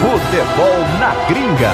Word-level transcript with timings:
Futebol 0.00 0.78
na 0.98 1.14
gringa. 1.28 1.70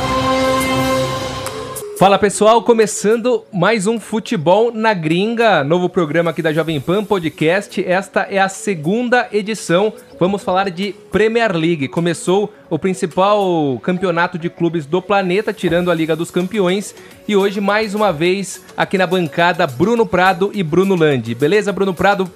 Fala 1.98 2.18
pessoal, 2.18 2.62
começando 2.62 3.42
mais 3.50 3.86
um 3.86 3.98
Futebol 3.98 4.70
na 4.70 4.92
Gringa, 4.92 5.64
novo 5.64 5.88
programa 5.88 6.30
aqui 6.30 6.42
da 6.42 6.52
Jovem 6.52 6.78
Pan 6.78 7.02
Podcast. 7.02 7.82
Esta 7.82 8.26
é 8.28 8.38
a 8.38 8.50
segunda 8.50 9.26
edição. 9.32 9.94
Vamos 10.20 10.42
falar 10.42 10.68
de 10.68 10.94
Premier 11.10 11.56
League. 11.56 11.88
Começou 11.88 12.52
o 12.68 12.78
principal 12.78 13.80
campeonato 13.82 14.38
de 14.38 14.50
clubes 14.50 14.84
do 14.84 15.00
planeta, 15.00 15.54
tirando 15.54 15.90
a 15.90 15.94
Liga 15.94 16.14
dos 16.14 16.30
Campeões. 16.30 16.94
E 17.26 17.34
hoje, 17.34 17.62
mais 17.62 17.94
uma 17.94 18.12
vez, 18.12 18.62
aqui 18.76 18.98
na 18.98 19.06
bancada, 19.06 19.66
Bruno 19.66 20.04
Prado 20.04 20.50
e 20.52 20.62
Bruno 20.62 20.94
Landi. 20.94 21.34
Beleza, 21.34 21.72
Bruno 21.72 21.94
Prado? 21.94 22.30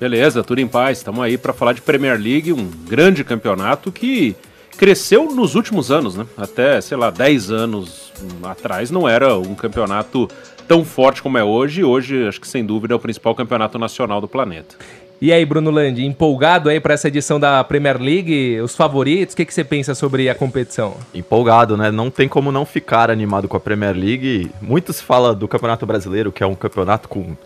Beleza, 0.00 0.42
tudo 0.42 0.62
em 0.62 0.66
paz. 0.66 0.96
Estamos 0.96 1.20
aí 1.22 1.36
para 1.36 1.52
falar 1.52 1.74
de 1.74 1.82
Premier 1.82 2.18
League, 2.18 2.54
um 2.54 2.70
grande 2.88 3.22
campeonato 3.22 3.92
que 3.92 4.34
cresceu 4.78 5.26
nos 5.26 5.54
últimos 5.54 5.90
anos, 5.90 6.16
né? 6.16 6.26
Até, 6.38 6.80
sei 6.80 6.96
lá, 6.96 7.10
10 7.10 7.50
anos 7.50 8.10
atrás 8.42 8.90
não 8.90 9.06
era 9.06 9.36
um 9.36 9.54
campeonato 9.54 10.26
tão 10.66 10.86
forte 10.86 11.22
como 11.22 11.36
é 11.36 11.44
hoje. 11.44 11.84
Hoje, 11.84 12.26
acho 12.26 12.40
que 12.40 12.48
sem 12.48 12.64
dúvida 12.64 12.94
é 12.94 12.96
o 12.96 12.98
principal 12.98 13.34
campeonato 13.34 13.78
nacional 13.78 14.22
do 14.22 14.26
planeta. 14.26 14.74
E 15.20 15.34
aí, 15.34 15.44
Bruno 15.44 15.70
Landi, 15.70 16.06
empolgado 16.06 16.70
aí 16.70 16.80
para 16.80 16.94
essa 16.94 17.08
edição 17.08 17.38
da 17.38 17.62
Premier 17.62 18.00
League? 18.00 18.58
Os 18.62 18.74
favoritos? 18.74 19.34
O 19.34 19.36
que, 19.36 19.44
que 19.44 19.52
você 19.52 19.62
pensa 19.62 19.94
sobre 19.94 20.30
a 20.30 20.34
competição? 20.34 20.96
Empolgado, 21.14 21.76
né? 21.76 21.90
Não 21.90 22.10
tem 22.10 22.26
como 22.26 22.50
não 22.50 22.64
ficar 22.64 23.10
animado 23.10 23.46
com 23.46 23.56
a 23.58 23.60
Premier 23.60 23.94
League. 23.94 24.50
Muito 24.62 24.94
se 24.94 25.02
fala 25.02 25.34
do 25.34 25.46
Campeonato 25.46 25.84
Brasileiro, 25.84 26.32
que 26.32 26.42
é 26.42 26.46
um 26.46 26.54
campeonato 26.54 27.06
com 27.06 27.36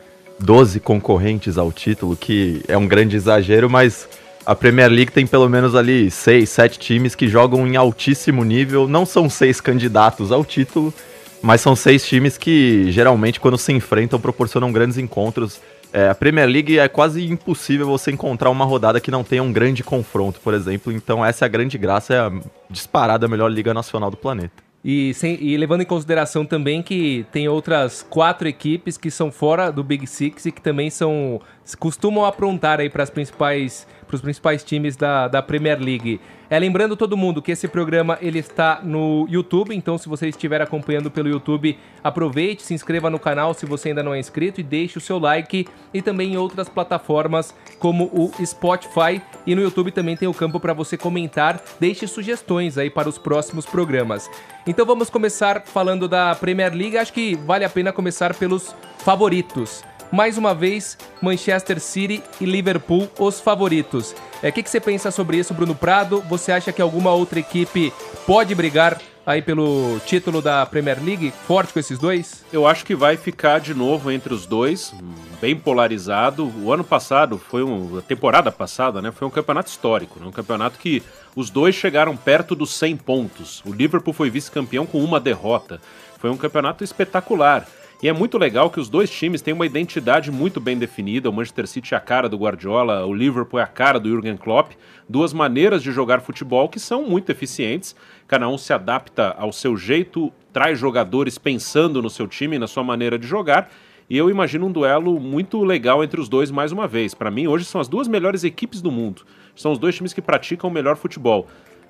12 0.41 0.81
concorrentes 0.81 1.57
ao 1.59 1.73
título, 1.73 2.17
que 2.17 2.63
é 2.69 2.77
um 2.77 2.87
grande 2.87 3.17
exagero, 3.17 3.71
mas 3.71 4.09
a 4.45 4.55
Premier 4.55 4.91
League 4.91 5.13
tem 5.13 5.27
pelo 5.27 5.49
menos 5.49 5.75
ali 5.75 6.11
seis, 6.11 6.51
sete 6.51 6.79
times 6.79 7.15
que 7.15 7.29
jogam 7.29 7.67
em 7.67 7.77
altíssimo 7.77 8.45
nível. 8.45 8.87
Não 8.87 9.07
são 9.07 9.31
seis 9.31 9.61
candidatos 9.61 10.31
ao 10.31 10.45
título, 10.45 10.93
mas 11.41 11.61
são 11.61 11.75
seis 11.75 12.07
times 12.07 12.37
que 12.37 12.91
geralmente, 12.91 13.41
quando 13.41 13.57
se 13.57 13.73
enfrentam, 13.73 14.21
proporcionam 14.21 14.73
grandes 14.73 14.99
encontros. 14.99 15.61
É, 15.93 16.09
a 16.09 16.15
Premier 16.15 16.49
League 16.49 16.77
é 16.77 16.89
quase 16.89 17.25
impossível 17.25 17.87
você 17.87 18.11
encontrar 18.11 18.51
uma 18.51 18.65
rodada 18.65 19.01
que 19.01 19.12
não 19.12 19.23
tenha 19.23 19.43
um 19.43 19.53
grande 19.53 19.85
confronto, 19.85 20.41
por 20.41 20.53
exemplo. 20.53 20.93
Então, 20.93 21.25
essa 21.25 21.45
é 21.45 21.47
a 21.47 21.49
grande 21.49 21.79
graça, 21.79 22.12
é 22.12 22.19
a 22.19 22.33
disparada 22.69 23.29
melhor 23.29 23.49
liga 23.49 23.73
nacional 23.73 24.11
do 24.11 24.17
planeta. 24.17 24.64
E, 24.85 25.15
sem, 25.15 25.39
e, 25.41 25.57
levando 25.57 25.81
em 25.81 25.87
consideração 25.87 26.45
também 26.45 26.83
que 26.83 27.25
tem 27.33 27.49
outras 27.49 28.03
quatro 28.03 28.47
equipes 28.47 28.99
que 28.99 29.11
são 29.11 29.33
fora 29.33 29.71
do 29.71 29.83
Big 29.83 30.07
Six 30.07 30.45
e 30.45 30.53
que 30.53 30.61
também 30.61 30.91
são 30.91 31.41
costumam 31.79 32.27
aprontar 32.27 32.81
aí 32.81 32.91
para 32.91 33.03
as 33.03 33.09
principais 33.09 33.87
para 34.15 34.17
os 34.17 34.20
principais 34.20 34.62
times 34.62 34.97
da, 34.97 35.29
da 35.29 35.43
Premier 35.43 35.79
League. 35.81 36.20
É, 36.48 36.59
lembrando 36.59 36.97
todo 36.97 37.17
mundo 37.17 37.43
que 37.43 37.51
esse 37.51 37.67
programa 37.67 38.19
ele 38.21 38.39
está 38.39 38.81
no 38.83 39.27
YouTube, 39.29 39.75
então 39.75 39.98
se 39.98 40.09
você 40.09 40.29
estiver 40.29 40.61
acompanhando 40.61 41.11
pelo 41.11 41.29
YouTube, 41.29 41.77
aproveite, 42.03 42.62
se 42.62 42.75
inscreva 42.75 43.11
no 43.11 43.19
canal 43.19 43.55
se 43.55 43.66
você 43.66 43.88
ainda 43.88 44.03
não 44.03 44.15
é 44.15 44.19
inscrito 44.19 44.61
e 44.61 44.65
deixe 44.65 44.99
o 44.99 45.00
seu 45.00 45.19
like 45.19 45.66
e 45.93 46.03
também 46.03 46.34
em 46.34 46.37
outras 46.37 46.69
plataformas 46.69 47.55
como 47.78 48.05
o 48.12 48.31
Spotify 48.44 49.21
e 49.47 49.55
no 49.55 49.62
YouTube 49.62 49.91
também 49.91 50.17
tem 50.17 50.28
o 50.28 50.34
campo 50.34 50.61
para 50.61 50.72
você 50.72 50.97
comentar, 50.97 51.61
deixe 51.81 52.06
sugestões 52.06 52.78
aí 52.78 52.91
para 52.91 53.09
os 53.09 53.19
próximos 53.19 53.67
programas. 53.67 54.31
Então 54.67 54.87
vamos 54.87 55.11
começar 55.11 55.62
falando 55.65 56.06
da 56.06 56.34
Premier 56.34 56.72
League, 56.72 56.99
acho 56.99 57.12
que 57.12 57.34
vale 57.34 57.65
a 57.65 57.71
pena 57.71 57.93
começar 57.93 58.34
pelos 58.34 58.75
favoritos 58.99 59.83
mais 60.14 60.38
uma 60.38 60.54
vez, 60.54 60.97
Manchester 61.20 61.80
City 61.80 62.22
e 62.41 62.47
Liverpool 62.47 63.10
os 63.19 63.41
favoritos. 63.41 64.12
O 64.12 64.47
é, 64.47 64.52
que, 64.52 64.62
que 64.62 64.70
você 64.70 64.78
pensa 64.78 65.10
sobre 65.10 65.38
isso, 65.38 65.52
Bruno 65.52 65.75
Prado? 65.75 66.20
Você 66.28 66.52
acha 66.52 66.72
que 66.72 66.80
alguma 66.80 67.10
outra 67.10 67.41
equipe 67.41 67.92
pode 68.25 68.54
brigar 68.54 69.00
aí 69.26 69.42
pelo 69.42 69.98
título 70.06 70.41
da 70.41 70.64
Premier 70.66 71.02
League, 71.02 71.32
forte 71.48 71.72
com 71.72 71.80
esses 71.80 71.98
dois? 71.98 72.44
Eu 72.52 72.64
acho 72.64 72.84
que 72.84 72.94
vai 72.94 73.16
ficar 73.16 73.58
de 73.58 73.75
novo 73.75 74.08
entre 74.10 74.32
os 74.32 74.47
dois, 74.47 74.94
bem 75.41 75.56
polarizado. 75.56 76.52
O 76.62 76.72
ano 76.72 76.84
passado 76.84 77.36
foi 77.36 77.64
um, 77.64 77.98
a 77.98 78.02
temporada 78.02 78.52
passada, 78.52 79.02
né, 79.02 79.10
foi 79.10 79.26
um 79.26 79.31
campeonato 79.31 79.69
histórico, 79.69 80.20
né, 80.20 80.26
um 80.26 80.32
campeonato 80.32 80.78
que 80.78 81.02
os 81.34 81.50
dois 81.50 81.75
chegaram 81.75 82.16
perto 82.16 82.54
dos 82.54 82.72
100 82.75 82.98
pontos. 82.98 83.62
O 83.66 83.72
Liverpool 83.72 84.14
foi 84.14 84.31
vice-campeão 84.31 84.86
com 84.86 85.02
uma 85.02 85.19
derrota. 85.19 85.81
Foi 86.19 86.31
um 86.31 86.36
campeonato 86.36 86.84
espetacular. 86.84 87.66
E 88.04 88.09
é 88.09 88.12
muito 88.12 88.37
legal 88.37 88.69
que 88.69 88.78
os 88.78 88.91
dois 88.91 89.09
times 89.09 89.41
têm 89.41 89.54
uma 89.54 89.65
identidade 89.65 90.31
muito 90.31 90.60
bem 90.60 90.76
definida. 90.76 91.31
O 91.31 91.32
Manchester 91.32 91.66
City 91.66 91.94
é 91.94 91.97
a 91.97 92.00
cara 92.00 92.28
do 92.28 92.37
Guardiola, 92.37 93.06
o 93.06 93.15
Liverpool 93.15 93.59
é 93.59 93.62
a 93.62 93.66
cara 93.66 93.98
do 93.98 94.10
Jurgen 94.10 94.37
Klopp. 94.37 94.72
Duas 95.09 95.32
maneiras 95.32 95.82
de 95.82 95.91
jogar 95.91 96.20
futebol 96.20 96.69
que 96.69 96.78
são 96.78 97.09
muito 97.09 97.32
eficientes. 97.32 97.97
Cada 98.28 98.47
um 98.47 98.59
se 98.59 98.75
adapta 98.75 99.34
ao 99.38 99.54
seu 99.54 99.75
jeito, 99.75 100.31
traz 100.53 100.78
jogadores 100.78 101.38
pensando 101.38 102.03
no 102.03 102.10
seu 102.10 102.28
time, 102.28 102.59
na 102.59 102.66
sua 102.66 102.84
maneira 102.84 103.19
de 103.19 103.26
jogar. 103.26 103.70
E 104.10 104.19
eu 104.19 104.28
imagino 104.28 104.66
um 104.66 104.70
duelo 104.70 105.19
muito 105.19 105.64
legal 105.64 106.04
entre 106.04 106.20
os 106.20 106.28
dois 106.28 106.50
mais 106.50 106.72
uma 106.72 106.87
vez. 106.87 107.14
Para 107.14 107.31
mim, 107.31 107.47
hoje 107.47 107.64
são 107.64 107.81
as 107.81 107.88
duas 107.88 108.06
melhores 108.06 108.44
equipes 108.44 108.82
do 108.82 108.93
mundo. 108.93 109.22
São 109.56 109.72
os 109.72 109.78
dois 109.78 109.97
times 109.97 110.12
que 110.12 110.20
praticam 110.20 110.69
o 110.69 110.72
melhor 110.72 110.97
futebol. 110.97 111.48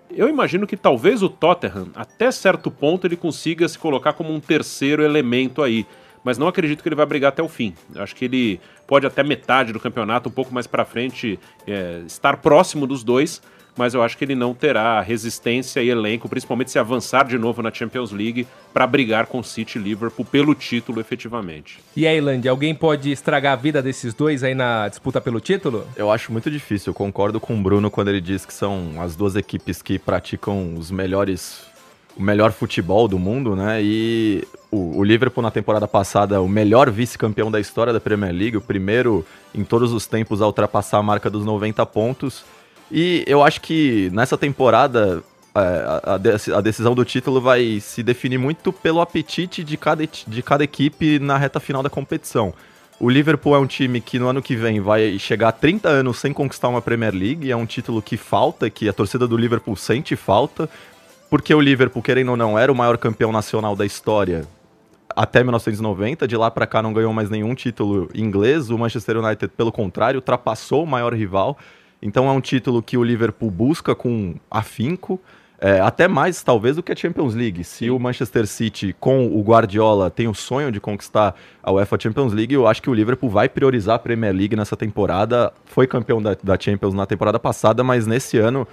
Eu 0.08 0.28
imagino 0.28 0.64
que 0.64 0.76
talvez 0.76 1.24
o 1.24 1.28
Tottenham, 1.28 1.88
até 1.92 2.30
certo 2.30 2.70
ponto, 2.70 3.04
ele 3.04 3.16
consiga 3.16 3.66
se 3.66 3.76
colocar 3.76 4.12
como 4.12 4.32
um 4.32 4.38
terceiro 4.38 5.02
elemento 5.02 5.60
aí 5.60 5.84
mas 6.24 6.38
não 6.38 6.48
acredito 6.48 6.82
que 6.82 6.88
ele 6.88 6.96
vai 6.96 7.06
brigar 7.06 7.28
até 7.28 7.42
o 7.42 7.48
fim. 7.48 7.74
Acho 7.94 8.16
que 8.16 8.24
ele 8.24 8.60
pode 8.86 9.06
até 9.06 9.22
metade 9.22 9.72
do 9.72 9.78
campeonato, 9.78 10.28
um 10.28 10.32
pouco 10.32 10.52
mais 10.52 10.66
para 10.66 10.84
frente, 10.84 11.38
é, 11.66 12.02
estar 12.06 12.38
próximo 12.38 12.86
dos 12.86 13.04
dois, 13.04 13.42
mas 13.76 13.92
eu 13.92 14.02
acho 14.02 14.16
que 14.16 14.24
ele 14.24 14.34
não 14.34 14.54
terá 14.54 15.00
resistência 15.00 15.82
e 15.82 15.88
elenco, 15.88 16.28
principalmente 16.28 16.70
se 16.70 16.78
avançar 16.78 17.26
de 17.26 17.36
novo 17.36 17.60
na 17.62 17.72
Champions 17.72 18.12
League, 18.12 18.46
para 18.72 18.86
brigar 18.86 19.26
com 19.26 19.42
City 19.42 19.78
e 19.78 19.82
Liverpool 19.82 20.24
pelo 20.24 20.54
título 20.54 21.00
efetivamente. 21.00 21.80
E 21.96 22.06
aí, 22.06 22.20
Land, 22.20 22.48
alguém 22.48 22.74
pode 22.74 23.10
estragar 23.10 23.52
a 23.52 23.56
vida 23.56 23.82
desses 23.82 24.14
dois 24.14 24.42
aí 24.44 24.54
na 24.54 24.88
disputa 24.88 25.20
pelo 25.20 25.40
título? 25.40 25.86
Eu 25.96 26.10
acho 26.10 26.32
muito 26.32 26.50
difícil, 26.50 26.90
eu 26.90 26.94
concordo 26.94 27.40
com 27.40 27.58
o 27.58 27.62
Bruno 27.62 27.90
quando 27.90 28.08
ele 28.08 28.20
diz 28.20 28.46
que 28.46 28.54
são 28.54 29.00
as 29.00 29.16
duas 29.16 29.36
equipes 29.36 29.82
que 29.82 29.98
praticam 29.98 30.74
os 30.76 30.90
melhores 30.90 31.73
o 32.16 32.22
melhor 32.22 32.52
futebol 32.52 33.08
do 33.08 33.18
mundo, 33.18 33.56
né? 33.56 33.82
E 33.82 34.46
o, 34.70 34.98
o 34.98 35.04
Liverpool 35.04 35.42
na 35.42 35.50
temporada 35.50 35.86
passada, 35.88 36.40
o 36.40 36.48
melhor 36.48 36.90
vice-campeão 36.90 37.50
da 37.50 37.60
história 37.60 37.92
da 37.92 38.00
Premier 38.00 38.32
League, 38.32 38.56
o 38.56 38.60
primeiro 38.60 39.26
em 39.54 39.64
todos 39.64 39.92
os 39.92 40.06
tempos 40.06 40.40
a 40.40 40.46
ultrapassar 40.46 40.98
a 40.98 41.02
marca 41.02 41.28
dos 41.28 41.44
90 41.44 41.84
pontos. 41.86 42.44
E 42.90 43.24
eu 43.26 43.42
acho 43.42 43.60
que 43.60 44.10
nessa 44.12 44.36
temporada 44.38 45.22
é, 45.54 45.60
a, 45.60 46.58
a, 46.58 46.60
decisão 46.60 46.94
do 46.94 47.04
título 47.04 47.40
vai 47.40 47.78
se 47.80 48.02
definir 48.02 48.38
muito 48.38 48.72
pelo 48.72 49.00
apetite 49.00 49.64
de 49.64 49.76
cada, 49.76 50.06
de 50.06 50.42
cada 50.42 50.64
equipe 50.64 51.18
na 51.18 51.36
reta 51.36 51.60
final 51.60 51.82
da 51.82 51.90
competição. 51.90 52.52
O 53.00 53.10
Liverpool 53.10 53.56
é 53.56 53.58
um 53.58 53.66
time 53.66 54.00
que 54.00 54.18
no 54.18 54.28
ano 54.28 54.40
que 54.40 54.54
vem 54.54 54.80
vai 54.80 55.18
chegar 55.18 55.48
a 55.48 55.52
30 55.52 55.88
anos 55.88 56.18
sem 56.18 56.32
conquistar 56.32 56.68
uma 56.68 56.80
Premier 56.80 57.12
League, 57.12 57.50
é 57.50 57.56
um 57.56 57.66
título 57.66 58.00
que 58.00 58.16
falta, 58.16 58.70
que 58.70 58.88
a 58.88 58.92
torcida 58.92 59.26
do 59.26 59.36
Liverpool 59.36 59.76
sente 59.76 60.14
falta 60.14 60.70
porque 61.34 61.52
o 61.52 61.60
Liverpool, 61.60 62.00
querendo 62.00 62.28
ou 62.28 62.36
não, 62.36 62.56
era 62.56 62.70
o 62.70 62.74
maior 62.76 62.96
campeão 62.96 63.32
nacional 63.32 63.74
da 63.74 63.84
história 63.84 64.46
até 65.16 65.42
1990. 65.42 66.28
De 66.28 66.36
lá 66.36 66.48
para 66.48 66.64
cá 66.64 66.80
não 66.80 66.92
ganhou 66.92 67.12
mais 67.12 67.28
nenhum 67.28 67.56
título 67.56 68.08
inglês. 68.14 68.70
O 68.70 68.78
Manchester 68.78 69.16
United, 69.16 69.48
pelo 69.56 69.72
contrário, 69.72 70.18
ultrapassou 70.18 70.84
o 70.84 70.86
maior 70.86 71.12
rival. 71.12 71.58
Então 72.00 72.28
é 72.28 72.30
um 72.30 72.40
título 72.40 72.80
que 72.80 72.96
o 72.96 73.02
Liverpool 73.02 73.50
busca 73.50 73.96
com 73.96 74.36
afinco. 74.48 75.20
É, 75.60 75.80
até 75.80 76.06
mais, 76.06 76.40
talvez, 76.40 76.76
do 76.76 76.84
que 76.84 76.92
a 76.92 76.96
Champions 76.96 77.34
League. 77.34 77.64
Se 77.64 77.90
o 77.90 77.98
Manchester 77.98 78.46
City, 78.46 78.94
com 79.00 79.26
o 79.26 79.42
Guardiola, 79.42 80.10
tem 80.10 80.28
o 80.28 80.34
sonho 80.34 80.70
de 80.70 80.78
conquistar 80.78 81.34
a 81.60 81.72
UEFA 81.72 81.98
Champions 81.98 82.32
League, 82.32 82.54
eu 82.54 82.68
acho 82.68 82.80
que 82.80 82.88
o 82.88 82.94
Liverpool 82.94 83.28
vai 83.28 83.48
priorizar 83.48 83.96
a 83.96 83.98
Premier 83.98 84.32
League 84.32 84.54
nessa 84.54 84.76
temporada. 84.76 85.52
Foi 85.64 85.88
campeão 85.88 86.22
da, 86.22 86.36
da 86.40 86.56
Champions 86.56 86.94
na 86.94 87.06
temporada 87.06 87.40
passada, 87.40 87.82
mas 87.82 88.06
nesse 88.06 88.38
ano 88.38 88.68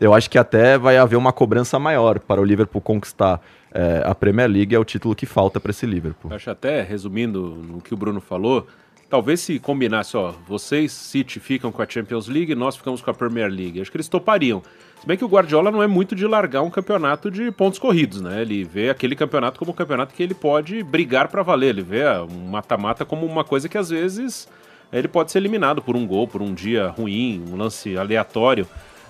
eu 0.00 0.14
acho 0.14 0.30
que 0.30 0.38
até 0.38 0.78
vai 0.78 0.96
haver 0.96 1.16
uma 1.16 1.32
cobrança 1.32 1.78
maior 1.78 2.18
para 2.18 2.40
o 2.40 2.44
Liverpool 2.44 2.80
conquistar 2.80 3.40
é, 3.72 4.02
a 4.04 4.14
Premier 4.14 4.48
League, 4.48 4.74
é 4.74 4.78
o 4.78 4.84
título 4.84 5.14
que 5.14 5.26
falta 5.26 5.60
para 5.60 5.70
esse 5.70 5.86
Liverpool. 5.86 6.32
Acho 6.32 6.50
até, 6.50 6.82
resumindo 6.82 7.40
no 7.40 7.80
que 7.80 7.92
o 7.92 7.96
Bruno 7.96 8.20
falou, 8.20 8.66
talvez 9.08 9.40
se 9.40 9.58
combinasse, 9.58 10.16
ó, 10.16 10.32
vocês, 10.46 10.92
City, 10.92 11.40
ficam 11.40 11.72
com 11.72 11.82
a 11.82 11.86
Champions 11.88 12.28
League, 12.28 12.54
nós 12.54 12.76
ficamos 12.76 13.00
com 13.00 13.10
a 13.10 13.14
Premier 13.14 13.50
League. 13.50 13.80
Acho 13.80 13.90
que 13.90 13.96
eles 13.96 14.08
topariam. 14.08 14.62
Se 15.00 15.06
bem 15.06 15.16
que 15.16 15.24
o 15.24 15.28
Guardiola 15.28 15.70
não 15.70 15.82
é 15.82 15.86
muito 15.86 16.14
de 16.14 16.26
largar 16.26 16.62
um 16.62 16.70
campeonato 16.70 17.30
de 17.30 17.52
pontos 17.52 17.78
corridos, 17.78 18.20
né? 18.20 18.42
Ele 18.42 18.64
vê 18.64 18.90
aquele 18.90 19.14
campeonato 19.14 19.58
como 19.58 19.70
um 19.70 19.74
campeonato 19.74 20.12
que 20.12 20.22
ele 20.22 20.34
pode 20.34 20.82
brigar 20.82 21.28
para 21.28 21.42
valer. 21.42 21.68
Ele 21.68 21.82
vê 21.82 22.02
um 22.28 22.48
mata-mata 22.48 23.04
como 23.04 23.24
uma 23.24 23.44
coisa 23.44 23.68
que 23.68 23.78
às 23.78 23.90
vezes 23.90 24.48
ele 24.92 25.06
pode 25.06 25.30
ser 25.30 25.38
eliminado 25.38 25.80
por 25.80 25.94
um 25.94 26.04
gol, 26.04 26.26
por 26.26 26.42
um 26.42 26.52
dia 26.52 26.88
ruim, 26.88 27.44
um 27.48 27.56
lance 27.56 27.96
aleatório. 27.96 28.66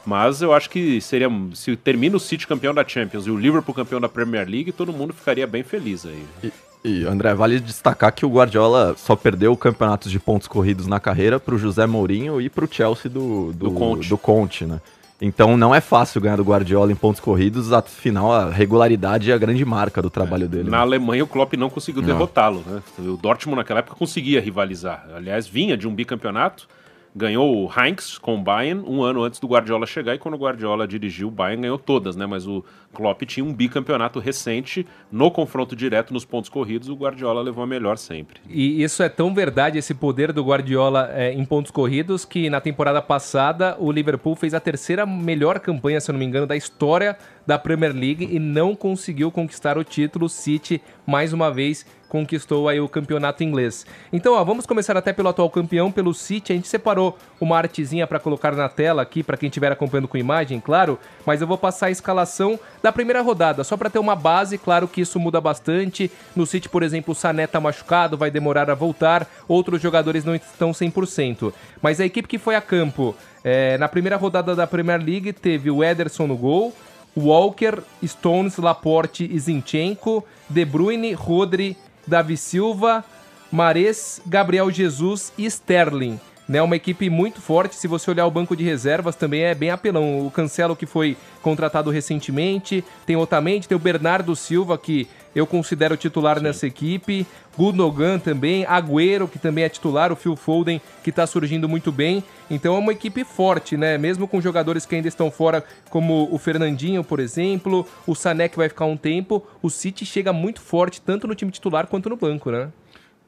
Mas 0.08 0.40
eu 0.40 0.54
acho 0.54 0.70
que 0.70 1.02
seria. 1.02 1.28
Se 1.54 1.76
termina 1.76 2.16
o 2.16 2.20
City 2.20 2.46
campeão 2.46 2.72
da 2.72 2.82
Champions 2.82 3.26
e 3.26 3.30
o 3.30 3.36
Liverpool 3.36 3.74
campeão 3.74 4.00
da 4.00 4.08
Premier 4.08 4.48
League, 4.48 4.72
todo 4.72 4.90
mundo 4.90 5.12
ficaria 5.12 5.46
bem 5.46 5.62
feliz 5.62 6.06
aí. 6.06 6.24
E, 6.42 6.52
e 6.82 7.04
André, 7.04 7.34
vale 7.34 7.60
destacar 7.60 8.10
que 8.14 8.24
o 8.24 8.30
Guardiola 8.30 8.94
só 8.96 9.14
perdeu 9.14 9.54
campeonatos 9.54 10.10
de 10.10 10.18
pontos 10.18 10.48
corridos 10.48 10.86
na 10.86 10.98
carreira 10.98 11.38
para 11.38 11.54
o 11.54 11.58
José 11.58 11.86
Mourinho 11.86 12.40
e 12.40 12.48
para 12.48 12.64
o 12.64 12.68
Chelsea 12.70 13.10
do, 13.10 13.52
do, 13.52 13.68
do, 13.68 13.70
Conte. 13.72 14.08
do 14.08 14.16
Conte, 14.16 14.64
né? 14.64 14.80
Então 15.20 15.58
não 15.58 15.74
é 15.74 15.80
fácil 15.80 16.22
ganhar 16.22 16.36
do 16.36 16.44
Guardiola 16.44 16.90
em 16.90 16.96
pontos 16.96 17.20
corridos, 17.20 17.70
afinal 17.70 18.32
a 18.32 18.50
regularidade 18.50 19.30
é 19.30 19.34
a 19.34 19.38
grande 19.38 19.62
marca 19.62 20.00
do 20.00 20.08
trabalho 20.08 20.44
é, 20.44 20.48
dele. 20.48 20.70
Na 20.70 20.78
né? 20.78 20.82
Alemanha 20.84 21.22
o 21.22 21.26
Klopp 21.26 21.52
não 21.52 21.68
conseguiu 21.68 22.00
derrotá-lo, 22.00 22.64
né? 22.66 22.80
O 23.00 23.18
Dortmund 23.18 23.58
naquela 23.58 23.80
época 23.80 23.94
conseguia 23.94 24.40
rivalizar. 24.40 25.06
Aliás, 25.14 25.46
vinha 25.46 25.76
de 25.76 25.86
um 25.86 25.94
bicampeonato, 25.94 26.66
ganhou 27.14 27.64
o 27.64 27.70
Heinz 27.70 28.16
com 28.18 28.36
o 28.36 28.42
Bayern 28.42 28.84
um 28.86 29.02
ano 29.02 29.22
antes 29.22 29.40
do 29.40 29.46
Guardiola 29.46 29.86
chegar 29.86 30.14
e 30.14 30.18
quando 30.18 30.34
o 30.34 30.38
Guardiola 30.38 30.86
dirigiu 30.86 31.28
o 31.28 31.30
Bayern 31.30 31.62
ganhou 31.62 31.78
todas, 31.78 32.16
né? 32.16 32.26
Mas 32.26 32.46
o 32.46 32.64
Klopp 32.92 33.22
tinha 33.22 33.44
um 33.44 33.52
bicampeonato 33.52 34.18
recente 34.18 34.86
no 35.10 35.30
confronto 35.30 35.74
direto 35.76 36.12
nos 36.12 36.24
pontos 36.24 36.48
corridos, 36.48 36.88
o 36.88 36.94
Guardiola 36.94 37.42
levou 37.42 37.64
a 37.64 37.66
melhor 37.66 37.98
sempre. 37.98 38.40
E 38.48 38.82
isso 38.82 39.02
é 39.02 39.08
tão 39.08 39.34
verdade 39.34 39.78
esse 39.78 39.94
poder 39.94 40.32
do 40.32 40.44
Guardiola 40.44 41.10
é, 41.12 41.32
em 41.32 41.44
pontos 41.44 41.70
corridos 41.70 42.24
que 42.24 42.48
na 42.48 42.60
temporada 42.60 43.02
passada 43.02 43.76
o 43.78 43.90
Liverpool 43.90 44.36
fez 44.36 44.54
a 44.54 44.60
terceira 44.60 45.04
melhor 45.04 45.58
campanha, 45.60 46.00
se 46.00 46.10
eu 46.10 46.12
não 46.12 46.20
me 46.20 46.26
engano, 46.26 46.46
da 46.46 46.56
história 46.56 47.16
da 47.46 47.58
Premier 47.58 47.94
League 47.94 48.28
e 48.30 48.38
não 48.38 48.74
conseguiu 48.74 49.30
conquistar 49.30 49.76
o 49.78 49.84
título. 49.84 50.28
City 50.28 50.80
mais 51.08 51.32
uma 51.32 51.50
vez 51.50 51.86
conquistou 52.06 52.68
aí 52.68 52.78
o 52.80 52.88
campeonato 52.88 53.42
inglês. 53.42 53.86
Então, 54.12 54.34
ó, 54.34 54.44
vamos 54.44 54.66
começar 54.66 54.94
até 54.94 55.10
pelo 55.10 55.30
atual 55.30 55.48
campeão, 55.48 55.90
pelo 55.90 56.12
City. 56.12 56.52
A 56.52 56.56
gente 56.56 56.68
separou 56.68 57.16
uma 57.40 57.56
artezinha 57.56 58.06
para 58.06 58.20
colocar 58.20 58.52
na 58.52 58.68
tela 58.68 59.00
aqui 59.00 59.22
para 59.22 59.36
quem 59.36 59.48
estiver 59.48 59.72
acompanhando 59.72 60.08
com 60.08 60.18
imagem, 60.18 60.60
claro, 60.60 60.98
mas 61.24 61.40
eu 61.40 61.46
vou 61.46 61.56
passar 61.56 61.86
a 61.86 61.90
escalação 61.90 62.60
da 62.82 62.92
primeira 62.92 63.22
rodada, 63.22 63.64
só 63.64 63.76
para 63.76 63.88
ter 63.88 63.98
uma 63.98 64.14
base, 64.14 64.58
claro 64.58 64.86
que 64.86 65.00
isso 65.00 65.18
muda 65.18 65.40
bastante. 65.40 66.10
No 66.36 66.46
City, 66.46 66.68
por 66.68 66.82
exemplo, 66.82 67.12
o 67.12 67.14
Sané 67.14 67.46
tá 67.46 67.58
machucado, 67.58 68.16
vai 68.16 68.30
demorar 68.30 68.70
a 68.70 68.74
voltar, 68.74 69.26
outros 69.46 69.80
jogadores 69.80 70.24
não 70.24 70.34
estão 70.34 70.72
100%. 70.72 71.52
Mas 71.80 72.00
a 72.00 72.06
equipe 72.06 72.28
que 72.28 72.38
foi 72.38 72.54
a 72.54 72.60
campo 72.60 73.14
é, 73.42 73.78
na 73.78 73.88
primeira 73.88 74.16
rodada 74.16 74.54
da 74.54 74.66
Premier 74.66 75.02
League 75.02 75.32
teve 75.32 75.70
o 75.70 75.82
Ederson 75.82 76.26
no 76.26 76.36
gol, 76.36 76.74
Walker, 77.18 77.82
Stones, 78.04 78.56
Laporte 78.56 79.28
e 79.30 79.38
Zinchenko, 79.38 80.24
De 80.48 80.64
Bruyne, 80.64 81.12
Rodri, 81.12 81.76
Davi 82.06 82.36
Silva, 82.36 83.04
Mares, 83.50 84.20
Gabriel 84.26 84.70
Jesus 84.70 85.32
e 85.36 85.44
Sterling. 85.46 86.20
Né, 86.48 86.62
uma 86.62 86.76
equipe 86.76 87.10
muito 87.10 87.42
forte. 87.42 87.76
Se 87.76 87.86
você 87.86 88.10
olhar 88.10 88.24
o 88.24 88.30
banco 88.30 88.56
de 88.56 88.64
reservas, 88.64 89.14
também 89.14 89.42
é 89.42 89.54
bem 89.54 89.68
apelão. 89.68 90.26
O 90.26 90.30
Cancelo, 90.30 90.74
que 90.74 90.86
foi 90.86 91.14
contratado 91.42 91.90
recentemente, 91.90 92.82
tem 93.04 93.16
Otamendi, 93.16 93.68
tem 93.68 93.76
o 93.76 93.80
Bernardo 93.80 94.34
Silva, 94.34 94.78
que 94.78 95.06
eu 95.34 95.46
considero 95.46 95.96
titular 95.96 96.38
Sim. 96.38 96.44
nessa 96.44 96.66
equipe. 96.66 97.26
Gundogan 97.56 98.18
também, 98.18 98.64
Agüero, 98.64 99.26
que 99.26 99.38
também 99.38 99.64
é 99.64 99.68
titular, 99.68 100.12
o 100.12 100.16
Phil 100.16 100.36
Foden, 100.36 100.80
que 101.02 101.10
está 101.10 101.26
surgindo 101.26 101.68
muito 101.68 101.90
bem. 101.90 102.22
Então 102.48 102.76
é 102.76 102.78
uma 102.78 102.92
equipe 102.92 103.24
forte, 103.24 103.76
né? 103.76 103.98
Mesmo 103.98 104.28
com 104.28 104.40
jogadores 104.40 104.86
que 104.86 104.94
ainda 104.94 105.08
estão 105.08 105.30
fora, 105.30 105.64
como 105.90 106.28
o 106.32 106.38
Fernandinho, 106.38 107.02
por 107.02 107.18
exemplo, 107.18 107.86
o 108.06 108.14
Sané, 108.14 108.48
que 108.48 108.56
vai 108.56 108.68
ficar 108.68 108.84
um 108.84 108.96
tempo, 108.96 109.44
o 109.60 109.68
City 109.68 110.06
chega 110.06 110.32
muito 110.32 110.60
forte, 110.60 111.00
tanto 111.00 111.26
no 111.26 111.34
time 111.34 111.50
titular 111.50 111.86
quanto 111.88 112.08
no 112.08 112.16
banco, 112.16 112.50
né? 112.50 112.68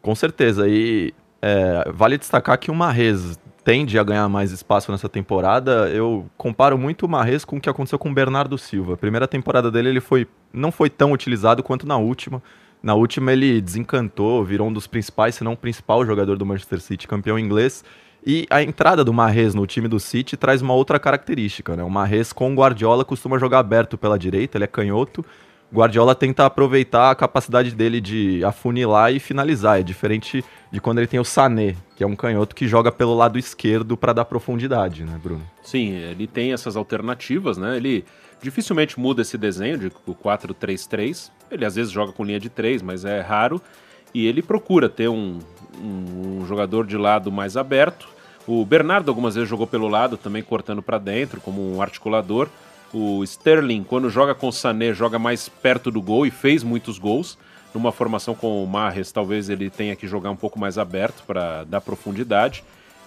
Com 0.00 0.14
certeza. 0.14 0.68
E 0.68 1.12
é, 1.42 1.90
vale 1.92 2.16
destacar 2.16 2.58
que 2.58 2.70
o 2.70 2.74
Marrez 2.74 3.38
tende 3.64 3.98
a 3.98 4.02
ganhar 4.02 4.28
mais 4.28 4.52
espaço 4.52 4.90
nessa 4.90 5.08
temporada. 5.08 5.88
Eu 5.90 6.26
comparo 6.36 6.78
muito 6.78 7.06
o 7.06 7.08
Marrez 7.08 7.44
com 7.44 7.56
o 7.56 7.60
que 7.60 7.68
aconteceu 7.68 7.98
com 7.98 8.10
o 8.10 8.14
Bernardo 8.14 8.56
Silva. 8.58 8.94
A 8.94 8.96
primeira 8.96 9.28
temporada 9.28 9.70
dele 9.70 9.88
ele 9.90 10.00
foi, 10.00 10.26
não 10.52 10.72
foi 10.72 10.90
tão 10.90 11.12
utilizado 11.12 11.62
quanto 11.62 11.86
na 11.86 11.96
última. 11.96 12.42
Na 12.82 12.94
última 12.94 13.32
ele 13.32 13.60
desencantou, 13.60 14.44
virou 14.44 14.68
um 14.68 14.72
dos 14.72 14.86
principais, 14.86 15.34
se 15.34 15.44
não 15.44 15.52
o 15.52 15.56
principal 15.56 16.04
jogador 16.04 16.36
do 16.38 16.46
Manchester 16.46 16.80
City, 16.80 17.06
campeão 17.06 17.38
inglês. 17.38 17.84
E 18.26 18.46
a 18.50 18.62
entrada 18.62 19.02
do 19.04 19.12
Marrez 19.12 19.54
no 19.54 19.66
time 19.66 19.88
do 19.88 19.98
City 19.98 20.36
traz 20.36 20.60
uma 20.60 20.74
outra 20.74 20.98
característica, 20.98 21.76
né? 21.76 21.82
O 21.82 21.90
Marrez 21.90 22.32
com 22.32 22.52
o 22.52 22.54
Guardiola 22.54 23.04
costuma 23.04 23.38
jogar 23.38 23.58
aberto 23.58 23.96
pela 23.96 24.18
direita, 24.18 24.58
ele 24.58 24.64
é 24.64 24.66
canhoto, 24.66 25.24
Guardiola 25.72 26.16
tenta 26.16 26.44
aproveitar 26.44 27.10
a 27.10 27.14
capacidade 27.14 27.72
dele 27.72 28.00
de 28.00 28.44
afunilar 28.44 29.12
e 29.12 29.20
finalizar. 29.20 29.78
É 29.78 29.82
diferente 29.82 30.44
de 30.70 30.80
quando 30.80 30.98
ele 30.98 31.06
tem 31.06 31.20
o 31.20 31.24
Sané, 31.24 31.76
que 31.96 32.02
é 32.02 32.06
um 32.06 32.16
canhoto 32.16 32.56
que 32.56 32.66
joga 32.66 32.90
pelo 32.90 33.14
lado 33.14 33.38
esquerdo 33.38 33.96
para 33.96 34.12
dar 34.12 34.24
profundidade, 34.24 35.04
né, 35.04 35.18
Bruno? 35.22 35.42
Sim, 35.62 35.92
ele 35.92 36.26
tem 36.26 36.52
essas 36.52 36.76
alternativas, 36.76 37.56
né? 37.56 37.76
Ele 37.76 38.04
dificilmente 38.42 38.98
muda 38.98 39.22
esse 39.22 39.38
desenho 39.38 39.78
de 39.78 39.90
4-3-3. 39.90 41.30
Ele 41.50 41.64
às 41.64 41.76
vezes 41.76 41.92
joga 41.92 42.12
com 42.12 42.24
linha 42.24 42.40
de 42.40 42.48
3, 42.48 42.82
mas 42.82 43.04
é 43.04 43.20
raro. 43.20 43.60
E 44.12 44.26
ele 44.26 44.42
procura 44.42 44.88
ter 44.88 45.08
um, 45.08 45.38
um, 45.80 46.40
um 46.40 46.46
jogador 46.46 46.84
de 46.84 46.96
lado 46.96 47.30
mais 47.30 47.56
aberto. 47.56 48.08
O 48.44 48.64
Bernardo 48.64 49.08
algumas 49.08 49.36
vezes 49.36 49.48
jogou 49.48 49.66
pelo 49.66 49.86
lado, 49.86 50.16
também 50.16 50.42
cortando 50.42 50.82
para 50.82 50.98
dentro, 50.98 51.40
como 51.40 51.76
um 51.76 51.80
articulador. 51.80 52.48
O 52.92 53.22
Sterling, 53.22 53.84
quando 53.84 54.10
joga 54.10 54.34
com 54.34 54.48
o 54.48 54.52
Sané, 54.52 54.92
joga 54.92 55.18
mais 55.18 55.48
perto 55.48 55.90
do 55.90 56.02
gol 56.02 56.26
e 56.26 56.30
fez 56.30 56.62
muitos 56.64 56.98
gols. 56.98 57.38
Numa 57.72 57.92
formação 57.92 58.34
com 58.34 58.64
o 58.64 58.66
Marres, 58.66 59.12
talvez 59.12 59.48
ele 59.48 59.70
tenha 59.70 59.94
que 59.94 60.08
jogar 60.08 60.30
um 60.30 60.36
pouco 60.36 60.58
mais 60.58 60.76
aberto 60.76 61.22
para 61.24 61.62
dar 61.64 61.80
profundidade. 61.80 62.64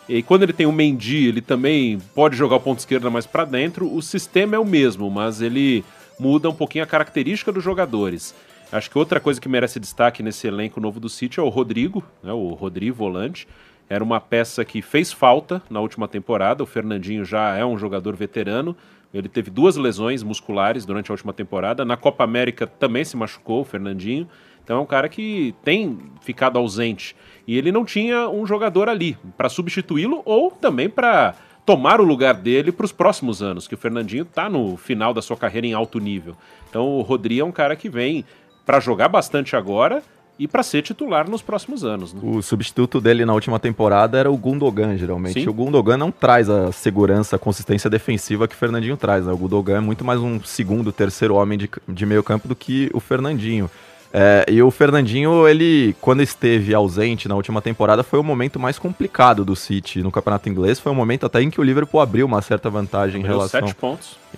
E 0.07 0.23
quando 0.23 0.43
ele 0.43 0.53
tem 0.53 0.65
o 0.65 0.71
Mendy, 0.71 1.27
ele 1.27 1.41
também 1.41 1.99
pode 2.15 2.35
jogar 2.37 2.57
o 2.57 2.61
ponto 2.61 2.79
esquerda 2.79 3.09
mais 3.09 3.25
para 3.25 3.43
dentro. 3.43 3.93
O 3.93 4.01
sistema 4.01 4.55
é 4.55 4.59
o 4.59 4.65
mesmo, 4.65 5.09
mas 5.09 5.41
ele 5.41 5.83
muda 6.17 6.49
um 6.49 6.55
pouquinho 6.55 6.83
a 6.83 6.87
característica 6.87 7.51
dos 7.51 7.63
jogadores. 7.63 8.33
Acho 8.71 8.89
que 8.89 8.97
outra 8.97 9.19
coisa 9.19 9.39
que 9.39 9.47
merece 9.47 9.79
destaque 9.79 10.23
nesse 10.23 10.47
elenco 10.47 10.79
novo 10.79 10.99
do 10.99 11.07
City 11.07 11.39
é 11.39 11.43
o 11.43 11.49
Rodrigo, 11.49 12.03
né, 12.23 12.33
o 12.33 12.53
Rodrigo 12.53 12.95
volante. 12.95 13.47
Era 13.89 14.03
uma 14.03 14.19
peça 14.19 14.65
que 14.65 14.81
fez 14.81 15.11
falta 15.11 15.61
na 15.69 15.79
última 15.79 16.07
temporada. 16.07 16.63
O 16.63 16.65
Fernandinho 16.65 17.23
já 17.23 17.55
é 17.55 17.65
um 17.65 17.77
jogador 17.77 18.15
veterano, 18.15 18.75
ele 19.13 19.29
teve 19.29 19.51
duas 19.51 19.75
lesões 19.75 20.23
musculares 20.23 20.85
durante 20.85 21.11
a 21.11 21.13
última 21.13 21.31
temporada. 21.31 21.85
Na 21.85 21.95
Copa 21.95 22.23
América 22.23 22.65
também 22.65 23.05
se 23.05 23.15
machucou, 23.15 23.61
o 23.61 23.65
Fernandinho. 23.65 24.27
Então 24.63 24.77
é 24.77 24.81
um 24.81 24.85
cara 24.85 25.07
que 25.07 25.53
tem 25.63 25.99
ficado 26.21 26.57
ausente. 26.57 27.15
E 27.45 27.57
ele 27.57 27.71
não 27.71 27.85
tinha 27.85 28.27
um 28.29 28.45
jogador 28.45 28.89
ali 28.89 29.17
para 29.37 29.49
substituí-lo 29.49 30.21
ou 30.25 30.49
também 30.49 30.89
para 30.89 31.35
tomar 31.65 32.01
o 32.01 32.03
lugar 32.03 32.33
dele 32.33 32.71
para 32.71 32.85
os 32.85 32.91
próximos 32.91 33.41
anos, 33.41 33.67
que 33.67 33.75
o 33.75 33.77
Fernandinho 33.77 34.23
está 34.23 34.49
no 34.49 34.75
final 34.77 35.13
da 35.13 35.21
sua 35.21 35.37
carreira 35.37 35.67
em 35.67 35.73
alto 35.73 35.99
nível. 35.99 36.35
Então 36.69 36.87
o 36.87 37.01
Rodri 37.01 37.39
é 37.39 37.45
um 37.45 37.51
cara 37.51 37.75
que 37.75 37.89
vem 37.89 38.25
para 38.65 38.79
jogar 38.79 39.09
bastante 39.09 39.55
agora 39.55 40.01
e 40.37 40.47
para 40.47 40.63
ser 40.63 40.81
titular 40.81 41.29
nos 41.29 41.41
próximos 41.41 41.83
anos. 41.83 42.13
Né? 42.13 42.19
O 42.23 42.41
substituto 42.41 42.99
dele 42.99 43.25
na 43.25 43.33
última 43.33 43.59
temporada 43.59 44.17
era 44.17 44.31
o 44.31 44.37
Gundogan, 44.37 44.97
geralmente. 44.97 45.41
Sim. 45.41 45.47
O 45.47 45.53
Gundogan 45.53 45.97
não 45.97 46.11
traz 46.11 46.49
a 46.49 46.71
segurança, 46.71 47.35
a 47.35 47.39
consistência 47.39 47.89
defensiva 47.89 48.47
que 48.47 48.55
o 48.55 48.57
Fernandinho 48.57 48.97
traz. 48.97 49.25
Né? 49.25 49.31
O 49.31 49.37
Gundogan 49.37 49.77
é 49.77 49.79
muito 49.79 50.03
mais 50.03 50.19
um 50.19 50.41
segundo, 50.43 50.91
terceiro 50.91 51.35
homem 51.35 51.57
de, 51.57 51.69
de 51.87 52.05
meio 52.05 52.23
campo 52.23 52.47
do 52.47 52.55
que 52.55 52.89
o 52.93 52.99
Fernandinho. 52.99 53.69
É, 54.15 54.45
e 54.47 54.61
o 54.61 54.69
Fernandinho, 54.69 55.47
ele, 55.47 55.95
quando 55.99 56.21
esteve 56.21 56.71
ausente 56.71 57.27
na 57.27 57.33
última 57.33 57.63
temporada, 57.63 58.03
foi 58.03 58.19
o 58.19 58.23
momento 58.23 58.59
mais 58.59 58.77
complicado 58.77 59.43
do 59.43 59.55
City 59.55 60.03
no 60.03 60.11
campeonato 60.11 60.47
inglês. 60.47 60.79
Foi 60.79 60.91
um 60.91 60.95
momento 60.95 61.25
até 61.25 61.41
em 61.41 61.49
que 61.49 61.59
o 61.59 61.63
Liverpool 61.63 61.99
abriu 61.99 62.27
uma 62.27 62.39
certa 62.39 62.69
vantagem 62.69 63.21
em 63.21 63.25
relação, 63.25 63.61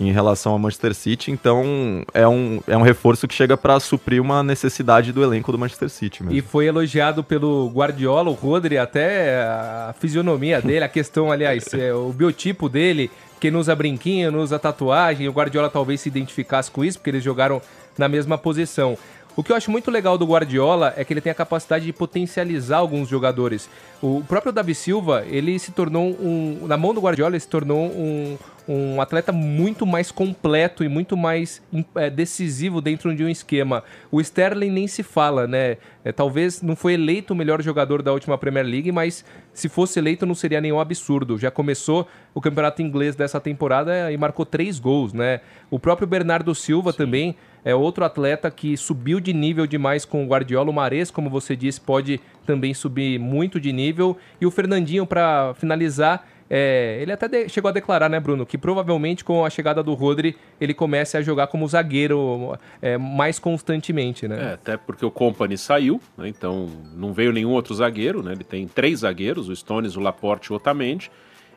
em 0.00 0.10
relação 0.10 0.52
ao 0.52 0.58
Manchester 0.58 0.94
City. 0.94 1.30
Então, 1.30 2.02
é 2.14 2.26
um, 2.26 2.62
é 2.66 2.74
um 2.74 2.80
reforço 2.80 3.28
que 3.28 3.34
chega 3.34 3.54
para 3.54 3.78
suprir 3.78 4.22
uma 4.22 4.42
necessidade 4.42 5.12
do 5.12 5.22
elenco 5.22 5.52
do 5.52 5.58
Manchester 5.58 5.90
City. 5.90 6.22
Mesmo. 6.22 6.38
E 6.38 6.40
foi 6.40 6.64
elogiado 6.64 7.22
pelo 7.22 7.68
Guardiola, 7.68 8.30
o 8.30 8.34
Rodri, 8.34 8.78
até 8.78 9.42
a 9.42 9.94
fisionomia 10.00 10.62
dele, 10.62 10.84
a 10.86 10.88
questão, 10.88 11.30
aliás, 11.30 11.74
é, 11.74 11.92
o 11.92 12.14
biotipo 12.14 12.66
dele, 12.66 13.10
que 13.38 13.50
usa 13.50 13.76
brinquinho, 13.76 14.32
não 14.32 14.40
usa 14.40 14.58
tatuagem. 14.58 15.28
O 15.28 15.32
Guardiola 15.32 15.68
talvez 15.68 16.00
se 16.00 16.08
identificasse 16.08 16.70
com 16.70 16.82
isso, 16.82 16.98
porque 16.98 17.10
eles 17.10 17.22
jogaram 17.22 17.60
na 17.98 18.08
mesma 18.08 18.36
posição. 18.36 18.96
O 19.36 19.42
que 19.42 19.52
eu 19.52 19.56
acho 19.56 19.70
muito 19.70 19.90
legal 19.90 20.16
do 20.16 20.24
Guardiola 20.24 20.94
é 20.96 21.04
que 21.04 21.12
ele 21.12 21.20
tem 21.20 21.30
a 21.30 21.34
capacidade 21.34 21.84
de 21.84 21.92
potencializar 21.92 22.78
alguns 22.78 23.06
jogadores. 23.06 23.68
O 24.00 24.24
próprio 24.26 24.50
Davi 24.50 24.74
Silva, 24.74 25.26
ele 25.28 25.58
se 25.58 25.72
tornou 25.72 26.16
um. 26.18 26.66
Na 26.66 26.78
mão 26.78 26.94
do 26.94 27.02
Guardiola, 27.02 27.32
ele 27.32 27.40
se 27.40 27.48
tornou 27.48 27.84
um, 27.84 28.38
um 28.66 28.98
atleta 28.98 29.32
muito 29.32 29.84
mais 29.84 30.10
completo 30.10 30.82
e 30.82 30.88
muito 30.88 31.18
mais 31.18 31.62
é, 31.96 32.08
decisivo 32.08 32.80
dentro 32.80 33.14
de 33.14 33.24
um 33.24 33.28
esquema. 33.28 33.84
O 34.10 34.22
Sterling 34.22 34.70
nem 34.70 34.88
se 34.88 35.02
fala, 35.02 35.46
né? 35.46 35.76
É, 36.02 36.12
talvez 36.12 36.62
não 36.62 36.74
foi 36.74 36.94
eleito 36.94 37.34
o 37.34 37.36
melhor 37.36 37.60
jogador 37.60 38.00
da 38.00 38.14
última 38.14 38.38
Premier 38.38 38.64
League, 38.64 38.90
mas 38.90 39.22
se 39.52 39.68
fosse 39.68 39.98
eleito 39.98 40.24
não 40.24 40.34
seria 40.34 40.62
nenhum 40.62 40.80
absurdo. 40.80 41.36
Já 41.36 41.50
começou 41.50 42.08
o 42.32 42.40
campeonato 42.40 42.80
inglês 42.80 43.14
dessa 43.14 43.38
temporada 43.38 44.10
e 44.10 44.16
marcou 44.16 44.46
três 44.46 44.78
gols, 44.78 45.12
né? 45.12 45.40
O 45.70 45.78
próprio 45.78 46.08
Bernardo 46.08 46.54
Silva 46.54 46.92
Sim. 46.92 46.98
também 46.98 47.36
é 47.66 47.74
outro 47.74 48.04
atleta 48.04 48.48
que 48.48 48.76
subiu 48.76 49.18
de 49.18 49.32
nível 49.32 49.66
demais 49.66 50.04
com 50.04 50.24
o 50.24 50.28
Guardiola. 50.28 50.70
O 50.70 50.72
Mares, 50.72 51.10
como 51.10 51.28
você 51.28 51.56
disse, 51.56 51.80
pode 51.80 52.20
também 52.46 52.72
subir 52.72 53.18
muito 53.18 53.58
de 53.58 53.72
nível. 53.72 54.16
E 54.40 54.46
o 54.46 54.52
Fernandinho, 54.52 55.04
para 55.04 55.52
finalizar, 55.54 56.24
é, 56.48 56.98
ele 57.02 57.10
até 57.10 57.48
chegou 57.48 57.68
a 57.68 57.72
declarar, 57.72 58.08
né, 58.08 58.20
Bruno, 58.20 58.46
que 58.46 58.56
provavelmente 58.56 59.24
com 59.24 59.44
a 59.44 59.50
chegada 59.50 59.82
do 59.82 59.94
Rodri 59.94 60.36
ele 60.60 60.72
comece 60.72 61.16
a 61.16 61.22
jogar 61.22 61.48
como 61.48 61.66
zagueiro 61.66 62.56
é, 62.80 62.96
mais 62.96 63.40
constantemente, 63.40 64.28
né? 64.28 64.50
É, 64.50 64.52
até 64.54 64.76
porque 64.76 65.04
o 65.04 65.10
Company 65.10 65.58
saiu, 65.58 66.00
né, 66.16 66.28
então 66.28 66.68
não 66.94 67.12
veio 67.12 67.32
nenhum 67.32 67.50
outro 67.50 67.74
zagueiro, 67.74 68.22
né? 68.22 68.30
Ele 68.30 68.44
tem 68.44 68.68
três 68.68 69.00
zagueiros, 69.00 69.48
o 69.48 69.56
Stones, 69.56 69.96
o 69.96 70.00
Laporte 70.00 70.50
e 70.50 70.52
o 70.52 70.56
Otamendi. 70.56 71.10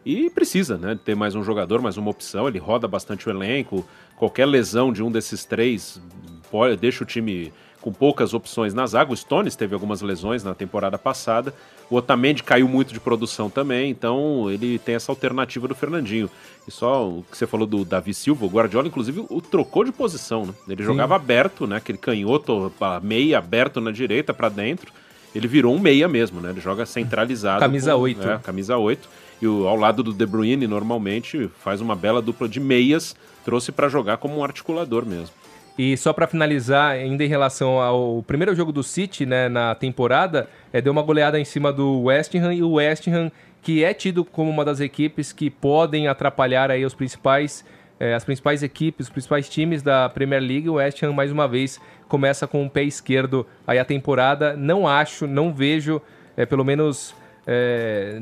E 0.05 0.29
precisa, 0.29 0.77
né, 0.77 0.97
ter 1.03 1.15
mais 1.15 1.35
um 1.35 1.43
jogador, 1.43 1.81
mais 1.81 1.97
uma 1.97 2.09
opção. 2.09 2.47
Ele 2.47 2.59
roda 2.59 2.87
bastante 2.87 3.27
o 3.27 3.31
elenco. 3.31 3.85
Qualquer 4.15 4.45
lesão 4.45 4.91
de 4.91 5.03
um 5.03 5.11
desses 5.11 5.45
três 5.45 6.01
pode, 6.49 6.77
deixa 6.77 7.03
o 7.03 7.07
time 7.07 7.51
com 7.81 7.91
poucas 7.91 8.33
opções 8.33 8.73
na 8.73 8.85
zaga. 8.85 9.11
O 9.11 9.17
Stones 9.17 9.55
teve 9.55 9.73
algumas 9.73 10.01
lesões 10.01 10.43
na 10.43 10.53
temporada 10.53 10.97
passada. 10.97 11.53
O 11.89 11.95
Otamendi 11.95 12.43
caiu 12.43 12.67
muito 12.67 12.93
de 12.93 12.99
produção 12.99 13.49
também, 13.49 13.89
então 13.89 14.49
ele 14.49 14.77
tem 14.77 14.95
essa 14.95 15.11
alternativa 15.11 15.67
do 15.67 15.75
Fernandinho. 15.75 16.29
E 16.67 16.71
só 16.71 17.07
o 17.07 17.23
que 17.29 17.37
você 17.37 17.47
falou 17.47 17.65
do 17.65 17.83
Davi 17.83 18.13
Silva, 18.13 18.45
o 18.45 18.49
Guardiola, 18.49 18.87
inclusive, 18.87 19.25
o 19.29 19.41
trocou 19.41 19.83
de 19.83 19.91
posição. 19.91 20.45
Né? 20.45 20.53
Ele 20.67 20.83
Sim. 20.83 20.87
jogava 20.87 21.15
aberto, 21.15 21.65
né? 21.65 21.77
aquele 21.77 21.97
canhoto, 21.97 22.71
meia 23.01 23.37
aberto 23.37 23.81
na 23.81 23.91
direita 23.91 24.33
para 24.33 24.49
dentro. 24.49 24.91
Ele 25.33 25.47
virou 25.47 25.75
um 25.75 25.79
meia 25.79 26.07
mesmo, 26.07 26.41
né? 26.41 26.49
Ele 26.49 26.59
joga 26.59 26.87
centralizado. 26.87 27.59
Camisa 27.59 27.93
com, 27.93 27.99
8. 27.99 28.29
É, 28.29 28.39
camisa 28.39 28.77
8 28.77 29.07
e 29.41 29.47
o, 29.47 29.67
ao 29.67 29.75
lado 29.75 30.03
do 30.03 30.13
De 30.13 30.25
Bruyne 30.25 30.67
normalmente 30.67 31.49
faz 31.59 31.81
uma 31.81 31.95
bela 31.95 32.21
dupla 32.21 32.47
de 32.47 32.59
meias, 32.59 33.15
trouxe 33.45 33.71
para 33.71 33.87
jogar 33.87 34.17
como 34.17 34.37
um 34.37 34.43
articulador 34.43 35.05
mesmo. 35.05 35.33
E 35.77 35.95
só 35.95 36.11
para 36.11 36.27
finalizar, 36.27 36.91
ainda 36.91 37.23
em 37.23 37.27
relação 37.27 37.79
ao 37.79 38.21
primeiro 38.23 38.53
jogo 38.53 38.69
do 38.69 38.83
City 38.83 39.25
né, 39.25 39.47
na 39.47 39.73
temporada, 39.73 40.49
é, 40.73 40.81
deu 40.81 40.91
uma 40.91 41.01
goleada 41.01 41.39
em 41.39 41.45
cima 41.45 41.71
do 41.71 42.01
West 42.01 42.35
Ham 42.35 42.53
e 42.53 42.61
o 42.61 42.73
West 42.73 43.07
Ham, 43.07 43.31
que 43.61 43.81
é 43.81 43.93
tido 43.93 44.25
como 44.25 44.49
uma 44.49 44.65
das 44.65 44.81
equipes 44.81 45.31
que 45.31 45.49
podem 45.49 46.09
atrapalhar 46.09 46.69
aí 46.69 46.83
os 46.83 46.93
principais, 46.93 47.63
é, 47.97 48.13
as 48.13 48.25
principais 48.25 48.61
equipes, 48.61 49.07
os 49.07 49.09
principais 49.09 49.47
times 49.47 49.81
da 49.81 50.09
Premier 50.09 50.41
League, 50.41 50.67
o 50.67 50.73
West 50.73 51.01
Ham 51.01 51.13
mais 51.13 51.31
uma 51.31 51.47
vez 51.47 51.79
começa 52.09 52.45
com 52.45 52.65
o 52.65 52.69
pé 52.69 52.83
esquerdo 52.83 53.47
aí 53.65 53.79
a 53.79 53.85
temporada. 53.85 54.57
Não 54.57 54.85
acho, 54.85 55.25
não 55.27 55.53
vejo, 55.53 56.01
é, 56.35 56.45
pelo 56.45 56.65
menos 56.65 57.15
é, 57.51 58.19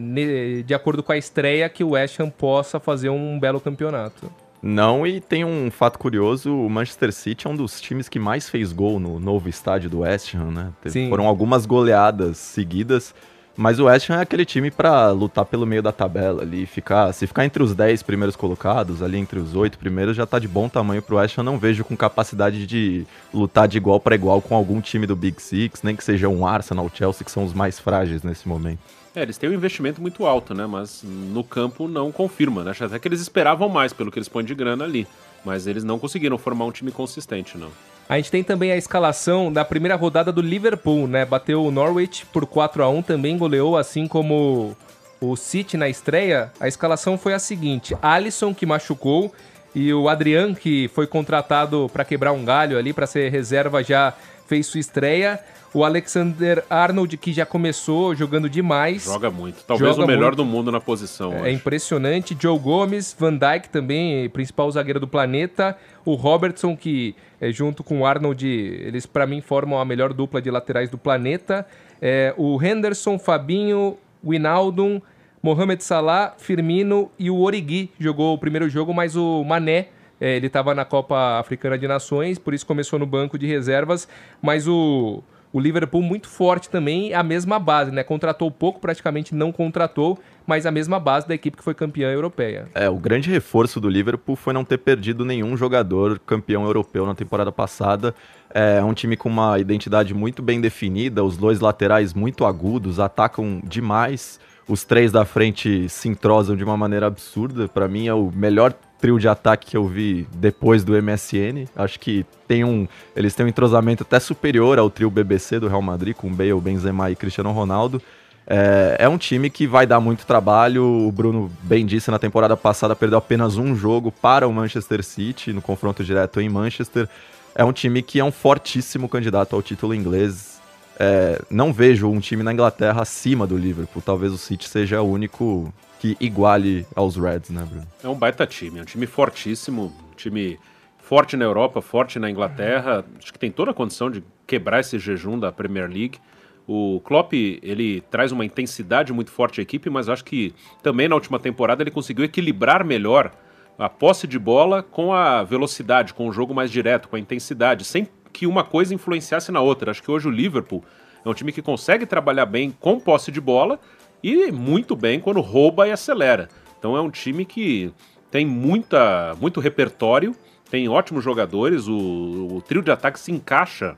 de 0.65 0.73
acordo 0.73 1.03
com 1.03 1.11
a 1.11 1.17
estreia, 1.17 1.67
que 1.67 1.83
o 1.83 1.89
West 1.89 2.17
Ham 2.17 2.29
possa 2.29 2.79
fazer 2.79 3.09
um 3.09 3.37
belo 3.37 3.59
campeonato. 3.59 4.31
Não, 4.61 5.05
e 5.05 5.19
tem 5.19 5.43
um 5.43 5.69
fato 5.69 5.99
curioso, 5.99 6.55
o 6.55 6.69
Manchester 6.69 7.11
City 7.11 7.45
é 7.45 7.49
um 7.49 7.55
dos 7.55 7.81
times 7.81 8.07
que 8.07 8.17
mais 8.17 8.49
fez 8.49 8.71
gol 8.71 8.99
no 8.99 9.19
novo 9.19 9.49
estádio 9.49 9.89
do 9.89 9.99
West 9.99 10.33
Ham, 10.33 10.51
né? 10.51 10.73
Sim. 10.85 11.09
Foram 11.09 11.27
algumas 11.27 11.65
goleadas 11.65 12.37
seguidas, 12.37 13.13
mas 13.55 13.79
o 13.79 13.85
West 13.85 14.09
Ham 14.09 14.19
é 14.19 14.21
aquele 14.21 14.45
time 14.45 14.71
para 14.71 15.11
lutar 15.11 15.43
pelo 15.43 15.65
meio 15.65 15.83
da 15.83 15.91
tabela 15.91 16.41
ali, 16.41 16.65
ficar, 16.65 17.13
se 17.13 17.27
ficar 17.27 17.43
entre 17.43 17.61
os 17.61 17.75
10 17.75 18.01
primeiros 18.03 18.35
colocados, 18.35 19.03
ali 19.03 19.17
entre 19.17 19.39
os 19.39 19.55
8 19.55 19.77
primeiros, 19.77 20.15
já 20.15 20.25
tá 20.25 20.39
de 20.39 20.47
bom 20.47 20.69
tamanho 20.69 21.01
pro 21.01 21.17
West 21.17 21.37
Ham, 21.37 21.43
não 21.43 21.59
vejo 21.59 21.83
com 21.83 21.97
capacidade 21.97 22.65
de 22.65 23.05
lutar 23.33 23.67
de 23.67 23.77
igual 23.77 23.99
para 23.99 24.15
igual 24.15 24.41
com 24.41 24.55
algum 24.55 24.79
time 24.79 25.05
do 25.05 25.17
Big 25.17 25.41
Six, 25.41 25.83
nem 25.83 25.95
que 25.95 26.03
seja 26.03 26.29
um 26.29 26.47
Arsenal, 26.47 26.89
Chelsea, 26.93 27.25
que 27.25 27.31
são 27.31 27.43
os 27.43 27.53
mais 27.53 27.77
frágeis 27.77 28.23
nesse 28.23 28.47
momento. 28.47 28.79
É, 29.17 29.23
eles 29.23 29.35
têm 29.35 29.49
um 29.49 29.53
investimento 29.53 29.99
muito 29.99 30.27
alto, 30.27 30.53
né? 30.53 30.67
Mas 30.67 31.01
no 31.03 31.43
campo 31.43 31.87
não 31.87 32.11
confirma, 32.11 32.63
né? 32.63 32.71
Até 32.79 32.99
que 32.99 33.07
eles 33.07 33.19
esperavam 33.19 33.67
mais 33.67 33.91
pelo 33.91 34.11
que 34.11 34.19
eles 34.19 34.29
põem 34.29 34.45
de 34.45 34.53
grana 34.53 34.83
ali. 34.83 35.07
Mas 35.43 35.65
eles 35.65 35.83
não 35.83 35.97
conseguiram 35.97 36.37
formar 36.37 36.65
um 36.65 36.71
time 36.71 36.91
consistente, 36.91 37.57
não. 37.57 37.69
A 38.07 38.17
gente 38.17 38.29
tem 38.29 38.43
também 38.43 38.71
a 38.71 38.77
escalação 38.77 39.51
da 39.51 39.65
primeira 39.65 39.95
rodada 39.95 40.31
do 40.31 40.39
Liverpool, 40.39 41.07
né? 41.07 41.25
Bateu 41.25 41.65
o 41.65 41.71
Norwich 41.71 42.27
por 42.27 42.45
4 42.45 42.83
a 42.83 42.89
1 42.89 43.01
também 43.01 43.39
goleou, 43.39 43.75
assim 43.75 44.07
como 44.07 44.77
o 45.19 45.35
City 45.35 45.77
na 45.77 45.89
estreia. 45.89 46.53
A 46.59 46.67
escalação 46.67 47.17
foi 47.17 47.33
a 47.33 47.39
seguinte: 47.39 47.97
Alisson, 48.03 48.53
que 48.53 48.67
machucou, 48.67 49.33
e 49.73 49.91
o 49.91 50.07
Adrian, 50.09 50.53
que 50.53 50.89
foi 50.89 51.07
contratado 51.07 51.89
para 51.91 52.05
quebrar 52.05 52.33
um 52.33 52.45
galho 52.45 52.77
ali, 52.77 52.93
para 52.93 53.07
ser 53.07 53.31
reserva, 53.31 53.83
já 53.83 54.13
fez 54.47 54.65
sua 54.65 54.79
estreia. 54.79 55.39
O 55.73 55.83
Alexander 55.83 56.63
Arnold, 56.69 57.17
que 57.17 57.33
já 57.33 57.45
começou 57.45 58.15
jogando 58.15 58.49
demais. 58.49 59.03
Joga 59.03 59.29
muito. 59.29 59.63
Talvez 59.65 59.91
Joga 59.91 60.05
o 60.05 60.07
melhor 60.07 60.27
muito. 60.27 60.37
do 60.37 60.45
mundo 60.45 60.71
na 60.71 60.79
posição. 60.79 61.45
É, 61.45 61.51
impressionante. 61.51 62.35
Joe 62.39 62.57
Gomes, 62.57 63.15
Van 63.17 63.33
Dyke 63.33 63.69
também, 63.69 64.29
principal 64.29 64.71
zagueiro 64.71 64.99
do 64.99 65.07
planeta. 65.07 65.77
O 66.05 66.15
Robertson, 66.15 66.75
que 66.75 67.15
é, 67.39 67.51
junto 67.51 67.83
com 67.83 68.01
o 68.01 68.05
Arnold, 68.05 68.47
eles 68.47 69.05
para 69.05 69.27
mim 69.27 69.41
formam 69.41 69.79
a 69.79 69.85
melhor 69.85 70.13
dupla 70.13 70.41
de 70.41 70.49
laterais 70.49 70.89
do 70.89 70.97
planeta. 70.97 71.67
É, 72.01 72.33
o 72.37 72.61
Henderson, 72.63 73.19
Fabinho, 73.19 73.97
Winaldum, 74.23 75.01
Mohamed 75.43 75.83
Salah, 75.83 76.33
Firmino 76.37 77.11
e 77.19 77.29
o 77.29 77.37
Origi 77.39 77.91
jogou 77.99 78.33
o 78.33 78.37
primeiro 78.37 78.69
jogo, 78.69 78.93
mas 78.93 79.15
o 79.15 79.43
Mané 79.43 79.89
é, 80.19 80.35
ele 80.35 80.47
estava 80.47 80.73
na 80.73 80.85
Copa 80.85 81.39
Africana 81.39 81.77
de 81.77 81.87
Nações, 81.87 82.39
por 82.39 82.53
isso 82.53 82.65
começou 82.65 82.97
no 82.97 83.05
banco 83.05 83.37
de 83.37 83.45
reservas, 83.45 84.07
mas 84.41 84.67
o 84.67 85.23
o 85.51 85.59
Liverpool 85.59 86.01
muito 86.01 86.27
forte 86.27 86.69
também, 86.69 87.13
a 87.13 87.23
mesma 87.23 87.57
base, 87.57 87.91
né? 87.91 88.03
Contratou 88.03 88.51
pouco, 88.51 88.79
praticamente 88.79 89.33
não 89.33 89.51
contratou, 89.51 90.19
mas 90.45 90.65
a 90.65 90.71
mesma 90.71 90.99
base 90.99 91.27
da 91.27 91.33
equipe 91.33 91.57
que 91.57 91.63
foi 91.63 91.73
campeã 91.73 92.11
europeia. 92.11 92.67
É, 92.75 92.89
o 92.89 92.97
grande 92.97 93.29
reforço 93.29 93.79
do 93.79 93.89
Liverpool 93.89 94.35
foi 94.35 94.53
não 94.53 94.65
ter 94.65 94.77
perdido 94.77 95.23
nenhum 95.23 95.55
jogador 95.55 96.19
campeão 96.19 96.65
europeu 96.65 97.05
na 97.05 97.15
temporada 97.15 97.51
passada. 97.51 98.13
É 98.53 98.83
um 98.83 98.93
time 98.93 99.15
com 99.15 99.29
uma 99.29 99.57
identidade 99.57 100.13
muito 100.13 100.41
bem 100.41 100.59
definida, 100.59 101.23
os 101.23 101.37
dois 101.37 101.59
laterais 101.59 102.13
muito 102.13 102.45
agudos, 102.45 102.99
atacam 102.99 103.61
demais. 103.63 104.39
Os 104.67 104.83
três 104.83 105.13
da 105.13 105.23
frente 105.23 105.87
se 105.87 106.09
entrosam 106.09 106.55
de 106.55 106.63
uma 106.63 106.75
maneira 106.75 107.07
absurda. 107.07 107.69
Para 107.69 107.87
mim 107.87 108.07
é 108.07 108.13
o 108.13 108.29
melhor 108.35 108.73
trio 108.99 109.19
de 109.19 109.27
ataque 109.27 109.71
que 109.71 109.77
eu 109.77 109.87
vi 109.87 110.27
depois 110.33 110.83
do 110.83 110.93
MSN. 111.01 111.67
Acho 111.75 111.99
que 111.99 112.25
tem 112.47 112.63
um, 112.63 112.87
eles 113.15 113.35
têm 113.35 113.45
um 113.45 113.49
entrosamento 113.49 114.03
até 114.03 114.19
superior 114.19 114.79
ao 114.79 114.89
trio 114.89 115.09
BBC 115.09 115.59
do 115.59 115.67
Real 115.67 115.81
Madrid, 115.81 116.15
com 116.15 116.33
Bale, 116.33 116.59
Benzema 116.59 117.11
e 117.11 117.15
Cristiano 117.15 117.51
Ronaldo. 117.51 118.01
É, 118.49 118.95
é, 118.99 119.09
um 119.09 119.17
time 119.17 119.49
que 119.49 119.67
vai 119.67 119.85
dar 119.85 119.99
muito 119.99 120.25
trabalho. 120.25 120.83
O 120.85 121.11
Bruno 121.11 121.51
bem 121.63 121.85
disse 121.85 122.09
na 122.09 122.17
temporada 122.17 122.55
passada, 122.55 122.95
perdeu 122.95 123.17
apenas 123.17 123.57
um 123.57 123.75
jogo 123.75 124.11
para 124.11 124.47
o 124.47 124.53
Manchester 124.53 125.03
City 125.03 125.51
no 125.51 125.61
confronto 125.61 126.03
direto 126.03 126.39
em 126.39 126.47
Manchester. 126.47 127.09
É 127.53 127.65
um 127.65 127.73
time 127.73 128.01
que 128.01 128.19
é 128.19 128.23
um 128.23 128.31
fortíssimo 128.31 129.09
candidato 129.09 129.55
ao 129.55 129.61
título 129.61 129.93
inglês. 129.93 130.61
É, 130.99 131.41
não 131.51 131.73
vejo 131.73 132.09
um 132.09 132.19
time 132.19 132.41
na 132.41 132.53
Inglaterra 132.53 133.01
acima 133.01 133.45
do 133.45 133.57
Liverpool. 133.57 134.01
Talvez 134.01 134.31
o 134.31 134.37
City 134.37 134.67
seja 134.69 135.01
o 135.01 135.11
único 135.11 135.71
que 135.99 136.17
iguale 136.19 136.85
aos 136.95 137.15
Reds, 137.15 137.49
né, 137.49 137.65
Bruno? 137.69 137.87
É 138.03 138.07
um 138.07 138.15
baita 138.15 138.45
time, 138.45 138.79
é 138.79 138.81
um 138.81 138.85
time 138.85 139.05
fortíssimo, 139.05 139.93
um 140.11 140.15
time 140.15 140.59
forte 140.99 141.37
na 141.37 141.45
Europa, 141.45 141.81
forte 141.81 142.19
na 142.19 142.29
Inglaterra. 142.29 143.05
Acho 143.17 143.31
que 143.31 143.39
tem 143.39 143.51
toda 143.51 143.71
a 143.71 143.73
condição 143.73 144.11
de 144.11 144.23
quebrar 144.45 144.79
esse 144.79 144.99
jejum 144.99 145.39
da 145.39 145.51
Premier 145.51 145.89
League. 145.89 146.19
O 146.67 146.99
Klopp, 147.05 147.31
ele 147.33 148.01
traz 148.11 148.31
uma 148.33 148.43
intensidade 148.43 149.13
muito 149.13 149.31
forte 149.31 149.61
à 149.61 149.63
equipe, 149.63 149.89
mas 149.89 150.09
acho 150.09 150.25
que 150.25 150.53
também 150.83 151.07
na 151.07 151.15
última 151.15 151.39
temporada 151.39 151.81
ele 151.81 151.91
conseguiu 151.91 152.25
equilibrar 152.25 152.83
melhor 152.83 153.31
a 153.79 153.87
posse 153.87 154.27
de 154.27 154.37
bola 154.37 154.83
com 154.83 155.13
a 155.13 155.43
velocidade, 155.43 156.13
com 156.13 156.27
o 156.27 156.31
jogo 156.31 156.53
mais 156.53 156.69
direto, 156.69 157.07
com 157.07 157.15
a 157.15 157.19
intensidade, 157.19 157.85
sem 157.85 158.07
que 158.33 158.45
uma 158.45 158.63
coisa 158.63 158.93
influenciasse 158.93 159.51
na 159.51 159.61
outra. 159.61 159.91
Acho 159.91 160.03
que 160.03 160.11
hoje 160.11 160.27
o 160.27 160.31
Liverpool 160.31 160.83
é 161.23 161.29
um 161.29 161.33
time 161.33 161.51
que 161.51 161.61
consegue 161.61 162.05
trabalhar 162.05 162.45
bem 162.45 162.71
com 162.79 162.99
posse 162.99 163.31
de 163.31 163.39
bola, 163.39 163.79
e 164.23 164.51
muito 164.51 164.95
bem 164.95 165.19
quando 165.19 165.41
rouba 165.41 165.87
e 165.87 165.91
acelera. 165.91 166.49
Então 166.77 166.95
é 166.95 167.01
um 167.01 167.09
time 167.09 167.45
que 167.45 167.91
tem 168.29 168.45
muita, 168.45 169.35
muito 169.39 169.59
repertório, 169.59 170.35
tem 170.69 170.87
ótimos 170.89 171.23
jogadores, 171.23 171.87
o, 171.87 172.57
o 172.57 172.61
trio 172.61 172.81
de 172.81 172.91
ataque 172.91 173.19
se 173.19 173.31
encaixa 173.31 173.95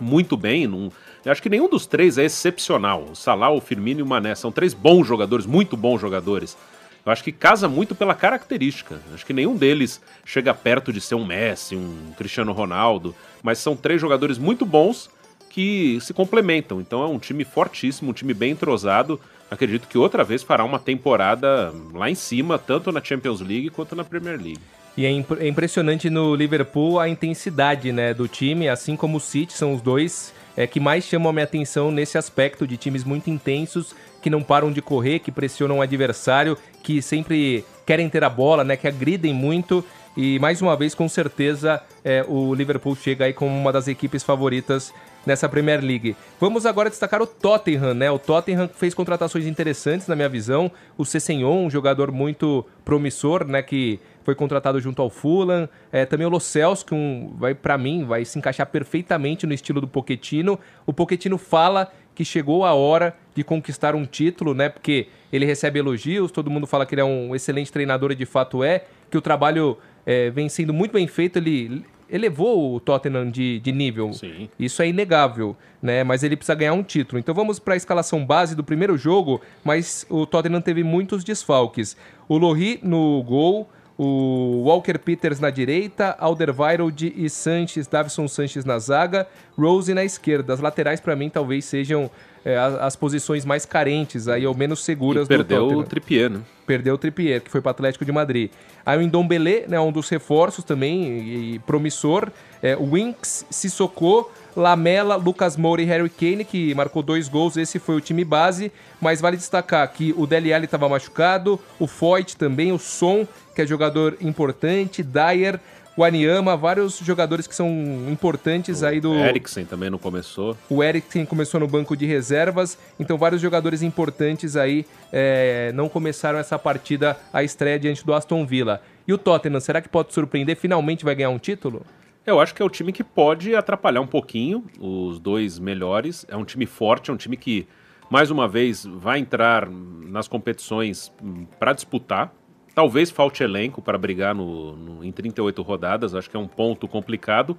muito 0.00 0.36
bem. 0.36 0.66
Num, 0.66 0.90
acho 1.26 1.42
que 1.42 1.50
nenhum 1.50 1.68
dos 1.68 1.86
três 1.86 2.18
é 2.18 2.24
excepcional. 2.24 3.04
O 3.10 3.16
Salah, 3.16 3.50
o 3.50 3.60
Firmino 3.60 4.00
e 4.00 4.02
o 4.02 4.06
Mané 4.06 4.34
são 4.34 4.52
três 4.52 4.72
bons 4.72 5.06
jogadores, 5.06 5.46
muito 5.46 5.76
bons 5.76 6.00
jogadores. 6.00 6.56
Eu 7.04 7.12
acho 7.12 7.24
que 7.24 7.32
casa 7.32 7.68
muito 7.68 7.94
pela 7.94 8.14
característica. 8.14 9.00
Acho 9.14 9.24
que 9.24 9.32
nenhum 9.32 9.56
deles 9.56 10.00
chega 10.24 10.52
perto 10.52 10.92
de 10.92 11.00
ser 11.00 11.14
um 11.14 11.24
Messi, 11.24 11.74
um 11.74 12.12
Cristiano 12.16 12.52
Ronaldo, 12.52 13.14
mas 13.42 13.58
são 13.58 13.74
três 13.74 14.00
jogadores 14.00 14.36
muito 14.36 14.66
bons 14.66 15.10
que 15.58 15.98
se 16.00 16.14
complementam. 16.14 16.80
Então 16.80 17.02
é 17.02 17.06
um 17.08 17.18
time 17.18 17.44
fortíssimo, 17.44 18.12
um 18.12 18.12
time 18.12 18.32
bem 18.32 18.52
entrosado. 18.52 19.20
Acredito 19.50 19.88
que 19.88 19.98
outra 19.98 20.22
vez 20.22 20.40
fará 20.40 20.64
uma 20.64 20.78
temporada 20.78 21.74
lá 21.92 22.08
em 22.08 22.14
cima, 22.14 22.60
tanto 22.60 22.92
na 22.92 23.02
Champions 23.02 23.40
League 23.40 23.70
quanto 23.70 23.96
na 23.96 24.04
Premier 24.04 24.36
League. 24.40 24.60
E 24.96 25.04
é, 25.04 25.10
imp 25.10 25.32
é 25.32 25.48
impressionante 25.48 26.08
no 26.08 26.32
Liverpool 26.36 27.00
a 27.00 27.08
intensidade 27.08 27.90
né, 27.90 28.14
do 28.14 28.28
time, 28.28 28.68
assim 28.68 28.94
como 28.94 29.16
o 29.16 29.20
City, 29.20 29.52
são 29.52 29.74
os 29.74 29.82
dois 29.82 30.32
é, 30.56 30.64
que 30.64 30.78
mais 30.78 31.02
chamam 31.02 31.30
a 31.30 31.32
minha 31.32 31.44
atenção 31.44 31.90
nesse 31.90 32.16
aspecto 32.16 32.64
de 32.64 32.76
times 32.76 33.02
muito 33.02 33.28
intensos, 33.28 33.96
que 34.22 34.30
não 34.30 34.44
param 34.44 34.70
de 34.70 34.80
correr, 34.80 35.18
que 35.18 35.32
pressionam 35.32 35.78
o 35.78 35.82
adversário, 35.82 36.56
que 36.84 37.02
sempre 37.02 37.64
querem 37.84 38.08
ter 38.08 38.22
a 38.22 38.30
bola, 38.30 38.62
né, 38.62 38.76
que 38.76 38.86
agridem 38.86 39.34
muito. 39.34 39.84
E 40.16 40.38
mais 40.38 40.62
uma 40.62 40.76
vez, 40.76 40.94
com 40.94 41.08
certeza, 41.08 41.82
é, 42.04 42.24
o 42.28 42.54
Liverpool 42.54 42.94
chega 42.94 43.24
aí 43.24 43.32
como 43.32 43.56
uma 43.56 43.72
das 43.72 43.88
equipes 43.88 44.22
favoritas 44.22 44.92
nessa 45.28 45.46
Premier 45.46 45.84
League. 45.84 46.16
Vamos 46.40 46.64
agora 46.64 46.88
destacar 46.88 47.20
o 47.20 47.26
Tottenham, 47.26 47.92
né? 47.92 48.10
O 48.10 48.18
Tottenham 48.18 48.66
fez 48.66 48.94
contratações 48.94 49.46
interessantes, 49.46 50.08
na 50.08 50.16
minha 50.16 50.28
visão. 50.28 50.72
O 50.96 51.04
Cessenhon, 51.04 51.66
um 51.66 51.70
jogador 51.70 52.10
muito 52.10 52.64
promissor, 52.82 53.46
né? 53.46 53.62
Que 53.62 54.00
foi 54.24 54.34
contratado 54.34 54.80
junto 54.80 55.02
ao 55.02 55.10
Fulham. 55.10 55.68
É, 55.92 56.06
também 56.06 56.26
o 56.26 56.30
Lo 56.30 56.40
Celso, 56.40 56.84
que 56.84 56.94
um, 56.94 57.34
vai 57.38 57.54
para 57.54 57.76
mim 57.76 58.04
vai 58.04 58.24
se 58.24 58.38
encaixar 58.38 58.66
perfeitamente 58.66 59.46
no 59.46 59.52
estilo 59.52 59.82
do 59.82 59.86
Pochettino. 59.86 60.58
O 60.86 60.94
Pochettino 60.94 61.36
fala 61.36 61.92
que 62.14 62.24
chegou 62.24 62.64
a 62.64 62.72
hora 62.72 63.14
de 63.34 63.44
conquistar 63.44 63.94
um 63.94 64.06
título, 64.06 64.54
né? 64.54 64.70
Porque 64.70 65.08
ele 65.30 65.44
recebe 65.44 65.78
elogios, 65.78 66.32
todo 66.32 66.50
mundo 66.50 66.66
fala 66.66 66.86
que 66.86 66.94
ele 66.94 67.02
é 67.02 67.04
um 67.04 67.34
excelente 67.34 67.70
treinador 67.70 68.12
e 68.12 68.14
de 68.14 68.24
fato 68.24 68.64
é, 68.64 68.86
que 69.10 69.16
o 69.18 69.20
trabalho 69.20 69.76
é, 70.06 70.30
vem 70.30 70.48
sendo 70.48 70.72
muito 70.72 70.92
bem 70.92 71.06
feito. 71.06 71.36
Ele 71.36 71.84
elevou 72.10 72.74
o 72.74 72.80
Tottenham 72.80 73.30
de, 73.30 73.60
de 73.60 73.72
nível. 73.72 74.12
Sim. 74.12 74.48
Isso 74.58 74.82
é 74.82 74.88
inegável, 74.88 75.56
né? 75.82 76.02
Mas 76.04 76.22
ele 76.22 76.36
precisa 76.36 76.54
ganhar 76.54 76.72
um 76.72 76.82
título. 76.82 77.18
Então 77.18 77.34
vamos 77.34 77.58
para 77.58 77.74
a 77.74 77.76
escalação 77.76 78.24
base 78.24 78.54
do 78.54 78.64
primeiro 78.64 78.96
jogo, 78.96 79.40
mas 79.64 80.06
o 80.08 80.26
Tottenham 80.26 80.60
teve 80.60 80.82
muitos 80.82 81.22
desfalques. 81.24 81.96
O 82.28 82.36
Lohri 82.36 82.80
no 82.82 83.22
gol, 83.22 83.68
o 83.98 84.62
Walker 84.64 84.96
Peters 84.98 85.40
na 85.40 85.50
direita, 85.50 86.16
Alderweireld 86.20 87.12
e 87.16 87.28
Sanches, 87.28 87.88
Davison 87.88 88.28
Sanches 88.28 88.64
na 88.64 88.78
zaga, 88.78 89.26
Rose 89.58 89.92
na 89.92 90.04
esquerda. 90.04 90.54
As 90.54 90.60
laterais 90.60 91.00
para 91.00 91.16
mim 91.16 91.28
talvez 91.28 91.64
sejam 91.64 92.10
é, 92.48 92.56
as, 92.56 92.74
as, 92.74 92.96
posições 92.96 93.44
mais 93.44 93.66
carentes 93.66 94.26
aí 94.26 94.46
ou 94.46 94.54
menos 94.54 94.82
seguras 94.82 95.26
e 95.26 95.28
perdeu 95.28 95.58
do 95.58 95.62
Tottenham. 95.64 95.80
o 95.80 95.84
Trippier, 95.84 96.30
né? 96.30 96.40
Perdeu 96.66 96.94
o 96.94 96.98
Trippier, 96.98 97.42
que 97.42 97.50
foi 97.50 97.60
para 97.60 97.68
o 97.68 97.72
Atlético 97.72 98.06
de 98.06 98.12
Madrid. 98.12 98.50
Aí 98.86 98.98
o 98.98 99.06
Ndombele, 99.06 99.66
né, 99.68 99.78
um 99.78 99.92
dos 99.92 100.08
reforços 100.08 100.64
também 100.64 101.54
e, 101.54 101.58
promissor, 101.60 102.30
é, 102.62 102.74
o 102.74 102.92
Winks, 102.92 103.44
Sissoko, 103.50 104.30
Lamela, 104.56 105.16
Lucas 105.16 105.58
Moura 105.58 105.82
e 105.82 105.84
Harry 105.84 106.08
Kane, 106.08 106.42
que 106.42 106.74
marcou 106.74 107.02
dois 107.02 107.28
gols, 107.28 107.58
esse 107.58 107.78
foi 107.78 107.96
o 107.96 108.00
time 108.00 108.24
base, 108.24 108.72
mas 108.98 109.20
vale 109.20 109.36
destacar 109.36 109.86
que 109.92 110.14
o 110.16 110.26
Dele 110.26 110.52
Alli 110.52 110.64
estava 110.64 110.88
machucado, 110.88 111.60
o 111.78 111.86
Foyt 111.86 112.34
também, 112.34 112.72
o 112.72 112.78
Son, 112.78 113.28
que 113.54 113.60
é 113.60 113.66
jogador 113.66 114.16
importante, 114.22 115.02
Dyer, 115.02 115.60
o 115.98 116.04
Aniama, 116.04 116.56
vários 116.56 116.98
jogadores 116.98 117.48
que 117.48 117.54
são 117.56 117.68
importantes 118.08 118.82
o 118.82 118.86
aí 118.86 119.00
do. 119.00 119.12
Eriksen 119.14 119.64
também 119.64 119.90
não 119.90 119.98
começou. 119.98 120.56
O 120.70 120.80
Eriksen 120.80 121.26
começou 121.26 121.58
no 121.58 121.66
banco 121.66 121.96
de 121.96 122.06
reservas, 122.06 122.78
então 123.00 123.18
vários 123.18 123.42
jogadores 123.42 123.82
importantes 123.82 124.54
aí 124.54 124.86
é, 125.12 125.72
não 125.74 125.88
começaram 125.88 126.38
essa 126.38 126.56
partida, 126.56 127.18
a 127.32 127.42
estreia 127.42 127.80
diante 127.80 128.06
do 128.06 128.14
Aston 128.14 128.46
Villa. 128.46 128.80
E 129.08 129.12
o 129.12 129.18
Tottenham, 129.18 129.58
será 129.58 129.80
que 129.80 129.88
pode 129.88 130.14
surpreender? 130.14 130.56
Finalmente 130.56 131.04
vai 131.04 131.16
ganhar 131.16 131.30
um 131.30 131.38
título? 131.38 131.84
Eu 132.24 132.38
acho 132.38 132.54
que 132.54 132.62
é 132.62 132.64
o 132.64 132.70
time 132.70 132.92
que 132.92 133.02
pode 133.02 133.56
atrapalhar 133.56 134.00
um 134.00 134.06
pouquinho 134.06 134.64
os 134.78 135.18
dois 135.18 135.58
melhores. 135.58 136.24
É 136.28 136.36
um 136.36 136.44
time 136.44 136.66
forte, 136.66 137.10
é 137.10 137.12
um 137.12 137.16
time 137.16 137.36
que, 137.36 137.66
mais 138.08 138.30
uma 138.30 138.46
vez, 138.46 138.84
vai 138.84 139.18
entrar 139.18 139.68
nas 139.68 140.28
competições 140.28 141.10
hum, 141.20 141.44
para 141.58 141.72
disputar. 141.72 142.32
Talvez 142.78 143.10
falte 143.10 143.42
elenco 143.42 143.82
para 143.82 143.98
brigar 143.98 144.32
no, 144.32 144.76
no, 144.76 145.04
em 145.04 145.10
38 145.10 145.62
rodadas, 145.62 146.14
acho 146.14 146.30
que 146.30 146.36
é 146.36 146.38
um 146.38 146.46
ponto 146.46 146.86
complicado. 146.86 147.58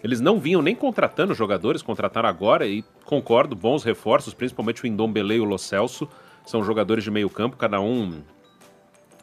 Eles 0.00 0.20
não 0.20 0.38
vinham 0.38 0.62
nem 0.62 0.76
contratando 0.76 1.34
jogadores, 1.34 1.82
contrataram 1.82 2.28
agora 2.28 2.68
e 2.68 2.84
concordo, 3.04 3.56
bons 3.56 3.82
reforços, 3.82 4.32
principalmente 4.32 4.84
o 4.84 4.86
Indombele 4.86 5.34
e 5.34 5.40
o 5.40 5.44
Lo 5.44 5.58
Celso, 5.58 6.08
são 6.46 6.62
jogadores 6.62 7.02
de 7.02 7.10
meio 7.10 7.28
campo, 7.28 7.56
cada 7.56 7.80
um 7.80 8.20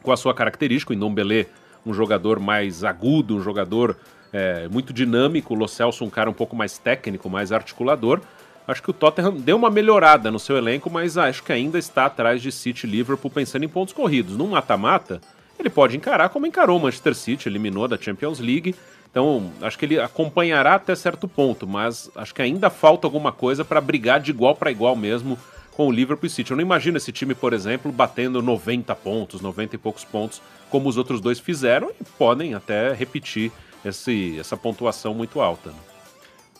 com 0.02 0.12
a 0.12 0.18
sua 0.18 0.34
característica. 0.34 0.92
O 0.92 0.94
Indombele, 0.94 1.46
um 1.86 1.94
jogador 1.94 2.38
mais 2.38 2.84
agudo, 2.84 3.34
um 3.34 3.40
jogador 3.40 3.96
é, 4.30 4.68
muito 4.68 4.92
dinâmico, 4.92 5.54
o 5.54 5.56
Lo 5.56 5.66
Celso 5.66 6.04
um 6.04 6.10
cara 6.10 6.28
um 6.28 6.34
pouco 6.34 6.54
mais 6.54 6.76
técnico, 6.76 7.30
mais 7.30 7.52
articulador. 7.52 8.20
Acho 8.66 8.82
que 8.82 8.90
o 8.90 8.92
Tottenham 8.92 9.32
deu 9.32 9.56
uma 9.56 9.70
melhorada 9.70 10.30
no 10.30 10.38
seu 10.38 10.58
elenco, 10.58 10.90
mas 10.90 11.16
acho 11.16 11.42
que 11.42 11.54
ainda 11.54 11.78
está 11.78 12.04
atrás 12.04 12.42
de 12.42 12.52
City 12.52 12.86
e 12.86 12.90
Liverpool 12.90 13.30
pensando 13.30 13.64
em 13.64 13.68
pontos 13.68 13.94
corridos. 13.94 14.36
Num 14.36 14.48
mata-mata, 14.48 15.22
ele 15.58 15.70
pode 15.70 15.96
encarar 15.96 16.28
como 16.28 16.46
encarou 16.46 16.78
o 16.78 16.82
Manchester 16.82 17.14
City, 17.14 17.48
eliminou 17.48 17.88
da 17.88 17.96
Champions 17.96 18.38
League. 18.38 18.74
Então, 19.10 19.50
acho 19.62 19.78
que 19.78 19.84
ele 19.84 19.98
acompanhará 19.98 20.74
até 20.74 20.94
certo 20.94 21.26
ponto, 21.26 21.66
mas 21.66 22.10
acho 22.14 22.34
que 22.34 22.42
ainda 22.42 22.70
falta 22.70 23.06
alguma 23.06 23.32
coisa 23.32 23.64
para 23.64 23.80
brigar 23.80 24.20
de 24.20 24.30
igual 24.30 24.54
para 24.54 24.70
igual 24.70 24.94
mesmo 24.94 25.38
com 25.72 25.86
o 25.86 25.92
Liverpool 25.92 26.26
e 26.26 26.30
City. 26.30 26.50
Eu 26.50 26.56
não 26.56 26.62
imagino 26.62 26.96
esse 26.96 27.12
time, 27.12 27.34
por 27.34 27.52
exemplo, 27.52 27.92
batendo 27.92 28.42
90 28.42 28.94
pontos, 28.96 29.40
90 29.40 29.76
e 29.76 29.78
poucos 29.78 30.04
pontos, 30.04 30.42
como 30.68 30.88
os 30.88 30.96
outros 30.96 31.20
dois 31.20 31.38
fizeram, 31.38 31.90
e 32.00 32.04
podem 32.18 32.54
até 32.54 32.92
repetir 32.92 33.52
esse, 33.84 34.38
essa 34.38 34.56
pontuação 34.56 35.14
muito 35.14 35.40
alta. 35.40 35.72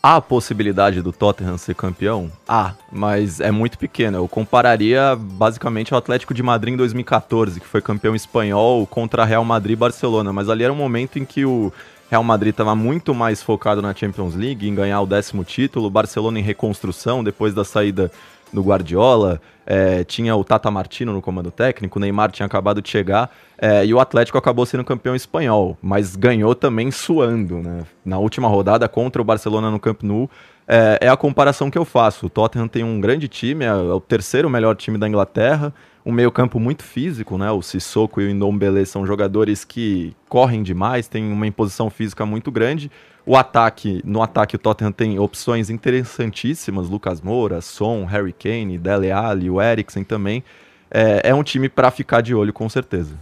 Há 0.01 0.21
possibilidade 0.21 1.01
do 1.01 1.11
Tottenham 1.11 1.57
ser 1.57 1.75
campeão? 1.75 2.31
Há, 2.47 2.73
mas 2.89 3.41
é 3.41 3.51
muito 3.51 3.77
pequena. 3.77 4.17
Eu 4.17 4.29
compararia 4.29 5.13
basicamente 5.19 5.93
ao 5.93 5.97
Atlético 5.99 6.33
de 6.33 6.41
Madrid 6.41 6.73
em 6.73 6.77
2014, 6.77 7.59
que 7.59 7.67
foi 7.67 7.81
campeão 7.81 8.15
espanhol 8.15 8.87
contra 8.87 9.25
Real 9.25 9.43
Madrid 9.43 9.73
e 9.73 9.75
Barcelona. 9.75 10.31
Mas 10.31 10.47
ali 10.47 10.63
era 10.63 10.71
um 10.71 10.75
momento 10.77 11.19
em 11.19 11.25
que 11.25 11.43
o 11.43 11.73
Real 12.09 12.23
Madrid 12.23 12.51
estava 12.51 12.73
muito 12.75 13.13
mais 13.13 13.43
focado 13.43 13.81
na 13.81 13.93
Champions 13.93 14.35
League, 14.35 14.69
em 14.69 14.73
ganhar 14.73 15.01
o 15.01 15.05
décimo 15.05 15.43
título, 15.43 15.89
Barcelona 15.89 16.39
em 16.39 16.43
reconstrução 16.43 17.21
depois 17.21 17.53
da 17.53 17.65
saída 17.65 18.09
do 18.53 18.61
Guardiola, 18.61 19.41
é, 19.69 20.03
tinha 20.03 20.35
o 20.35 20.43
Tata 20.43 20.71
Martino 20.71 21.13
no 21.13 21.21
comando 21.21 21.51
técnico, 21.51 21.99
o 21.99 22.01
Neymar 22.01 22.31
tinha 22.31 22.47
acabado 22.47 22.81
de 22.81 22.89
chegar, 22.89 23.29
é, 23.55 23.85
e 23.85 23.93
o 23.93 23.99
Atlético 23.99 24.35
acabou 24.35 24.65
sendo 24.65 24.83
campeão 24.83 25.15
espanhol, 25.15 25.77
mas 25.79 26.15
ganhou 26.15 26.55
também 26.55 26.89
suando, 26.89 27.59
né? 27.59 27.83
Na 28.03 28.17
última 28.17 28.47
rodada 28.47 28.89
contra 28.89 29.21
o 29.21 29.25
Barcelona 29.25 29.69
no 29.69 29.79
Camp 29.79 30.01
Nou, 30.01 30.27
é, 30.67 30.97
é, 31.01 31.07
a 31.07 31.15
comparação 31.15 31.69
que 31.69 31.77
eu 31.77 31.85
faço. 31.85 32.25
O 32.25 32.29
Tottenham 32.29 32.67
tem 32.67 32.83
um 32.83 32.99
grande 32.99 33.27
time, 33.27 33.63
é, 33.63 33.73
o 33.73 33.99
terceiro 33.99 34.49
melhor 34.49 34.75
time 34.75 34.97
da 34.97 35.07
Inglaterra, 35.07 35.71
um 36.03 36.11
meio 36.11 36.31
campo 36.31 36.59
muito 36.59 36.83
físico, 36.83 37.37
né? 37.37 37.51
O 37.51 37.61
Sissoko 37.61 38.19
e 38.21 38.31
o 38.31 38.33
Ndombele 38.33 38.83
são 38.87 39.05
jogadores 39.05 39.63
que 39.63 40.15
correm 40.27 40.63
demais, 40.63 41.07
têm 41.07 41.31
uma 41.31 41.45
imposição 41.45 41.91
física 41.91 42.25
muito 42.25 42.51
grande, 42.51 42.89
o 43.29 43.35
ataque, 43.35 44.01
no 44.03 44.23
ataque 44.23 44.55
o 44.55 44.57
Tottenham 44.57 44.91
tem 44.91 45.19
opções 45.19 45.69
interessantíssimas, 45.69 46.89
Lucas 46.89 47.21
Moura, 47.21 47.61
Son, 47.61 48.03
Harry 48.05 48.33
Kane, 48.33 48.75
Dele 48.79 49.11
Alli, 49.11 49.51
o 49.51 49.61
Eriksen 49.61 50.03
também. 50.03 50.43
É, 50.89 51.29
é 51.29 51.35
um 51.35 51.43
time 51.43 51.69
para 51.69 51.91
ficar 51.91 52.21
de 52.21 52.33
olho 52.33 52.51
com 52.51 52.67
certeza. 52.67 53.13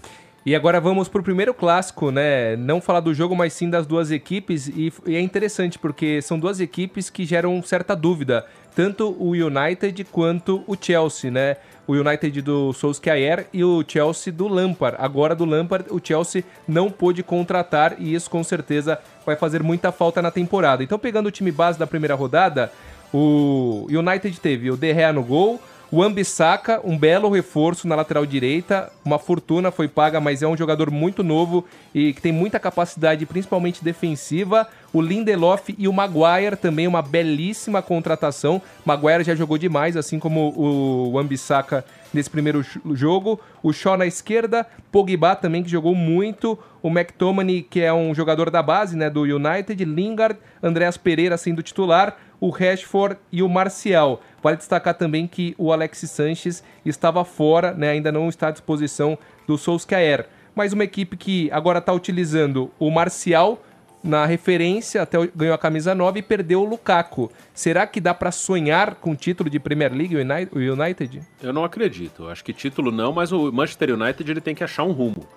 E 0.45 0.55
agora 0.55 0.79
vamos 0.79 1.09
para 1.09 1.19
o 1.19 1.23
primeiro 1.25 1.53
clássico, 1.53 2.09
né? 2.09 2.55
Não 2.55 2.79
falar 2.79 3.01
do 3.01 3.13
jogo, 3.13 3.35
mas 3.35 3.51
sim 3.51 3.69
das 3.69 3.85
duas 3.85 4.09
equipes. 4.09 4.69
E, 4.69 4.93
e, 5.05 5.17
é 5.17 5.19
interessante 5.19 5.77
porque 5.77 6.21
são 6.21 6.39
duas 6.39 6.61
equipes 6.61 7.09
que 7.09 7.25
geram 7.25 7.61
certa 7.61 7.93
dúvida. 7.93 8.45
Tanto 8.73 9.13
o 9.19 9.31
United 9.31 10.05
quanto 10.05 10.63
o 10.65 10.77
Chelsea, 10.79 11.29
né? 11.29 11.57
O 11.85 11.95
United 11.95 12.41
do 12.41 12.71
Solskjaer 12.71 13.47
e 13.51 13.61
o 13.61 13.83
Chelsea 13.85 14.31
do 14.31 14.47
Lampard. 14.47 14.95
Agora 15.01 15.35
do 15.35 15.43
Lampard, 15.43 15.87
o 15.89 15.99
Chelsea 16.01 16.45
não 16.65 16.89
pôde 16.89 17.23
contratar 17.23 17.97
e 17.99 18.13
isso 18.13 18.29
com 18.29 18.41
certeza 18.41 18.97
vai 19.27 19.35
fazer 19.35 19.61
muita 19.61 19.91
falta 19.91 20.21
na 20.21 20.31
temporada. 20.31 20.81
Então, 20.81 20.97
pegando 20.97 21.27
o 21.27 21.31
time 21.31 21.51
base 21.51 21.77
da 21.77 21.85
primeira 21.85 22.15
rodada, 22.15 22.71
o 23.13 23.85
United 23.89 24.39
teve 24.39 24.71
o 24.71 24.77
De 24.77 24.93
Gea 24.93 25.11
no 25.11 25.21
gol, 25.21 25.61
o 25.89 26.03
Ambissaca, 26.03 26.81
um 26.83 26.97
belo 26.97 27.29
reforço 27.29 27.87
na 27.87 27.95
lateral 27.95 28.25
direita, 28.25 28.91
uma 29.05 29.17
fortuna 29.17 29.71
foi 29.71 29.87
paga, 29.87 30.19
mas 30.19 30.43
é 30.43 30.47
um 30.47 30.57
jogador 30.57 30.91
muito 30.91 31.23
novo 31.23 31.63
e 31.95 32.13
que 32.13 32.21
tem 32.21 32.31
muita 32.31 32.59
capacidade, 32.59 33.25
principalmente 33.25 33.83
defensiva. 33.83 34.67
O 34.91 35.01
Lindelof 35.01 35.73
e 35.77 35.87
o 35.87 35.93
Maguire 35.93 36.57
também, 36.57 36.87
uma 36.87 37.01
belíssima 37.01 37.81
contratação. 37.81 38.61
Maguire 38.83 39.23
já 39.23 39.33
jogou 39.33 39.57
demais, 39.57 39.95
assim 39.95 40.19
como 40.19 40.53
o 40.57 41.17
Ambissaca 41.17 41.85
nesse 42.13 42.29
primeiro 42.29 42.65
jogo. 42.93 43.39
O 43.63 43.71
Shaw 43.71 43.95
na 43.95 44.05
esquerda, 44.05 44.65
Pogba 44.91 45.35
também, 45.35 45.63
que 45.63 45.69
jogou 45.69 45.95
muito. 45.95 46.57
O 46.81 46.89
McTominay, 46.89 47.61
que 47.61 47.81
é 47.81 47.93
um 47.93 48.13
jogador 48.13 48.49
da 48.49 48.61
base 48.61 48.97
né, 48.97 49.09
do 49.09 49.21
United. 49.21 49.83
Lingard, 49.85 50.37
Andreas 50.61 50.97
Pereira 50.97 51.37
sendo 51.37 51.63
titular. 51.63 52.17
O 52.39 52.49
Rashford 52.49 53.17
e 53.31 53.41
o 53.41 53.49
Marcial. 53.49 54.21
Vale 54.41 54.57
destacar 54.57 54.93
também 54.93 55.27
que 55.27 55.55
o 55.57 55.71
Alexis 55.73 56.11
Sanches 56.11 56.63
estava 56.85 57.23
fora, 57.25 57.73
né, 57.73 57.89
ainda 57.89 58.11
não 58.11 58.29
está 58.29 58.49
à 58.49 58.51
disposição 58.51 59.17
do 59.47 59.57
Solskjaer. 59.57 60.27
Mas 60.55 60.73
uma 60.73 60.83
equipe 60.83 61.17
que 61.17 61.49
agora 61.51 61.79
está 61.79 61.93
utilizando 61.93 62.71
o 62.79 62.89
Marcial 62.89 63.61
na 64.03 64.25
referência, 64.25 65.01
até 65.01 65.17
ganhou 65.35 65.53
a 65.53 65.57
camisa 65.57 65.93
9 65.93 66.19
e 66.19 66.21
perdeu 66.21 66.61
o 66.61 66.65
Lukaku. 66.65 67.31
Será 67.53 67.85
que 67.85 67.99
dá 67.99 68.13
para 68.13 68.31
sonhar 68.31 68.95
com 68.95 69.11
o 69.11 69.15
título 69.15 69.49
de 69.49 69.59
Premier 69.59 69.93
League 69.93 70.15
o 70.15 70.19
United? 70.19 71.21
Eu 71.41 71.51
não 71.51 71.63
acredito. 71.63 72.27
Acho 72.27 72.43
que 72.43 72.53
título 72.53 72.91
não, 72.91 73.11
mas 73.11 73.31
o 73.31 73.51
Manchester 73.51 73.93
United 73.93 74.29
ele 74.31 74.41
tem 74.41 74.55
que 74.55 74.63
achar 74.63 74.83
um 74.83 74.91
rumo. 74.91 75.27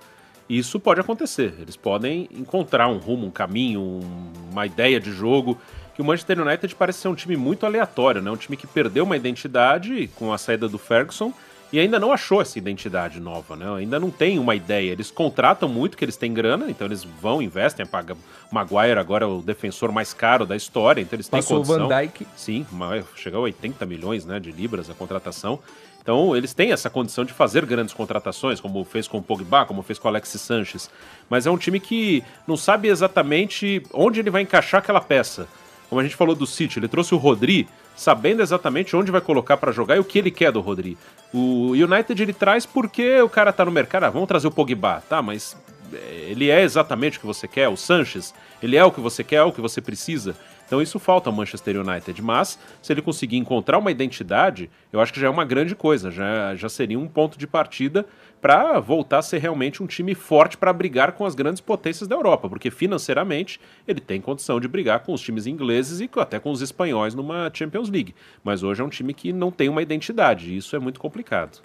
Isso 0.48 0.80
pode 0.80 1.00
acontecer. 1.00 1.54
Eles 1.60 1.76
podem 1.76 2.28
encontrar 2.32 2.88
um 2.88 2.98
rumo, 2.98 3.26
um 3.26 3.30
caminho, 3.30 3.80
um, 3.80 4.32
uma 4.50 4.66
ideia 4.66 4.98
de 4.98 5.12
jogo. 5.12 5.56
Que 6.00 6.02
o 6.02 6.06
Manchester 6.06 6.40
United 6.40 6.74
parece 6.76 7.00
ser 7.00 7.08
um 7.08 7.14
time 7.14 7.36
muito 7.36 7.66
aleatório, 7.66 8.22
né? 8.22 8.30
Um 8.30 8.36
time 8.36 8.56
que 8.56 8.66
perdeu 8.66 9.04
uma 9.04 9.18
identidade 9.18 10.08
com 10.16 10.32
a 10.32 10.38
saída 10.38 10.66
do 10.66 10.78
Ferguson 10.78 11.30
e 11.70 11.78
ainda 11.78 12.00
não 12.00 12.10
achou 12.10 12.40
essa 12.40 12.56
identidade 12.56 13.20
nova, 13.20 13.54
né? 13.54 13.70
Ainda 13.76 14.00
não 14.00 14.10
tem 14.10 14.38
uma 14.38 14.54
ideia. 14.54 14.92
Eles 14.92 15.10
contratam 15.10 15.68
muito, 15.68 15.98
que 15.98 16.04
eles 16.04 16.16
têm 16.16 16.32
grana, 16.32 16.70
então 16.70 16.86
eles 16.86 17.04
vão, 17.04 17.42
investem, 17.42 17.84
pagam. 17.84 18.16
Maguire 18.50 18.98
agora 18.98 19.26
é 19.26 19.28
o 19.28 19.42
defensor 19.42 19.92
mais 19.92 20.14
caro 20.14 20.46
da 20.46 20.56
história, 20.56 21.02
então 21.02 21.18
eles 21.18 21.28
têm 21.28 21.38
Passou 21.38 21.58
condição. 21.58 21.84
o 21.84 21.88
Van 21.90 22.00
Dijk. 22.00 22.26
Sim, 22.34 22.66
chegou 23.14 23.40
a 23.40 23.42
80 23.42 23.84
milhões 23.84 24.24
né, 24.24 24.40
de 24.40 24.50
libras 24.50 24.88
a 24.88 24.94
contratação. 24.94 25.58
Então, 26.00 26.34
eles 26.34 26.54
têm 26.54 26.72
essa 26.72 26.88
condição 26.88 27.26
de 27.26 27.34
fazer 27.34 27.66
grandes 27.66 27.92
contratações, 27.92 28.58
como 28.58 28.82
fez 28.86 29.06
com 29.06 29.18
o 29.18 29.22
Pogba, 29.22 29.66
como 29.66 29.82
fez 29.82 29.98
com 29.98 30.08
o 30.08 30.10
Alexis 30.10 30.40
Sanches. 30.40 30.88
Mas 31.28 31.46
é 31.46 31.50
um 31.50 31.58
time 31.58 31.78
que 31.78 32.24
não 32.46 32.56
sabe 32.56 32.88
exatamente 32.88 33.82
onde 33.92 34.18
ele 34.18 34.30
vai 34.30 34.40
encaixar 34.40 34.80
aquela 34.80 35.02
peça. 35.02 35.46
Como 35.90 36.00
a 36.00 36.04
gente 36.04 36.14
falou 36.14 36.36
do 36.36 36.46
City, 36.46 36.78
ele 36.78 36.86
trouxe 36.86 37.12
o 37.12 37.18
Rodri, 37.18 37.68
sabendo 37.96 38.40
exatamente 38.40 38.94
onde 38.94 39.10
vai 39.10 39.20
colocar 39.20 39.56
para 39.56 39.72
jogar 39.72 39.96
e 39.96 39.98
o 39.98 40.04
que 40.04 40.20
ele 40.20 40.30
quer 40.30 40.52
do 40.52 40.60
Rodri. 40.60 40.96
O 41.34 41.72
United 41.72 42.22
ele 42.22 42.32
traz 42.32 42.64
porque 42.64 43.20
o 43.20 43.28
cara 43.28 43.52
tá 43.52 43.64
no 43.64 43.72
mercado, 43.72 44.04
ah, 44.04 44.10
vamos 44.10 44.28
trazer 44.28 44.46
o 44.46 44.52
Pogba, 44.52 45.02
tá, 45.08 45.20
mas 45.20 45.56
eh, 45.92 46.28
ele 46.30 46.48
é 46.48 46.62
exatamente 46.62 47.18
o 47.18 47.20
que 47.20 47.26
você 47.26 47.48
quer, 47.48 47.68
o 47.68 47.76
Sanches, 47.76 48.32
ele 48.62 48.76
é 48.76 48.84
o 48.84 48.92
que 48.92 49.00
você 49.00 49.24
quer, 49.24 49.36
é 49.36 49.42
o 49.42 49.50
que 49.50 49.60
você 49.60 49.80
precisa. 49.80 50.36
Então 50.64 50.80
isso 50.80 51.00
falta 51.00 51.28
ao 51.28 51.34
Manchester 51.34 51.80
United, 51.80 52.22
mas 52.22 52.56
se 52.80 52.92
ele 52.92 53.02
conseguir 53.02 53.38
encontrar 53.38 53.76
uma 53.78 53.90
identidade, 53.90 54.70
eu 54.92 55.00
acho 55.00 55.12
que 55.12 55.18
já 55.18 55.26
é 55.26 55.30
uma 55.30 55.44
grande 55.44 55.74
coisa, 55.74 56.12
já, 56.12 56.54
já 56.54 56.68
seria 56.68 56.96
um 56.96 57.08
ponto 57.08 57.36
de 57.36 57.48
partida 57.48 58.06
para 58.40 58.80
voltar 58.80 59.18
a 59.18 59.22
ser 59.22 59.38
realmente 59.38 59.82
um 59.82 59.86
time 59.86 60.14
forte 60.14 60.56
para 60.56 60.72
brigar 60.72 61.12
com 61.12 61.26
as 61.26 61.34
grandes 61.34 61.60
potências 61.60 62.08
da 62.08 62.16
Europa, 62.16 62.48
porque 62.48 62.70
financeiramente 62.70 63.60
ele 63.86 64.00
tem 64.00 64.20
condição 64.20 64.58
de 64.58 64.66
brigar 64.66 65.00
com 65.00 65.12
os 65.12 65.20
times 65.20 65.46
ingleses 65.46 66.00
e 66.00 66.10
até 66.16 66.38
com 66.38 66.50
os 66.50 66.62
espanhóis 66.62 67.14
numa 67.14 67.50
Champions 67.52 67.90
League, 67.90 68.14
mas 68.42 68.62
hoje 68.62 68.80
é 68.80 68.84
um 68.84 68.88
time 68.88 69.12
que 69.12 69.32
não 69.32 69.50
tem 69.50 69.68
uma 69.68 69.82
identidade, 69.82 70.52
e 70.52 70.56
isso 70.56 70.74
é 70.74 70.78
muito 70.78 70.98
complicado. 70.98 71.60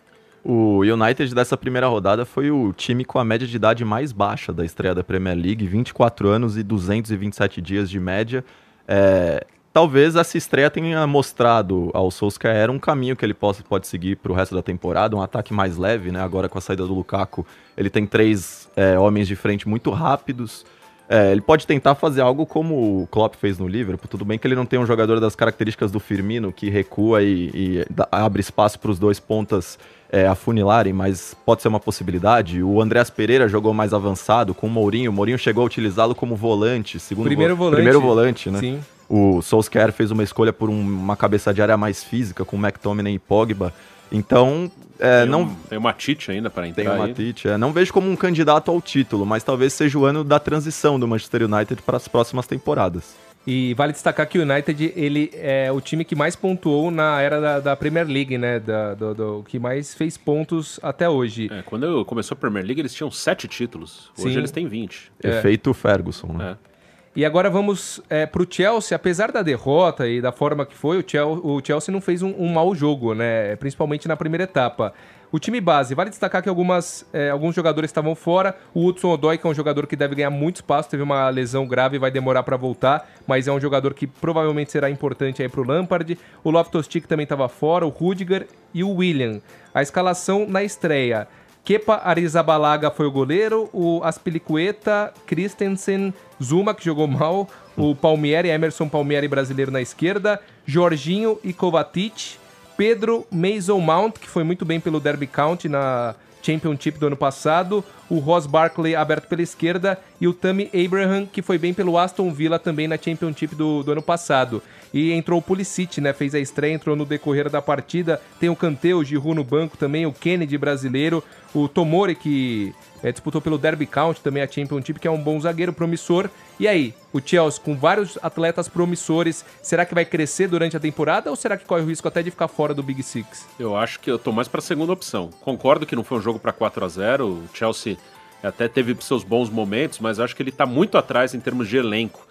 O 0.48 0.82
United 0.82 1.34
dessa 1.34 1.58
primeira 1.58 1.88
rodada 1.88 2.24
foi 2.24 2.52
o 2.52 2.72
time 2.72 3.04
com 3.04 3.18
a 3.18 3.26
média 3.26 3.48
de 3.48 3.56
idade 3.56 3.84
mais 3.84 4.12
baixa 4.12 4.54
da 4.54 4.64
estreia 4.64 4.94
da 4.94 5.04
Premier 5.04 5.36
League, 5.36 5.66
24 5.66 6.28
anos 6.28 6.56
e 6.56 6.62
227 6.62 7.60
dias 7.60 7.90
de 7.90 8.00
média. 8.00 8.46
É, 8.88 9.44
talvez 9.76 10.16
essa 10.16 10.38
estreia 10.38 10.70
tenha 10.70 11.06
mostrado 11.06 11.92
ao 11.94 12.10
Solskjaer 12.10 12.72
um 12.72 12.80
caminho 12.80 13.14
que 13.14 13.26
ele 13.26 13.34
possa, 13.34 13.62
pode 13.62 13.88
seguir 13.88 14.16
para 14.16 14.32
o 14.32 14.36
resto 14.36 14.56
da 14.56 14.62
temporada, 14.62 15.18
um 15.18 15.22
ataque 15.22 15.54
mais 15.54 15.76
leve, 15.76 16.14
né? 16.14 16.22
Agora 16.22 16.48
com 16.48 16.58
a 16.58 16.62
saída 16.62 16.88
do 16.88 16.94
Lukaku, 16.94 17.46
ele 17.76 17.90
tem 17.90 18.06
três 18.06 18.70
é, 18.74 18.98
homens 18.98 19.28
de 19.28 19.36
frente 19.36 19.68
muito 19.68 19.92
rápidos. 19.92 20.66
É, 21.10 21.30
ele 21.34 21.42
pode 21.42 21.68
tentar 21.68 21.94
fazer 21.94 22.22
algo 22.22 22.46
como 22.46 23.02
o 23.02 23.08
Klopp 23.08 23.36
fez 23.36 23.60
no 23.60 23.68
Liverpool. 23.68 24.08
Tudo 24.10 24.24
bem 24.24 24.40
que 24.40 24.48
ele 24.48 24.56
não 24.56 24.66
tem 24.66 24.80
um 24.80 24.86
jogador 24.86 25.20
das 25.20 25.36
características 25.36 25.92
do 25.92 26.00
Firmino 26.00 26.54
que 26.54 26.70
recua 26.70 27.22
e, 27.22 27.52
e 27.54 27.86
abre 28.10 28.40
espaço 28.40 28.80
para 28.80 28.92
os 28.92 28.98
dois 28.98 29.20
pontas 29.20 29.78
é, 30.10 30.26
afunilarem, 30.26 30.94
mas 30.94 31.36
pode 31.46 31.62
ser 31.62 31.68
uma 31.68 31.82
possibilidade. 31.82 32.64
O 32.64 32.82
Andreas 32.82 33.10
Pereira 33.10 33.50
jogou 33.50 33.74
mais 33.74 33.94
avançado 33.94 34.54
com 34.54 34.68
o 34.68 34.70
Mourinho. 34.70 35.12
O 35.12 35.14
Mourinho 35.14 35.38
chegou 35.38 35.64
a 35.64 35.66
utilizá-lo 35.66 36.16
como 36.16 36.34
volante, 36.34 36.98
segundo 36.98 37.26
primeiro 37.26 37.58
vo 37.58 37.66
volante. 37.66 37.76
Primeiro 37.76 38.00
volante, 38.00 38.50
né? 38.50 38.60
Sim. 38.60 38.80
O 39.08 39.42
Solskjaer 39.42 39.92
fez 39.92 40.12
uma 40.12 40.24
escolha 40.24 40.52
por 40.52 40.70
um, 40.70 40.80
uma 40.80 41.16
cabeça 41.16 41.54
de 41.54 41.62
área 41.62 41.78
mais 41.78 42.04
física 42.04 42.44
com 42.44 42.58
McTominay 42.58 43.16
e 43.16 43.20
Pogba. 43.20 43.74
Então, 44.12 44.72
é, 45.00 45.22
tem 45.22 45.30
não. 45.30 45.42
Um, 45.44 45.56
tem 45.56 45.78
o 45.78 45.82
Matite 45.82 46.32
ainda 46.32 46.50
para 46.50 46.68
entrar. 46.68 46.84
Tem 46.84 46.92
o 46.92 46.98
Matite, 46.98 47.48
é, 47.48 47.58
não 47.58 47.72
vejo 47.72 47.94
como 47.94 48.10
um 48.10 48.16
candidato 48.16 48.72
ao 48.72 48.82
título, 48.82 49.26
mas 49.26 49.44
talvez 49.44 49.74
seja 49.74 49.98
o 49.98 50.06
ano 50.06 50.24
da 50.24 50.40
transição 50.40 51.00
do 51.00 51.08
Manchester 51.08 51.44
United 51.44 51.82
para 51.82 51.98
as 51.98 52.08
próximas 52.08 52.48
temporadas. 52.48 53.16
E 53.48 53.76
vale 53.76 53.94
destacar 53.94 54.28
que 54.28 54.40
o 54.40 54.42
United 54.42 54.94
ele 54.96 55.30
é 55.36 55.72
o 55.72 55.80
time 55.80 56.04
que 56.04 56.16
mais 56.16 56.36
pontuou 56.36 56.90
na 56.90 57.22
era 57.22 57.40
da, 57.40 57.60
da 57.60 57.76
Premier 57.76 58.08
League, 58.08 58.38
né? 58.40 58.60
Da, 58.60 58.96
do, 58.96 59.14
do, 59.14 59.44
que 59.48 59.60
mais 59.60 59.94
fez 59.94 60.18
pontos 60.18 60.80
até 60.82 61.08
hoje. 61.08 61.50
É, 61.52 61.62
quando 61.62 62.04
começou 62.06 62.36
a 62.36 62.40
Premier 62.40 62.66
League, 62.66 62.82
eles 62.82 62.94
tinham 62.94 63.12
sete 63.12 63.48
títulos. 63.48 64.12
Hoje 64.18 64.34
Sim. 64.34 64.40
eles 64.40 64.50
têm 64.50 64.68
20. 64.68 65.12
É. 65.24 65.38
Efeito 65.38 65.72
Ferguson, 65.76 66.34
né? 66.34 66.58
É. 66.72 66.75
E 67.16 67.24
agora 67.24 67.50
vamos 67.50 68.02
é, 68.10 68.26
para 68.26 68.44
o 68.44 68.48
Chelsea. 68.50 68.94
Apesar 68.94 69.32
da 69.32 69.42
derrota 69.42 70.06
e 70.06 70.20
da 70.20 70.34
forma 70.34 70.66
que 70.66 70.76
foi, 70.76 71.00
o 71.00 71.04
Chelsea, 71.08 71.42
o 71.44 71.62
Chelsea 71.64 71.92
não 71.92 72.02
fez 72.02 72.22
um, 72.22 72.34
um 72.38 72.52
mau 72.52 72.76
jogo, 72.76 73.14
né? 73.14 73.56
Principalmente 73.56 74.06
na 74.06 74.18
primeira 74.18 74.44
etapa. 74.44 74.94
O 75.32 75.40
time 75.40 75.60
base, 75.62 75.96
vale 75.96 76.10
destacar 76.10 76.44
que 76.44 76.50
algumas, 76.50 77.06
é, 77.14 77.30
alguns 77.30 77.56
jogadores 77.56 77.90
estavam 77.90 78.16
fora. 78.16 78.56
O 78.74 78.86
Hudson 78.86 79.10
Odoi, 79.12 79.38
que 79.38 79.48
é 79.48 79.50
um 79.50 79.54
jogador 79.54 79.88
que 79.88 79.96
deve 79.96 80.14
ganhar 80.16 80.30
muito 80.30 80.58
espaço, 80.58 80.90
teve 80.90 81.04
uma 81.04 81.30
lesão 81.30 81.66
grave 81.66 81.96
e 81.96 82.00
vai 82.00 82.12
demorar 82.12 82.44
para 82.44 82.58
voltar, 82.58 83.10
mas 83.26 83.48
é 83.48 83.52
um 83.52 83.60
jogador 83.60 83.94
que 83.94 84.08
provavelmente 84.08 84.72
será 84.72 84.90
importante 84.90 85.42
aí 85.42 85.48
para 85.48 85.62
o 85.62 85.66
Lampard. 85.66 86.18
O 86.44 86.52
Loftus-Cheek 86.52 87.08
também 87.08 87.24
estava 87.24 87.48
fora, 87.48 87.86
o 87.86 87.90
Rudiger 87.90 88.46
e 88.74 88.84
o 88.84 88.92
William. 88.92 89.42
A 89.74 89.82
escalação 89.82 90.46
na 90.48 90.64
estreia. 90.64 91.28
Kepa 91.66 92.00
Arizabalaga 92.04 92.92
foi 92.92 93.08
o 93.08 93.12
goleiro, 93.12 93.68
o 93.74 94.00
Aspilicueta, 94.04 95.12
Christensen, 95.26 96.14
Zuma, 96.42 96.76
que 96.76 96.86
jogou 96.86 97.08
mal, 97.08 97.50
o 97.76 97.96
Palmieri, 97.96 98.50
Emerson 98.50 98.88
Palmieri 98.88 99.28
brasileiro 99.28 99.72
na 99.72 99.82
esquerda, 99.82 100.40
Jorginho 100.64 101.40
e 101.44 101.52
Kovacic, 101.52 102.38
Pedro 102.78 103.26
Mason 103.32 103.80
Mount, 103.80 104.20
que 104.20 104.30
foi 104.30 104.44
muito 104.44 104.64
bem 104.64 104.80
pelo 104.80 105.00
Derby 105.00 105.26
County 105.26 105.68
na 105.68 106.14
Championship 106.46 107.00
do 107.00 107.08
ano 107.08 107.18
passado, 107.18 107.84
o 108.08 108.20
Ross 108.20 108.46
Barkley 108.46 108.96
aberto 108.96 109.28
pela 109.28 109.42
esquerda 109.42 110.00
e 110.22 110.28
o 110.28 110.34
Tammy 110.34 110.70
Abraham, 110.72 111.26
que 111.26 111.42
foi 111.42 111.58
bem 111.58 111.74
pelo 111.74 111.98
Aston 111.98 112.32
Villa 112.32 112.60
também 112.60 112.88
na 112.88 112.98
Championship 112.98 113.56
do, 113.56 113.82
do 113.82 113.92
ano 113.92 114.04
passado. 114.04 114.62
E 114.96 115.12
entrou 115.12 115.38
o 115.38 115.42
Pulisic, 115.42 116.00
né? 116.00 116.14
Fez 116.14 116.34
a 116.34 116.40
estreia, 116.40 116.74
entrou 116.74 116.96
no 116.96 117.06
decorrer 117.06 117.50
da 117.50 117.62
partida. 117.62 118.22
Tem 118.40 118.48
o 118.48 118.56
Kanté, 118.56 118.96
o 118.96 119.04
Giroud 119.04 119.36
no 119.36 119.44
banco 119.44 119.76
também, 119.76 120.06
o 120.06 120.14
Kennedy 120.14 120.58
brasileiro, 120.58 121.22
o 121.54 121.68
Tomori, 121.68 122.16
que 122.16 122.74
é, 123.04 123.12
disputou 123.12 123.42
pelo 123.42 123.58
Derby 123.58 123.86
County 123.86 124.22
também 124.22 124.42
a 124.42 124.48
Championship, 124.48 124.98
que 124.98 125.06
é 125.06 125.12
um 125.12 125.22
bom 125.22 125.38
zagueiro 125.38 125.74
promissor. 125.74 126.30
E 126.58 126.66
aí, 126.66 126.94
o 127.12 127.20
Chelsea 127.20 127.62
com 127.62 127.76
vários 127.76 128.18
atletas 128.24 128.70
promissores, 128.70 129.44
será 129.62 129.86
que 129.86 129.94
vai 129.94 130.06
crescer 130.06 130.48
durante 130.48 130.78
a 130.78 130.80
temporada 130.80 131.30
ou 131.30 131.36
será 131.36 131.58
que 131.58 131.66
corre 131.66 131.82
o 131.82 131.88
risco 131.88 132.08
até 132.08 132.24
de 132.24 132.32
ficar 132.32 132.48
fora 132.48 132.74
do 132.74 132.82
Big 132.82 133.04
Six? 133.04 133.46
Eu 133.60 133.76
acho 133.76 134.00
que 134.00 134.10
eu 134.10 134.18
tô 134.18 134.32
mais 134.32 134.48
para 134.48 134.60
a 134.60 134.64
segunda 134.64 134.94
opção. 134.94 135.30
Concordo 135.42 135.86
que 135.86 135.94
não 135.94 136.06
foi 136.06 136.20
um 136.20 136.22
jogo 136.22 136.40
para 136.40 136.54
4 136.54 136.86
a 136.86 136.88
0 136.88 137.28
o 137.28 137.44
Chelsea 137.54 137.98
até 138.42 138.70
teve 138.70 138.96
seus 139.02 139.26
bons 139.26 139.50
momentos, 139.50 140.00
mas 140.00 140.22
acho 140.22 140.34
que 140.34 140.42
ele 140.42 140.52
está 140.52 140.66
muito 140.66 140.98
atrás 140.98 141.34
em 141.34 141.40
termos 141.42 141.68
de 141.68 141.76
elenco. 141.76 142.26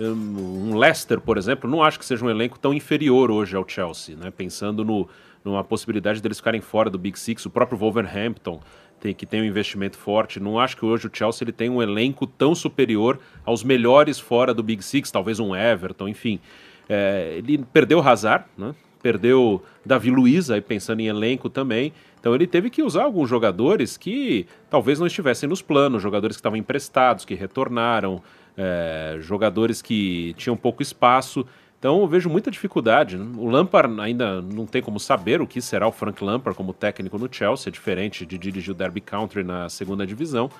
Um 0.00 0.76
Leicester, 0.76 1.20
por 1.20 1.36
exemplo, 1.36 1.68
não 1.68 1.82
acho 1.82 1.98
que 1.98 2.04
seja 2.04 2.24
um 2.24 2.30
elenco 2.30 2.58
tão 2.58 2.72
inferior 2.72 3.30
hoje 3.30 3.56
ao 3.56 3.68
Chelsea, 3.68 4.16
né? 4.16 4.30
Pensando 4.30 4.84
no, 4.84 5.08
numa 5.44 5.64
possibilidade 5.64 6.22
deles 6.22 6.38
ficarem 6.38 6.60
fora 6.60 6.88
do 6.88 6.98
Big 6.98 7.18
Six, 7.18 7.44
o 7.46 7.50
próprio 7.50 7.78
Wolverhampton 7.78 8.60
tem, 9.00 9.14
que 9.14 9.26
tem 9.26 9.40
um 9.40 9.44
investimento 9.44 9.96
forte. 9.96 10.40
Não 10.40 10.58
acho 10.58 10.76
que 10.76 10.84
hoje 10.84 11.06
o 11.06 11.10
Chelsea 11.12 11.44
ele 11.44 11.52
tem 11.52 11.68
um 11.70 11.82
elenco 11.82 12.26
tão 12.26 12.54
superior 12.54 13.18
aos 13.44 13.64
melhores 13.64 14.18
fora 14.18 14.52
do 14.52 14.62
Big 14.62 14.84
Six, 14.84 15.10
talvez 15.10 15.40
um 15.40 15.54
Everton, 15.54 16.08
enfim. 16.08 16.40
É, 16.88 17.34
ele 17.36 17.58
perdeu 17.72 17.98
o 17.98 18.02
Hazard, 18.02 18.44
né? 18.56 18.74
perdeu 19.02 19.62
Davi 19.84 20.10
Luiz, 20.10 20.50
aí 20.50 20.60
pensando 20.60 21.00
em 21.00 21.06
elenco 21.06 21.48
também. 21.48 21.92
Então 22.18 22.34
ele 22.34 22.46
teve 22.46 22.68
que 22.68 22.82
usar 22.82 23.04
alguns 23.04 23.28
jogadores 23.28 23.96
que 23.96 24.46
talvez 24.68 24.98
não 24.98 25.06
estivessem 25.06 25.48
nos 25.48 25.62
planos, 25.62 26.02
jogadores 26.02 26.36
que 26.36 26.40
estavam 26.40 26.58
emprestados, 26.58 27.24
que 27.24 27.34
retornaram, 27.34 28.20
é, 28.58 29.16
jogadores 29.20 29.80
que 29.80 30.34
tinham 30.36 30.56
pouco 30.56 30.82
espaço. 30.82 31.46
Então 31.78 32.00
eu 32.00 32.08
vejo 32.08 32.28
muita 32.28 32.50
dificuldade. 32.50 33.16
O 33.16 33.46
Lampard 33.46 34.00
ainda 34.00 34.42
não 34.42 34.66
tem 34.66 34.82
como 34.82 34.98
saber 34.98 35.40
o 35.40 35.46
que 35.46 35.62
será 35.62 35.86
o 35.86 35.92
Frank 35.92 36.22
Lampard 36.22 36.56
como 36.56 36.72
técnico 36.72 37.16
no 37.16 37.32
Chelsea, 37.32 37.70
diferente 37.70 38.26
de 38.26 38.36
dirigir 38.36 38.72
o 38.72 38.74
Derby 38.74 39.00
Country 39.00 39.44
na 39.44 39.68
segunda 39.68 40.04
divisão. 40.04 40.50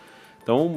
Então 0.40 0.72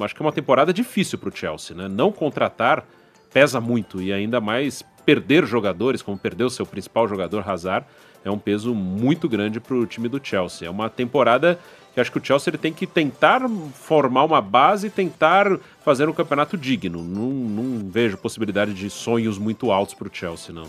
acho 0.00 0.14
que 0.14 0.22
é 0.22 0.24
uma 0.24 0.32
temporada 0.32 0.72
difícil 0.72 1.18
para 1.18 1.28
o 1.28 1.36
Chelsea. 1.36 1.76
Né? 1.76 1.88
Não 1.88 2.10
contratar 2.10 2.86
pesa 3.32 3.60
muito 3.60 4.00
e 4.00 4.12
ainda 4.12 4.40
mais 4.40 4.82
perder 5.04 5.44
jogadores, 5.44 6.00
como 6.00 6.16
perdeu 6.16 6.48
seu 6.48 6.64
principal 6.64 7.06
jogador 7.06 7.48
Hazard, 7.48 7.86
é 8.24 8.30
um 8.30 8.38
peso 8.38 8.74
muito 8.74 9.28
grande 9.28 9.60
para 9.60 9.74
o 9.74 9.86
time 9.86 10.08
do 10.08 10.20
Chelsea. 10.22 10.66
É 10.66 10.70
uma 10.70 10.88
temporada 10.88 11.58
que 11.94 12.00
acho 12.00 12.10
que 12.10 12.18
o 12.18 12.24
Chelsea 12.24 12.50
ele 12.50 12.58
tem 12.58 12.72
que 12.72 12.86
tentar 12.86 13.42
formar 13.74 14.24
uma 14.24 14.40
base 14.40 14.86
e 14.86 14.90
tentar 14.90 15.58
fazer 15.84 16.08
um 16.08 16.12
campeonato 16.12 16.56
digno. 16.56 17.02
Não, 17.02 17.28
não 17.30 17.90
vejo 17.90 18.16
possibilidade 18.16 18.72
de 18.74 18.88
sonhos 18.88 19.38
muito 19.38 19.70
altos 19.70 19.94
para 19.94 20.08
o 20.08 20.10
Chelsea, 20.12 20.54
não. 20.54 20.66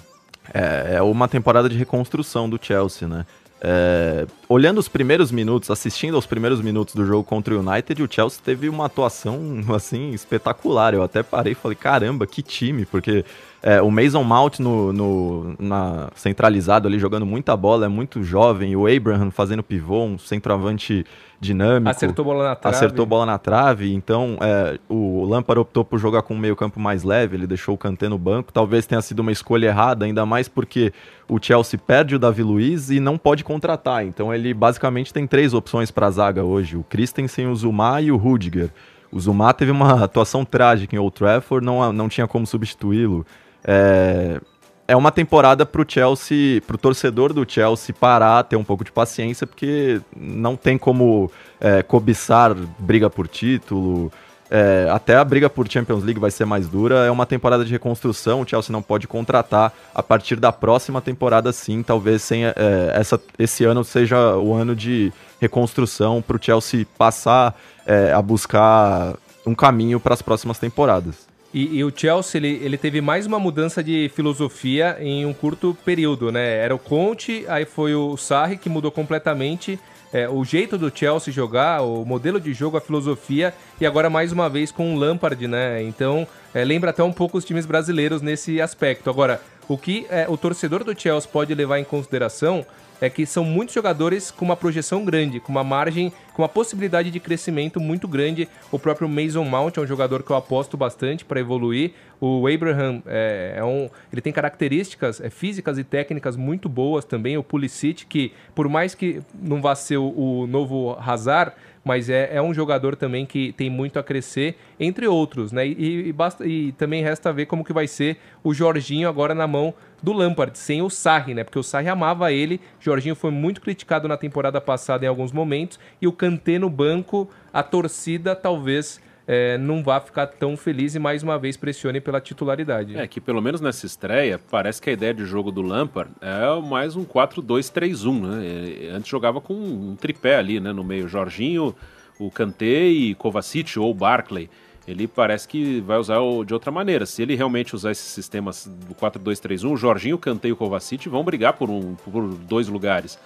É, 0.53 0.95
é 0.95 1.01
uma 1.01 1.27
temporada 1.27 1.69
de 1.69 1.77
reconstrução 1.77 2.49
do 2.49 2.59
Chelsea, 2.61 3.07
né? 3.07 3.25
É, 3.65 4.27
olhando 4.49 4.77
os 4.77 4.89
primeiros 4.89 5.31
minutos, 5.31 5.71
assistindo 5.71 6.15
aos 6.15 6.25
primeiros 6.25 6.59
minutos 6.59 6.93
do 6.93 7.05
jogo 7.05 7.23
contra 7.23 7.55
o 7.55 7.59
United, 7.65 8.03
o 8.03 8.11
Chelsea 8.11 8.41
teve 8.43 8.67
uma 8.67 8.87
atuação 8.87 9.39
assim 9.73 10.11
espetacular. 10.11 10.93
Eu 10.93 11.01
até 11.01 11.23
parei 11.23 11.53
e 11.53 11.55
falei, 11.55 11.77
caramba, 11.77 12.27
que 12.27 12.41
time, 12.41 12.85
porque 12.85 13.23
é, 13.61 13.81
o 13.81 13.89
Mason 13.89 14.21
Mount 14.21 14.59
no, 14.59 14.91
no, 14.91 15.55
na, 15.57 16.09
centralizado 16.13 16.89
ali, 16.89 16.99
jogando 16.99 17.25
muita 17.25 17.55
bola, 17.55 17.85
é 17.85 17.87
muito 17.87 18.21
jovem. 18.21 18.75
O 18.75 18.85
Abraham 18.85 19.31
fazendo 19.31 19.63
pivô, 19.63 20.03
um 20.03 20.17
centroavante 20.19 21.05
dinâmico. 21.43 21.89
Acertou 21.89 22.25
bola 22.25 22.49
na 22.49 22.55
trave. 22.55 22.75
Acertou 22.75 23.05
bola 23.05 23.25
na 23.25 23.37
trave. 23.37 23.93
Então, 23.93 24.37
é, 24.41 24.79
o 24.89 25.25
Lampard 25.25 25.59
optou 25.59 25.85
por 25.85 25.99
jogar 25.99 26.23
com 26.23 26.33
um 26.33 26.37
meio 26.37 26.55
campo 26.55 26.79
mais 26.79 27.03
leve, 27.03 27.35
ele 27.35 27.45
deixou 27.45 27.75
o 27.75 27.77
Kanté 27.77 28.09
no 28.09 28.17
banco. 28.17 28.51
Talvez 28.51 28.85
tenha 28.85 29.01
sido 29.01 29.19
uma 29.19 29.31
escolha 29.31 29.67
errada, 29.67 30.05
ainda 30.05 30.25
mais 30.25 30.47
porque 30.47 30.91
o 31.29 31.37
Chelsea 31.41 31.79
perde 31.79 32.15
o 32.15 32.19
Davi 32.19 32.43
Luiz 32.43 32.89
e 32.89 32.99
não 32.99 33.17
pode 33.17 33.43
contratar. 33.43 34.05
Então, 34.05 34.33
ele 34.33 34.53
basicamente 34.53 35.13
tem 35.13 35.27
três 35.27 35.53
opções 35.53 35.91
para 35.91 36.07
a 36.07 36.11
zaga 36.11 36.43
hoje. 36.43 36.77
O 36.77 36.83
Christensen, 36.83 37.47
o 37.47 37.55
Zuma 37.55 38.01
e 38.01 38.11
o 38.11 38.17
Rudiger. 38.17 38.69
O 39.11 39.19
Zuma 39.19 39.53
teve 39.53 39.71
uma 39.71 40.03
atuação 40.03 40.43
trágica 40.43 40.95
em 40.95 40.99
Old 40.99 41.15
Trafford, 41.15 41.63
não, 41.63 41.93
não 41.93 42.09
tinha 42.09 42.27
como 42.27 42.47
substituí-lo. 42.47 43.23
É, 43.63 44.41
é 44.87 44.95
uma 44.95 45.11
temporada 45.11 45.65
para 45.65 45.81
o 45.81 45.85
Chelsea, 45.87 46.61
para 46.61 46.75
o 46.75 46.79
torcedor 46.79 47.33
do 47.33 47.49
Chelsea 47.49 47.95
parar, 47.97 48.43
ter 48.43 48.55
um 48.55 48.63
pouco 48.63 48.83
de 48.83 48.91
paciência, 48.91 49.47
porque 49.47 50.01
não 50.15 50.55
tem 50.55 50.77
como 50.77 51.31
é, 51.59 51.81
cobiçar 51.81 52.53
briga 52.77 53.09
por 53.09 53.27
título. 53.27 54.11
É, 54.51 54.87
até 54.91 55.15
a 55.15 55.23
briga 55.23 55.49
por 55.49 55.67
Champions 55.67 56.03
League 56.03 56.19
vai 56.19 56.29
ser 56.29 56.45
mais 56.45 56.67
dura. 56.67 57.05
É 57.05 57.09
uma 57.09 57.25
temporada 57.25 57.63
de 57.63 57.71
reconstrução. 57.71 58.41
O 58.41 58.47
Chelsea 58.47 58.71
não 58.71 58.81
pode 58.81 59.07
contratar. 59.07 59.73
A 59.95 60.03
partir 60.03 60.35
da 60.35 60.51
próxima 60.51 61.01
temporada, 61.01 61.51
sim, 61.51 61.81
talvez 61.81 62.21
sem, 62.21 62.45
é, 62.45 62.53
essa, 62.93 63.19
esse 63.39 63.63
ano 63.63 63.83
seja 63.83 64.35
o 64.35 64.53
ano 64.53 64.75
de 64.75 65.11
reconstrução 65.39 66.21
para 66.21 66.37
o 66.37 66.39
Chelsea 66.41 66.85
passar 66.97 67.55
é, 67.85 68.11
a 68.13 68.21
buscar 68.21 69.15
um 69.45 69.55
caminho 69.55 69.99
para 69.99 70.13
as 70.13 70.21
próximas 70.21 70.59
temporadas. 70.59 71.32
E, 71.53 71.77
e, 71.77 71.83
o 71.83 71.93
Chelsea, 71.95 72.39
ele, 72.39 72.59
ele 72.63 72.77
teve 72.77 72.99
mais 72.99 73.27
uma 73.27 73.37
mudança 73.37 73.83
de 73.83 74.09
filosofia 74.15 74.97
em 74.99 75.23
um 75.25 75.33
curto 75.33 75.77
período, 75.85 76.31
né? 76.31 76.57
Era 76.57 76.73
o 76.73 76.79
Conte, 76.79 77.45
aí 77.47 77.63
foi 77.63 77.93
o 77.93 78.17
Sarri 78.17 78.57
que 78.57 78.67
mudou 78.67 78.91
completamente 78.91 79.79
é, 80.13 80.29
o 80.29 80.45
jeito 80.45 80.77
do 80.77 80.95
Chelsea 80.95 81.33
jogar, 81.33 81.81
o 81.81 82.05
modelo 82.05 82.39
de 82.39 82.53
jogo, 82.53 82.77
a 82.77 82.81
filosofia, 82.81 83.53
e 83.81 83.85
agora 83.85 84.09
mais 84.11 84.31
uma 84.31 84.47
vez 84.47 84.71
com 84.71 84.95
o 84.95 84.97
Lampard, 84.97 85.47
né? 85.47 85.81
Então, 85.81 86.27
é, 86.53 86.63
lembra 86.63 86.91
até 86.91 87.03
um 87.03 87.11
pouco 87.11 87.37
os 87.37 87.43
times 87.43 87.65
brasileiros 87.65 88.21
nesse 88.21 88.61
aspecto. 88.61 89.09
Agora, 89.09 89.41
o 89.67 89.77
que 89.77 90.05
é, 90.09 90.27
o 90.29 90.37
torcedor 90.37 90.83
do 90.83 90.99
Chelsea 90.99 91.29
pode 91.31 91.53
levar 91.55 91.79
em 91.79 91.83
consideração 91.83 92.65
é 93.03 93.09
que 93.09 93.25
são 93.25 93.43
muitos 93.43 93.75
jogadores 93.75 94.31
com 94.31 94.45
uma 94.45 94.55
projeção 94.55 95.03
grande, 95.03 95.37
com 95.37 95.51
uma 95.51 95.63
margem, 95.63 96.09
com 96.33 96.41
uma 96.41 96.47
possibilidade 96.47 97.11
de 97.11 97.19
crescimento 97.19 97.77
muito 97.77 98.07
grande. 98.07 98.47
O 98.71 98.79
próprio 98.79 99.09
Mason 99.09 99.43
Mount 99.43 99.75
é 99.75 99.81
um 99.81 99.85
jogador 99.85 100.23
que 100.23 100.31
eu 100.31 100.37
aposto 100.37 100.77
bastante 100.77 101.25
para 101.25 101.37
evoluir. 101.37 101.91
O 102.21 102.47
Abraham 102.47 103.03
é, 103.05 103.55
é, 103.57 103.63
um, 103.63 103.89
ele 104.09 104.21
tem 104.21 104.31
características 104.31 105.19
é, 105.19 105.29
físicas 105.29 105.77
e 105.77 105.83
técnicas 105.83 106.37
muito 106.37 106.69
boas 106.69 107.03
também. 107.03 107.37
O 107.37 107.43
Pulisic, 107.43 108.05
que 108.05 108.31
por 108.55 108.69
mais 108.69 108.95
que 108.95 109.21
não 109.33 109.61
vá 109.61 109.75
ser 109.75 109.97
o, 109.97 110.07
o 110.07 110.47
novo 110.47 110.97
Hazard, 110.97 111.51
mas 111.83 112.09
é, 112.09 112.29
é 112.35 112.41
um 112.41 112.53
jogador 112.53 112.95
também 112.95 113.25
que 113.25 113.51
tem 113.53 113.69
muito 113.69 113.99
a 113.99 114.03
crescer, 114.03 114.55
entre 114.79 115.07
outros, 115.07 115.51
né? 115.51 115.67
E, 115.67 116.07
e, 116.07 116.13
basta, 116.13 116.45
e 116.45 116.71
também 116.73 117.03
resta 117.03 117.33
ver 117.33 117.45
como 117.45 117.63
que 117.63 117.73
vai 117.73 117.87
ser 117.87 118.17
o 118.43 118.53
Jorginho 118.53 119.09
agora 119.09 119.35
na 119.35 119.45
mão 119.45 119.73
do 120.01 120.13
Lampard, 120.13 120.57
sem 120.57 120.81
o 120.81 120.89
Sarri, 120.89 121.33
né? 121.33 121.43
Porque 121.43 121.59
o 121.59 121.63
Sarri 121.63 121.89
amava 121.89 122.31
ele, 122.31 122.59
Jorginho 122.79 123.15
foi 123.15 123.31
muito 123.31 123.61
criticado 123.61 124.07
na 124.07 124.17
temporada 124.17 124.61
passada 124.61 125.05
em 125.05 125.07
alguns 125.07 125.31
momentos, 125.31 125.79
e 126.01 126.07
o 126.07 126.13
Kanté 126.13 126.57
no 126.57 126.69
banco, 126.69 127.29
a 127.51 127.61
torcida 127.61 128.35
talvez 128.35 129.01
é, 129.27 129.57
não 129.57 129.83
vá 129.83 129.99
ficar 130.01 130.27
tão 130.27 130.57
feliz 130.57 130.95
e 130.95 130.99
mais 130.99 131.23
uma 131.23 131.37
vez 131.37 131.55
pressione 131.55 132.01
pela 132.01 132.19
titularidade. 132.19 132.97
É 132.97 133.07
que 133.07 133.21
pelo 133.21 133.41
menos 133.41 133.61
nessa 133.61 133.85
estreia, 133.85 134.39
parece 134.51 134.81
que 134.81 134.89
a 134.89 134.93
ideia 134.93 135.13
de 135.13 135.25
jogo 135.25 135.51
do 135.51 135.61
Lampard 135.61 136.11
é 136.21 136.61
mais 136.61 136.95
um 136.95 137.05
4-2-3-1, 137.05 138.21
né? 138.21 138.89
Antes 138.93 139.09
jogava 139.09 139.39
com 139.39 139.53
um 139.53 139.95
tripé 139.95 140.35
ali, 140.35 140.59
né, 140.59 140.73
no 140.73 140.83
meio, 140.83 141.07
Jorginho, 141.07 141.75
o 142.19 142.29
Kanté 142.29 142.87
e 142.87 143.15
Kovacic 143.15 143.79
ou 143.79 143.93
Barclay. 143.93 144.49
Ele 144.85 145.07
parece 145.07 145.47
que 145.47 145.79
vai 145.79 145.97
usar 145.97 146.17
de 146.45 146.53
outra 146.53 146.69
maneira. 146.69 147.05
Se 147.05 147.21
ele 147.21 147.35
realmente 147.35 147.73
usar 147.73 147.91
esses 147.91 148.05
sistemas 148.05 148.65
do 148.65 148.93
4-2-3-1, 148.93 149.71
o 149.71 149.77
Jorginho, 149.77 150.17
o 150.17 150.19
Kanté 150.19 150.49
e 150.49 150.51
o 150.51 150.57
Kovacic 150.57 151.07
vão 151.07 151.23
brigar 151.23 151.53
por, 151.53 151.69
um, 151.69 151.95
por 151.95 152.27
dois 152.27 152.67
lugares. 152.67 153.17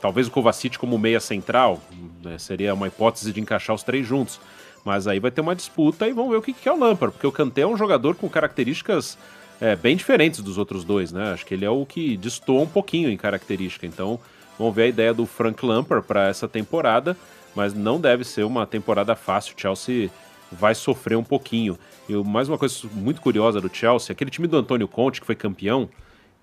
Talvez 0.00 0.28
o 0.28 0.30
Kovacic 0.30 0.78
como 0.78 0.96
meia 0.96 1.20
central, 1.20 1.80
né, 2.22 2.38
seria 2.38 2.72
uma 2.72 2.86
hipótese 2.86 3.32
de 3.32 3.40
encaixar 3.40 3.74
os 3.74 3.82
três 3.82 4.06
juntos. 4.06 4.40
Mas 4.84 5.06
aí 5.06 5.20
vai 5.20 5.30
ter 5.30 5.40
uma 5.40 5.54
disputa 5.54 6.08
e 6.08 6.12
vamos 6.12 6.30
ver 6.30 6.36
o 6.36 6.42
que, 6.42 6.52
que 6.52 6.68
é 6.68 6.72
o 6.72 6.78
Lampard, 6.78 7.14
porque 7.14 7.26
o 7.26 7.32
Kanté 7.32 7.62
é 7.62 7.66
um 7.66 7.76
jogador 7.76 8.14
com 8.14 8.28
características 8.28 9.18
é, 9.60 9.76
bem 9.76 9.94
diferentes 9.94 10.40
dos 10.40 10.56
outros 10.56 10.84
dois, 10.84 11.12
né? 11.12 11.32
Acho 11.32 11.44
que 11.44 11.52
ele 11.52 11.64
é 11.64 11.70
o 11.70 11.84
que 11.84 12.16
destoa 12.16 12.62
um 12.62 12.66
pouquinho 12.66 13.10
em 13.10 13.16
característica. 13.16 13.86
Então, 13.86 14.18
vamos 14.58 14.74
ver 14.74 14.84
a 14.84 14.88
ideia 14.88 15.14
do 15.14 15.26
Frank 15.26 15.64
Lampard 15.64 16.06
para 16.06 16.28
essa 16.28 16.48
temporada, 16.48 17.16
mas 17.54 17.74
não 17.74 18.00
deve 18.00 18.24
ser 18.24 18.44
uma 18.44 18.66
temporada 18.66 19.14
fácil. 19.14 19.54
O 19.54 19.60
Chelsea 19.60 20.10
vai 20.50 20.74
sofrer 20.74 21.16
um 21.16 21.24
pouquinho. 21.24 21.78
E 22.08 22.14
mais 22.14 22.48
uma 22.48 22.58
coisa 22.58 22.74
muito 22.92 23.20
curiosa 23.20 23.60
do 23.60 23.70
Chelsea, 23.72 24.12
aquele 24.12 24.30
time 24.30 24.48
do 24.48 24.56
Antônio 24.56 24.88
Conte 24.88 25.20
que 25.20 25.26
foi 25.26 25.36
campeão, 25.36 25.88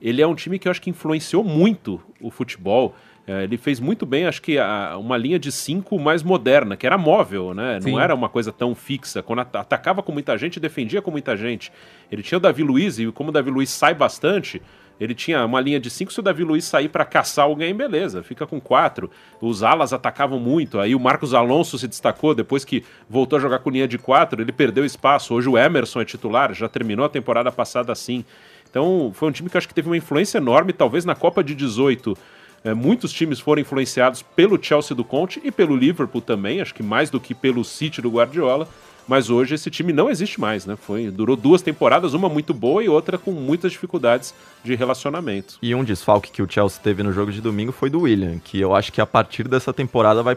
ele 0.02 0.22
é 0.22 0.28
um 0.28 0.36
time 0.36 0.60
que 0.60 0.68
eu 0.68 0.72
acho 0.72 0.82
que 0.82 0.90
influenciou 0.90 1.44
muito 1.44 2.00
o 2.22 2.30
futebol. 2.30 2.96
É, 3.28 3.44
ele 3.44 3.58
fez 3.58 3.78
muito 3.78 4.06
bem, 4.06 4.26
acho 4.26 4.42
que 4.42 4.58
a, 4.58 4.96
uma 4.98 5.18
linha 5.18 5.38
de 5.38 5.52
cinco 5.52 6.00
mais 6.00 6.24
moderna, 6.24 6.78
que 6.78 6.88
era 6.88 6.98
móvel, 6.98 7.54
né? 7.54 7.78
Sim. 7.82 7.92
Não 7.92 8.00
era 8.00 8.16
uma 8.16 8.30
coisa 8.30 8.54
tão 8.54 8.74
fixa. 8.74 9.22
Quando 9.22 9.40
atacava 9.40 10.02
com 10.02 10.14
muita 10.14 10.38
gente, 10.38 10.62
defendia 10.62 11.02
com 11.02 11.12
muita 11.12 11.36
gente. 11.36 11.70
Ele 12.10 12.24
tinha 12.24 12.38
o 12.38 12.42
Davi 12.42 12.64
Luiz, 12.64 12.98
e 12.98 13.12
como 13.12 13.30
o 13.30 13.32
Davi 13.34 13.52
Luiz 13.52 13.70
sai 13.70 13.94
bastante, 13.94 14.62
ele 14.98 15.14
tinha 15.14 15.46
uma 15.46 15.60
linha 15.60 15.78
de 15.78 15.90
cinco. 15.90 16.14
Se 16.14 16.22
o 16.22 16.24
Davi 16.24 16.42
Luiz 16.42 16.64
sair 16.64 16.88
para 16.88 17.04
caçar 17.04 17.44
alguém, 17.44 17.76
beleza, 17.76 18.24
fica 18.24 18.48
com 18.48 18.62
quatro. 18.62 19.12
Os 19.42 19.62
alas 19.62 19.92
atacavam 19.92 20.40
muito. 20.40 20.80
Aí 20.80 20.96
o 20.96 21.00
Marcos 21.00 21.34
Alonso 21.34 21.78
se 21.78 21.86
destacou 21.86 22.34
depois 22.34 22.64
que 22.64 22.82
voltou 23.10 23.36
a 23.36 23.42
jogar 23.42 23.60
com 23.60 23.70
linha 23.70 23.90
de 23.90 23.98
quatro. 23.98 24.42
Ele 24.42 24.54
perdeu 24.54 24.86
espaço. 24.86 25.34
Hoje 25.34 25.50
o 25.50 25.58
Emerson 25.58 26.00
é 26.00 26.06
titular, 26.06 26.54
já 26.54 26.70
terminou 26.70 27.06
a 27.06 27.10
temporada 27.10 27.52
passada 27.52 27.92
assim. 27.92 28.24
Então 28.70 29.12
foi 29.14 29.28
um 29.28 29.32
time 29.34 29.50
que 29.50 29.58
eu 29.58 29.60
acho 29.60 29.68
que 29.68 29.74
teve 29.74 29.90
uma 29.90 29.98
influência 29.98 30.38
enorme, 30.38 30.72
talvez 30.72 31.04
na 31.04 31.14
Copa 31.14 31.44
de 31.44 31.54
18 31.54 32.18
é, 32.64 32.74
muitos 32.74 33.12
times 33.12 33.40
foram 33.40 33.62
influenciados 33.62 34.22
pelo 34.22 34.62
Chelsea 34.62 34.96
do 34.96 35.04
Conte 35.04 35.42
e 35.44 35.52
pelo 35.52 35.76
Liverpool 35.76 36.22
também, 36.22 36.62
acho 36.62 36.74
que 36.74 36.84
mais 36.84 37.10
do 37.10 37.20
que 37.20 37.34
pelo 37.34 37.64
City 37.64 38.02
do 38.02 38.10
Guardiola. 38.10 38.68
Mas 39.08 39.30
hoje 39.30 39.56
esse 39.56 39.72
time 39.72 39.94
não 39.94 40.10
existe 40.10 40.38
mais, 40.38 40.66
né? 40.66 40.76
Foi, 40.76 41.10
durou 41.10 41.38
duas 41.38 41.62
temporadas, 41.62 42.14
uma 42.14 42.28
muito 42.28 42.54
boa 42.54 42.84
e 42.84 42.90
outra 42.90 43.18
com 43.18 43.32
muitas 43.32 43.72
dificuldades 43.72 44.34
de 44.64 44.76
relacionamento. 44.76 45.58
E 45.62 45.74
um 45.74 45.84
desfalque 45.84 46.30
que 46.30 46.42
o 46.42 46.52
Chelsea 46.52 46.82
teve 46.84 47.02
no 47.04 47.14
jogo 47.14 47.32
de 47.32 47.40
domingo 47.40 47.72
foi 47.72 47.90
do 47.90 48.02
William, 48.02 48.38
que 48.40 48.60
eu 48.60 48.76
acho 48.76 48.92
que 48.92 49.00
a 49.00 49.06
partir 49.06 49.48
dessa 49.48 49.72
temporada 49.72 50.22
vai 50.22 50.36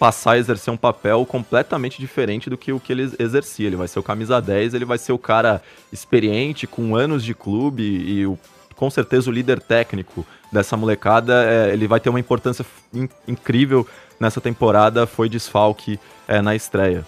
passar 0.00 0.32
a 0.32 0.38
exercer 0.38 0.74
um 0.74 0.76
papel 0.76 1.24
completamente 1.24 2.00
diferente 2.00 2.50
do 2.50 2.58
que 2.58 2.72
o 2.72 2.80
que 2.80 2.92
ele 2.92 3.08
exercia. 3.20 3.68
Ele 3.68 3.76
vai 3.76 3.86
ser 3.86 4.00
o 4.00 4.02
camisa 4.02 4.42
10, 4.42 4.74
ele 4.74 4.84
vai 4.84 4.98
ser 4.98 5.12
o 5.12 5.18
cara 5.18 5.62
experiente, 5.92 6.66
com 6.66 6.96
anos 6.96 7.22
de 7.24 7.34
clube 7.34 7.84
e 7.84 8.26
o, 8.26 8.36
com 8.82 8.90
certeza 8.90 9.30
o 9.30 9.32
líder 9.32 9.60
técnico 9.60 10.26
dessa 10.50 10.76
molecada, 10.76 11.44
é, 11.44 11.72
ele 11.72 11.86
vai 11.86 12.00
ter 12.00 12.08
uma 12.10 12.18
importância 12.18 12.66
in 12.92 13.08
incrível 13.28 13.86
nessa 14.18 14.40
temporada, 14.40 15.06
foi 15.06 15.28
desfalque 15.28 16.00
é, 16.26 16.42
na 16.42 16.56
estreia. 16.56 17.06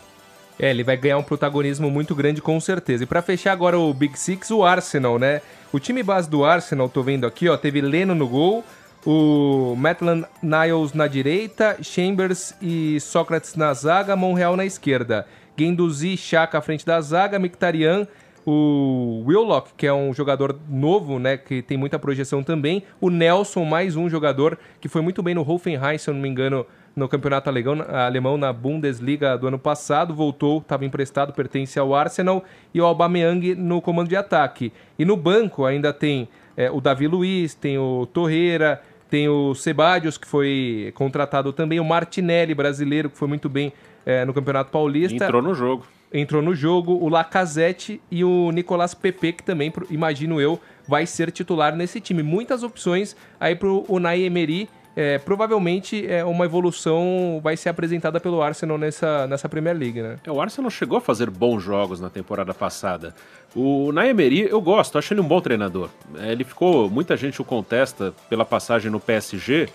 É, 0.57 0.71
ele 0.71 0.85
vai 0.85 0.97
ganhar 0.97 1.19
um 1.19 1.23
protagonismo 1.25 1.91
muito 1.91 2.15
grande 2.15 2.41
com 2.41 2.61
certeza. 2.61 3.03
E 3.03 3.07
para 3.09 3.21
fechar 3.23 3.51
agora 3.51 3.77
o 3.77 3.93
Big 3.93 4.17
Six, 4.17 4.53
o 4.53 4.63
Arsenal, 4.63 5.19
né? 5.19 5.43
O 5.73 5.81
time 5.81 6.01
base 6.05 6.31
do 6.31 6.45
Arsenal, 6.45 6.89
tô 6.89 7.03
vendo 7.03 7.27
aqui, 7.27 7.49
ó, 7.49 7.57
teve 7.57 7.81
Leno 7.81 8.15
no 8.15 8.29
gol, 8.29 8.63
o 9.05 9.75
Maitland 9.77 10.27
Niles 10.41 10.93
na 10.93 11.09
direita, 11.09 11.79
Chambers 11.83 12.55
e 12.63 13.01
Sócrates 13.01 13.57
na 13.57 13.75
zaga, 13.75 14.15
Monreal 14.15 14.57
na 14.57 14.65
esquerda. 14.65 15.27
Guendouzi 15.57 16.15
e 16.15 16.17
Chaka 16.17 16.59
à 16.59 16.61
frente 16.61 16.87
da 16.87 17.01
zaga, 17.01 17.37
Mictarian 17.37 18.07
o 18.47 19.23
Willock, 19.27 19.71
que 19.77 19.87
é 19.87 19.93
um 19.93 20.13
jogador 20.13 20.59
novo, 20.69 21.19
né, 21.19 21.37
que 21.37 21.63
tem 21.63 21.77
muita 21.77 21.99
projeção 21.99 22.43
também, 22.43 22.83
o 23.01 23.11
Nelson, 23.11 23.65
mais 23.65 23.97
um 23.97 24.09
jogador 24.09 24.59
que 24.81 24.89
foi 24.89 25.01
muito 25.01 25.23
bem 25.23 25.35
no 25.35 25.49
Hoffenheim, 25.49 25.99
se 25.99 26.11
eu 26.11 26.15
não 26.15 26.21
me 26.21 26.29
engano, 26.29 26.67
no 26.95 27.09
campeonato 27.09 27.51
alemão, 27.51 28.37
na 28.37 28.53
Bundesliga 28.53 29.37
do 29.37 29.49
ano 29.49 29.59
passado, 29.59 30.15
voltou, 30.15 30.59
estava 30.59 30.85
emprestado, 30.85 31.33
pertence 31.33 31.79
ao 31.79 31.95
Arsenal, 31.95 32.45
e 32.73 32.81
o 32.81 32.85
Aubameyang 32.85 33.55
no 33.57 33.81
comando 33.81 34.09
de 34.09 34.17
ataque. 34.17 34.73
E 34.97 35.05
no 35.05 35.17
banco 35.17 35.65
ainda 35.65 35.93
tem 35.93 36.29
é, 36.57 36.71
o 36.71 36.81
Davi 36.81 37.09
Luiz, 37.09 37.55
tem 37.55 37.79
o 37.79 38.07
Torreira, 38.07 38.81
tem 39.11 39.29
o 39.29 39.55
Sebadios, 39.55 40.17
que 40.17 40.27
foi 40.27 40.93
contratado 40.95 41.53
também, 41.53 41.81
o 41.81 41.85
Martinelli, 41.85 42.55
brasileiro, 42.55 43.11
que 43.11 43.19
foi 43.19 43.27
muito 43.27 43.49
bem 43.49 43.73
é, 44.07 44.25
no 44.25 44.33
Campeonato 44.33 44.71
Paulista. 44.71 45.25
Entrou 45.25 45.43
no 45.43 45.55
jogo. 45.55 45.85
Entrou 46.17 46.41
no 46.41 46.55
jogo 46.55 46.93
o 46.93 47.09
Lacazette 47.09 48.01
e 48.09 48.23
o 48.23 48.53
Nicolas 48.53 48.95
Pepe, 48.95 49.33
que 49.33 49.43
também, 49.43 49.73
imagino 49.91 50.41
eu, 50.41 50.61
vai 50.87 51.07
ser 51.07 51.33
titular 51.33 51.75
nesse 51.75 52.01
time. 52.01 52.23
Muitas 52.23 52.63
opções 52.63 53.17
aí 53.41 53.57
pro 53.57 53.85
Unai 53.89 54.23
Emery. 54.23 54.69
É, 54.97 55.19
provavelmente 55.19 56.07
é, 56.07 56.25
uma 56.25 56.45
evolução 56.45 57.41
vai 57.43 57.57
ser 57.57 57.69
apresentada 57.69 58.21
pelo 58.21 58.41
Arsenal 58.41 58.79
nessa, 58.79 59.27
nessa 59.27 59.49
Premier 59.49 59.77
League, 59.77 60.01
né? 60.01 60.19
É, 60.25 60.31
o 60.31 60.41
Arsenal 60.41 60.71
chegou 60.71 60.97
a 60.99 61.01
fazer 61.01 61.29
bons 61.31 61.65
jogos 61.65 62.01
na 62.01 62.09
temporada 62.09 62.55
passada. 62.55 63.13
O 63.57 63.91
Naemeri, 63.91 64.43
eu 64.49 64.61
gosto, 64.61 64.97
acho 64.97 65.13
ele 65.13 65.21
um 65.21 65.27
bom 65.27 65.41
treinador. 65.41 65.89
É, 66.21 66.31
ele 66.31 66.45
ficou, 66.45 66.89
muita 66.89 67.17
gente 67.17 67.43
o 67.43 67.45
contesta 67.45 68.15
pela 68.29 68.45
passagem 68.45 68.89
no 68.89 69.01
PSG, 69.01 69.69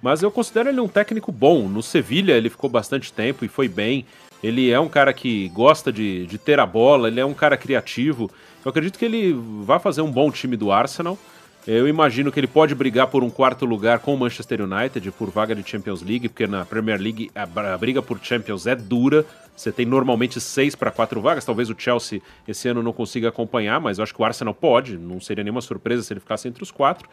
mas 0.00 0.22
eu 0.22 0.30
considero 0.30 0.70
ele 0.70 0.80
um 0.80 0.88
técnico 0.88 1.30
bom. 1.30 1.68
No 1.68 1.82
Sevilha 1.82 2.32
ele 2.32 2.48
ficou 2.48 2.70
bastante 2.70 3.12
tempo 3.12 3.44
e 3.44 3.48
foi 3.48 3.68
bem. 3.68 4.06
Ele 4.42 4.70
é 4.70 4.80
um 4.80 4.88
cara 4.88 5.12
que 5.12 5.48
gosta 5.50 5.92
de, 5.92 6.26
de 6.26 6.38
ter 6.38 6.58
a 6.58 6.66
bola, 6.66 7.08
ele 7.08 7.20
é 7.20 7.24
um 7.24 7.34
cara 7.34 7.56
criativo. 7.56 8.30
Eu 8.64 8.70
acredito 8.70 8.98
que 8.98 9.04
ele 9.04 9.32
vai 9.64 9.78
fazer 9.78 10.02
um 10.02 10.10
bom 10.10 10.30
time 10.30 10.56
do 10.56 10.72
Arsenal. 10.72 11.18
Eu 11.64 11.86
imagino 11.86 12.32
que 12.32 12.40
ele 12.40 12.48
pode 12.48 12.74
brigar 12.74 13.06
por 13.06 13.22
um 13.22 13.30
quarto 13.30 13.64
lugar 13.64 14.00
com 14.00 14.12
o 14.12 14.18
Manchester 14.18 14.62
United, 14.62 15.12
por 15.12 15.30
vaga 15.30 15.54
de 15.54 15.68
Champions 15.68 16.02
League, 16.02 16.28
porque 16.28 16.44
na 16.44 16.64
Premier 16.64 17.00
League 17.00 17.30
a 17.34 17.78
briga 17.78 18.02
por 18.02 18.18
Champions 18.20 18.66
é 18.66 18.74
dura. 18.74 19.24
Você 19.54 19.70
tem 19.70 19.86
normalmente 19.86 20.40
seis 20.40 20.74
para 20.74 20.90
quatro 20.90 21.20
vagas. 21.20 21.44
Talvez 21.44 21.70
o 21.70 21.74
Chelsea 21.78 22.20
esse 22.48 22.66
ano 22.66 22.82
não 22.82 22.92
consiga 22.92 23.28
acompanhar, 23.28 23.80
mas 23.80 23.98
eu 23.98 24.02
acho 24.02 24.12
que 24.12 24.20
o 24.20 24.24
Arsenal 24.24 24.54
pode. 24.54 24.98
Não 24.98 25.20
seria 25.20 25.44
nenhuma 25.44 25.60
surpresa 25.60 26.02
se 26.02 26.12
ele 26.12 26.18
ficasse 26.18 26.48
entre 26.48 26.64
os 26.64 26.72
quatro. 26.72 27.08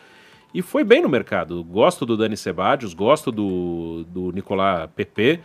E 0.52 0.64
foi 0.64 0.84
bem 0.84 1.02
no 1.02 1.10
mercado. 1.10 1.64
Gosto 1.64 2.04
do 2.04 2.18
Dani 2.18 2.36
Sebadios, 2.36 2.96
gosto 2.96 3.32
do, 3.32 4.04
do 4.08 4.32
Nicolás 4.32 4.90
Pepe. 4.96 5.40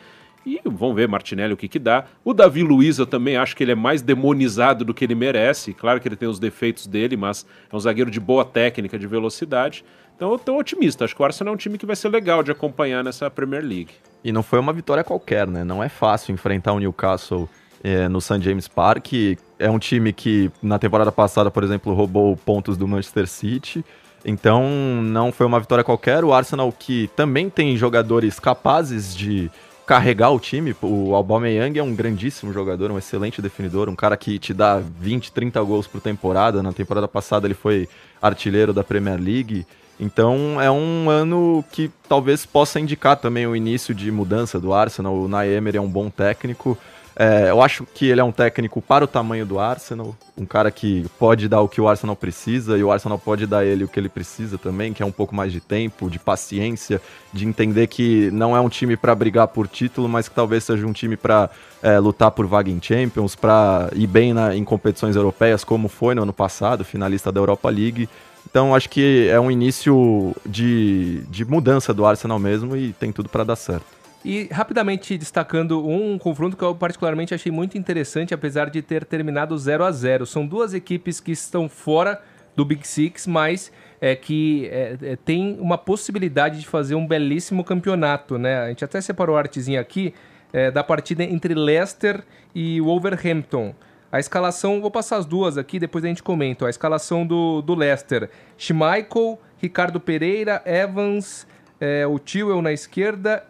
E 0.47 0.61
vamos 0.65 0.95
ver, 0.95 1.09
Martinelli, 1.09 1.55
o 1.55 1.57
que 1.57 1.69
que 1.69 1.79
dá. 1.79 2.05
O 2.25 2.35
Davi 2.35 2.63
Luiz, 2.63 2.99
eu 2.99 3.07
também 3.07 3.37
acho 3.37 3.57
que 3.57 3.63
ele 3.63 3.73
é 3.73 3.75
mais 3.75 4.03
demonizado 4.03 4.85
do 4.85 4.93
que 4.93 5.05
ele 5.05 5.15
merece. 5.15 5.73
Claro 5.73 6.01
que 6.01 6.07
ele 6.07 6.17
tem 6.17 6.29
os 6.29 6.39
defeitos 6.39 6.87
dele, 6.87 7.17
mas 7.17 7.47
é 7.73 7.75
um 7.75 7.81
zagueiro 7.81 8.11
de 8.11 8.21
boa 8.21 8.45
técnica, 8.45 8.99
de 8.99 9.07
velocidade. 9.07 9.85
Então 10.15 10.31
eu 10.33 10.39
tô 10.39 10.59
otimista. 10.59 11.05
Acho 11.05 11.17
que 11.17 11.23
o 11.23 11.25
Arsenal 11.25 11.53
é 11.53 11.55
um 11.55 11.59
time 11.59 11.79
que 11.79 11.87
vai 11.87 11.97
ser 11.97 12.09
legal 12.09 12.43
de 12.43 12.51
acompanhar 12.51 13.03
nessa 13.03 13.31
Premier 13.31 13.63
League. 13.63 13.93
E 14.23 14.31
não 14.31 14.43
foi 14.43 14.59
uma 14.59 14.73
vitória 14.73 15.03
qualquer, 15.03 15.47
né? 15.47 15.65
Não 15.65 15.83
é 15.83 15.89
fácil 15.89 16.33
enfrentar 16.33 16.73
o 16.73 16.79
Newcastle 16.79 17.49
é, 17.83 18.09
no 18.09 18.21
St. 18.21 18.41
James 18.41 18.69
Park. 18.69 19.13
É 19.59 19.71
um 19.71 19.79
time 19.79 20.13
que 20.13 20.51
na 20.63 20.79
temporada 20.79 21.11
passada, 21.11 21.51
por 21.51 21.65
exemplo, 21.65 21.93
roubou 21.95 22.37
pontos 22.37 22.77
do 22.77 22.87
Manchester 22.87 23.27
City. 23.27 23.85
Então 24.25 24.65
não 25.03 25.31
foi 25.31 25.47
uma 25.47 25.61
vitória 25.61 25.85
qualquer. 25.85 26.25
O 26.25 26.33
Arsenal 26.33 26.73
que 26.73 27.09
também 27.17 27.51
tem 27.51 27.77
jogadores 27.77 28.41
capazes 28.41 29.15
de 29.15 29.51
carregar 29.87 30.31
o 30.31 30.41
time. 30.41 30.75
O 30.83 31.15
Aubameyang 31.15 31.79
é 31.79 31.83
um 31.83 31.95
grandíssimo 31.95 32.53
jogador, 32.53 32.91
um 32.91 32.99
excelente 32.99 33.41
definidor, 33.43 33.89
um 33.89 33.97
cara 33.97 34.17
que 34.17 34.39
te 34.39 34.55
dá 34.55 34.79
20, 34.79 35.33
30 35.33 35.63
gols 35.63 35.87
por 35.87 36.01
temporada. 36.01 36.63
Na 36.63 36.73
temporada 36.73 37.09
passada 37.09 37.47
ele 37.47 37.55
foi 37.55 37.89
artilheiro 38.21 38.73
da 38.73 38.83
Premier 38.83 39.21
League. 39.21 39.67
Então 39.99 40.61
é 40.61 40.71
um 40.71 41.09
ano 41.09 41.65
que 41.71 41.91
talvez 42.09 42.45
possa 42.45 42.81
indicar 42.81 43.17
também 43.17 43.47
o 43.47 43.55
início 43.55 43.95
de 43.95 44.11
mudança 44.11 44.59
do 44.59 44.73
Arsenal. 44.73 45.15
O 45.15 45.29
Naemer 45.29 45.77
é 45.77 45.81
um 45.81 45.89
bom 45.89 46.11
técnico. 46.11 46.77
É, 47.17 47.51
eu 47.51 47.63
acho 47.63 47.87
que 47.87 48.07
ele 48.07 48.21
é 48.21 48.25
um 48.25 48.33
técnico 48.33 48.83
para 48.83 49.05
o 49.05 49.09
tamanho 49.09 49.47
do 49.47 49.61
Arsenal, 49.61 50.17
um 50.37 50.45
cara 50.45 50.71
que 50.71 51.07
pode 51.17 51.49
dar 51.49 51.61
o 51.61 51.69
que 51.69 51.81
o 51.81 51.89
Arsenal 51.89 52.17
precisa 52.17 52.77
e 52.77 52.83
o 52.83 52.91
Arsenal 52.91 53.19
pode 53.19 53.47
dar 53.47 53.65
ele 53.65 53.85
o 53.85 53.89
que 53.89 54.01
ele 54.01 54.09
precisa 54.09 54.59
também, 54.59 54.93
que 54.93 55.01
é 55.01 55.07
um 55.07 55.13
pouco 55.13 55.33
mais 55.33 55.53
de 55.53 55.61
tempo, 55.61 56.11
de 56.11 56.19
paciência, 56.19 57.01
de 57.33 57.47
entender 57.47 57.87
que 57.87 58.31
não 58.33 58.57
é 58.57 58.61
um 58.61 58.69
time 58.69 58.97
para 58.97 59.15
brigar 59.15 59.47
por 59.47 59.69
título, 59.69 60.09
mas 60.09 60.29
que 60.29 60.35
talvez 60.35 60.65
seja 60.65 60.85
um 60.85 60.93
time 60.93 61.17
para 61.17 61.51
é, 61.81 62.01
lutar 62.01 62.33
por 62.33 62.47
vaga 62.47 62.69
em 62.69 62.83
Champions, 62.83 63.37
para 63.37 63.89
ir 63.95 64.09
bem 64.09 64.35
na, 64.35 64.57
em 64.57 64.65
competições 64.65 65.15
europeias, 65.15 65.63
como 65.63 65.87
foi 65.87 66.17
no 66.17 66.23
ano 66.23 66.33
passado, 66.33 66.85
finalista 66.85 67.31
da 67.31 67.41
Europa 67.41 67.71
League. 67.71 68.09
Então 68.51 68.75
acho 68.75 68.91
que 68.91 69.29
é 69.29 69.39
um 69.39 69.51
início 69.51 70.35
de, 70.45 71.23
de 71.29 71.45
mudança 71.45 71.95
do 71.95 72.05
Arsenal 72.05 72.41
mesmo 72.41 72.77
e 72.77 72.93
tem 72.93 73.13
tudo 73.13 73.29
para 73.29 73.45
dar 73.45 73.57
certo. 73.57 74.04
E 74.25 74.49
rapidamente 74.51 75.19
destacando 75.19 75.87
um 75.87 76.19
confronto 76.19 76.57
que 76.57 76.63
eu 76.63 76.75
particularmente 76.75 77.35
achei 77.35 77.53
muito 77.53 77.77
interessante, 77.77 78.33
apesar 78.33 78.71
de 78.71 78.81
ter 78.81 79.05
terminado 79.05 79.57
0 79.57 79.85
a 79.85 79.93
0 79.93 80.25
São 80.25 80.47
duas 80.47 80.73
equipes 80.73 81.21
que 81.21 81.33
estão 81.33 81.69
fora 81.69 82.23
do 82.57 82.65
Big 82.65 82.87
Six, 82.89 83.27
mas 83.27 83.71
é, 84.01 84.17
que 84.17 84.67
é, 84.73 84.97
é, 85.03 85.17
tem 85.17 85.59
uma 85.61 85.77
possibilidade 85.77 86.61
de 86.61 86.67
fazer 86.67 86.95
um 86.95 87.07
belíssimo 87.07 87.63
campeonato. 87.63 88.39
Né? 88.39 88.59
A 88.59 88.69
gente 88.69 88.85
até 88.85 88.99
separou 89.01 89.37
a 89.37 89.41
artezinha 89.41 89.81
aqui 89.81 90.15
é, 90.53 90.71
da 90.71 90.83
partida 90.83 91.23
entre 91.23 91.53
Leicester 91.53 92.25
e 92.55 92.81
Wolverhampton. 92.81 93.75
A 94.11 94.21
escalação, 94.21 94.81
vou 94.81 94.91
passar 94.91 95.17
as 95.17 95.27
duas 95.27 95.59
aqui, 95.59 95.79
depois 95.79 96.05
a 96.05 96.09
gente 96.09 96.23
comenta. 96.23 96.67
A 96.67 96.71
escalação 96.71 97.27
do, 97.27 97.61
do 97.61 97.75
Leicester: 97.75 98.31
Schmeichel, 98.57 99.39
Ricardo 99.59 99.99
Pereira, 99.99 100.63
Evans, 100.65 101.47
é, 101.81 102.07
o 102.07 102.19
Tio 102.19 102.63
na 102.63 102.73
esquerda 102.73 103.43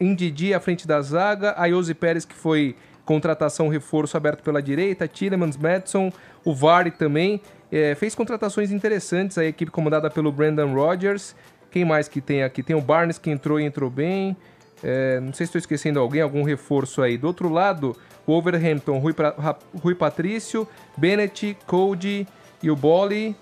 Indidi 0.00 0.54
à 0.54 0.60
frente 0.60 0.86
da 0.86 1.00
zaga, 1.00 1.54
Ayose 1.56 1.94
Pérez, 1.94 2.24
que 2.24 2.34
foi 2.34 2.76
contratação 3.04 3.68
reforço 3.68 4.16
aberto 4.16 4.42
pela 4.42 4.60
direita, 4.62 5.08
Tillemans, 5.08 5.56
Madison, 5.56 6.12
o 6.44 6.54
Vardy 6.54 6.90
também. 6.90 7.40
É, 7.72 7.94
fez 7.94 8.14
contratações 8.14 8.70
interessantes, 8.70 9.38
a 9.38 9.44
equipe 9.44 9.70
comandada 9.70 10.10
pelo 10.10 10.30
Brandon 10.30 10.74
Rodgers. 10.74 11.34
Quem 11.70 11.84
mais 11.84 12.08
que 12.08 12.20
tem 12.20 12.42
aqui? 12.42 12.62
Tem 12.62 12.76
o 12.76 12.80
Barnes 12.80 13.18
que 13.18 13.30
entrou 13.30 13.58
e 13.58 13.64
entrou 13.64 13.90
bem. 13.90 14.36
É, 14.82 15.20
não 15.20 15.32
sei 15.32 15.46
se 15.46 15.50
estou 15.50 15.58
esquecendo 15.58 15.98
alguém, 15.98 16.20
algum 16.20 16.42
reforço 16.42 17.02
aí. 17.02 17.18
Do 17.18 17.26
outro 17.26 17.48
lado, 17.48 17.96
o 18.26 18.32
Overhampton, 18.32 18.98
Rui, 18.98 19.12
pra, 19.12 19.34
Rui 19.82 19.94
Patrício, 19.94 20.68
Bennett, 20.96 21.56
Cody 21.66 22.26
e 22.62 22.70
o 22.70 22.76
Bolly, 22.76 23.34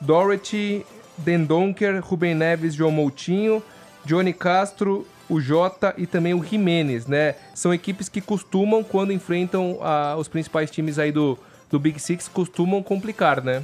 Dorothy, 0.00 0.86
Dendonker, 1.18 2.00
Ruben 2.02 2.34
Neves, 2.34 2.74
João 2.74 2.90
Moutinho, 2.90 3.62
Johnny 4.04 4.32
Castro, 4.32 5.06
o 5.28 5.40
Jota 5.40 5.94
e 5.96 6.06
também 6.06 6.34
o 6.34 6.42
Jimenez, 6.42 7.06
né? 7.06 7.34
São 7.54 7.72
equipes 7.72 8.08
que 8.08 8.20
costumam, 8.20 8.82
quando 8.82 9.12
enfrentam 9.12 9.78
a, 9.82 10.16
os 10.16 10.28
principais 10.28 10.70
times 10.70 10.98
aí 10.98 11.12
do, 11.12 11.38
do 11.70 11.78
Big 11.78 12.00
Six, 12.00 12.28
costumam 12.28 12.82
complicar, 12.82 13.42
né? 13.42 13.62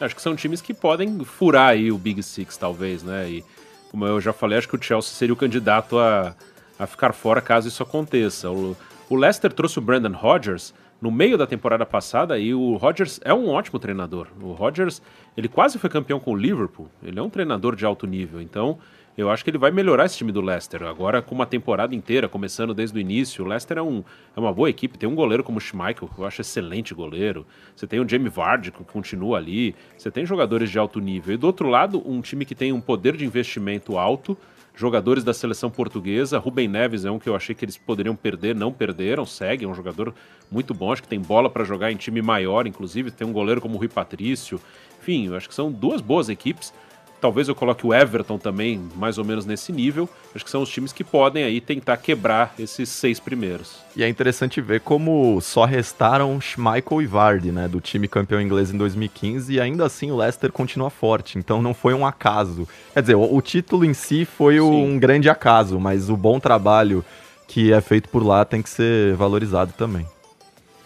Acho 0.00 0.14
que 0.14 0.22
são 0.22 0.36
times 0.36 0.60
que 0.60 0.74
podem 0.74 1.24
furar 1.24 1.70
aí 1.70 1.90
o 1.90 1.98
Big 1.98 2.22
Six, 2.22 2.56
talvez, 2.56 3.02
né? 3.02 3.28
E 3.28 3.44
como 3.90 4.04
eu 4.06 4.20
já 4.20 4.32
falei, 4.32 4.58
acho 4.58 4.68
que 4.68 4.76
o 4.76 4.82
Chelsea 4.82 5.12
seria 5.12 5.32
o 5.32 5.36
candidato 5.36 5.98
a, 5.98 6.34
a 6.78 6.86
ficar 6.86 7.12
fora 7.12 7.40
caso 7.40 7.68
isso 7.68 7.82
aconteça. 7.82 8.50
O, 8.50 8.76
o 9.08 9.16
Leicester 9.16 9.52
trouxe 9.52 9.78
o 9.78 9.82
Brandon 9.82 10.16
Rodgers 10.16 10.74
no 11.00 11.10
meio 11.10 11.38
da 11.38 11.46
temporada 11.46 11.86
passada 11.86 12.38
e 12.38 12.52
o 12.52 12.76
Rodgers 12.76 13.20
é 13.24 13.32
um 13.32 13.48
ótimo 13.48 13.78
treinador. 13.78 14.26
O 14.42 14.52
Rodgers, 14.52 15.00
ele 15.36 15.48
quase 15.48 15.78
foi 15.78 15.88
campeão 15.88 16.18
com 16.18 16.32
o 16.32 16.36
Liverpool. 16.36 16.88
Ele 17.02 17.18
é 17.18 17.22
um 17.22 17.30
treinador 17.30 17.76
de 17.76 17.86
alto 17.86 18.06
nível, 18.06 18.40
então 18.40 18.78
eu 19.18 19.28
acho 19.28 19.42
que 19.42 19.50
ele 19.50 19.58
vai 19.58 19.72
melhorar 19.72 20.06
esse 20.06 20.16
time 20.16 20.30
do 20.30 20.40
Leicester. 20.40 20.84
Agora, 20.84 21.20
com 21.20 21.34
uma 21.34 21.44
temporada 21.44 21.92
inteira, 21.92 22.28
começando 22.28 22.72
desde 22.72 22.96
o 22.96 23.00
início, 23.00 23.44
o 23.44 23.48
Leicester 23.48 23.76
é, 23.76 23.82
um, 23.82 24.04
é 24.36 24.38
uma 24.38 24.52
boa 24.52 24.70
equipe. 24.70 24.96
Tem 24.96 25.08
um 25.08 25.14
goleiro 25.16 25.42
como 25.42 25.58
o 25.58 25.60
Schmeichel, 25.60 26.08
que 26.08 26.20
eu 26.20 26.24
acho 26.24 26.40
excelente 26.40 26.94
goleiro. 26.94 27.44
Você 27.74 27.84
tem 27.84 27.98
o 27.98 28.08
Jamie 28.08 28.28
Vardy, 28.28 28.70
que 28.70 28.84
continua 28.84 29.36
ali. 29.36 29.74
Você 29.96 30.08
tem 30.08 30.24
jogadores 30.24 30.70
de 30.70 30.78
alto 30.78 31.00
nível. 31.00 31.34
E 31.34 31.36
do 31.36 31.48
outro 31.48 31.68
lado, 31.68 32.00
um 32.08 32.20
time 32.20 32.44
que 32.44 32.54
tem 32.54 32.72
um 32.72 32.80
poder 32.80 33.16
de 33.16 33.24
investimento 33.24 33.98
alto. 33.98 34.38
Jogadores 34.72 35.24
da 35.24 35.34
seleção 35.34 35.68
portuguesa. 35.68 36.38
Rubem 36.38 36.68
Neves 36.68 37.04
é 37.04 37.10
um 37.10 37.18
que 37.18 37.28
eu 37.28 37.34
achei 37.34 37.56
que 37.56 37.64
eles 37.64 37.76
poderiam 37.76 38.14
perder, 38.14 38.54
não 38.54 38.72
perderam, 38.72 39.26
segue. 39.26 39.64
É 39.64 39.68
um 39.68 39.74
jogador 39.74 40.14
muito 40.48 40.72
bom, 40.72 40.92
acho 40.92 41.02
que 41.02 41.08
tem 41.08 41.18
bola 41.18 41.50
para 41.50 41.64
jogar 41.64 41.90
em 41.90 41.96
time 41.96 42.22
maior, 42.22 42.68
inclusive. 42.68 43.10
Tem 43.10 43.26
um 43.26 43.32
goleiro 43.32 43.60
como 43.60 43.74
o 43.74 43.78
Rui 43.78 43.88
Patrício. 43.88 44.60
Enfim, 45.02 45.26
eu 45.26 45.34
acho 45.34 45.48
que 45.48 45.54
são 45.56 45.72
duas 45.72 46.00
boas 46.00 46.28
equipes. 46.28 46.72
Talvez 47.20 47.48
eu 47.48 47.54
coloque 47.54 47.86
o 47.86 47.92
Everton 47.92 48.38
também, 48.38 48.80
mais 48.96 49.18
ou 49.18 49.24
menos 49.24 49.44
nesse 49.44 49.72
nível. 49.72 50.08
Acho 50.34 50.44
que 50.44 50.50
são 50.50 50.62
os 50.62 50.68
times 50.68 50.92
que 50.92 51.02
podem 51.02 51.44
aí 51.44 51.60
tentar 51.60 51.96
quebrar 51.96 52.54
esses 52.58 52.88
seis 52.88 53.18
primeiros. 53.18 53.76
E 53.96 54.04
é 54.04 54.08
interessante 54.08 54.60
ver 54.60 54.80
como 54.80 55.40
só 55.40 55.64
restaram 55.64 56.40
Schmeichel 56.40 57.02
e 57.02 57.06
Vardy, 57.06 57.50
né, 57.50 57.66
do 57.66 57.80
time 57.80 58.06
campeão 58.06 58.40
inglês 58.40 58.72
em 58.72 58.78
2015, 58.78 59.52
e 59.52 59.60
ainda 59.60 59.84
assim 59.84 60.10
o 60.10 60.16
Leicester 60.16 60.52
continua 60.52 60.90
forte, 60.90 61.38
então 61.38 61.60
não 61.60 61.74
foi 61.74 61.94
um 61.94 62.06
acaso. 62.06 62.68
Quer 62.94 63.00
dizer, 63.00 63.14
o, 63.16 63.34
o 63.34 63.42
título 63.42 63.84
em 63.84 63.94
si 63.94 64.24
foi 64.24 64.60
um 64.60 64.98
grande 64.98 65.28
acaso, 65.28 65.80
mas 65.80 66.08
o 66.08 66.16
bom 66.16 66.38
trabalho 66.38 67.04
que 67.48 67.72
é 67.72 67.80
feito 67.80 68.08
por 68.10 68.24
lá 68.24 68.44
tem 68.44 68.62
que 68.62 68.68
ser 68.68 69.16
valorizado 69.16 69.72
também. 69.72 70.06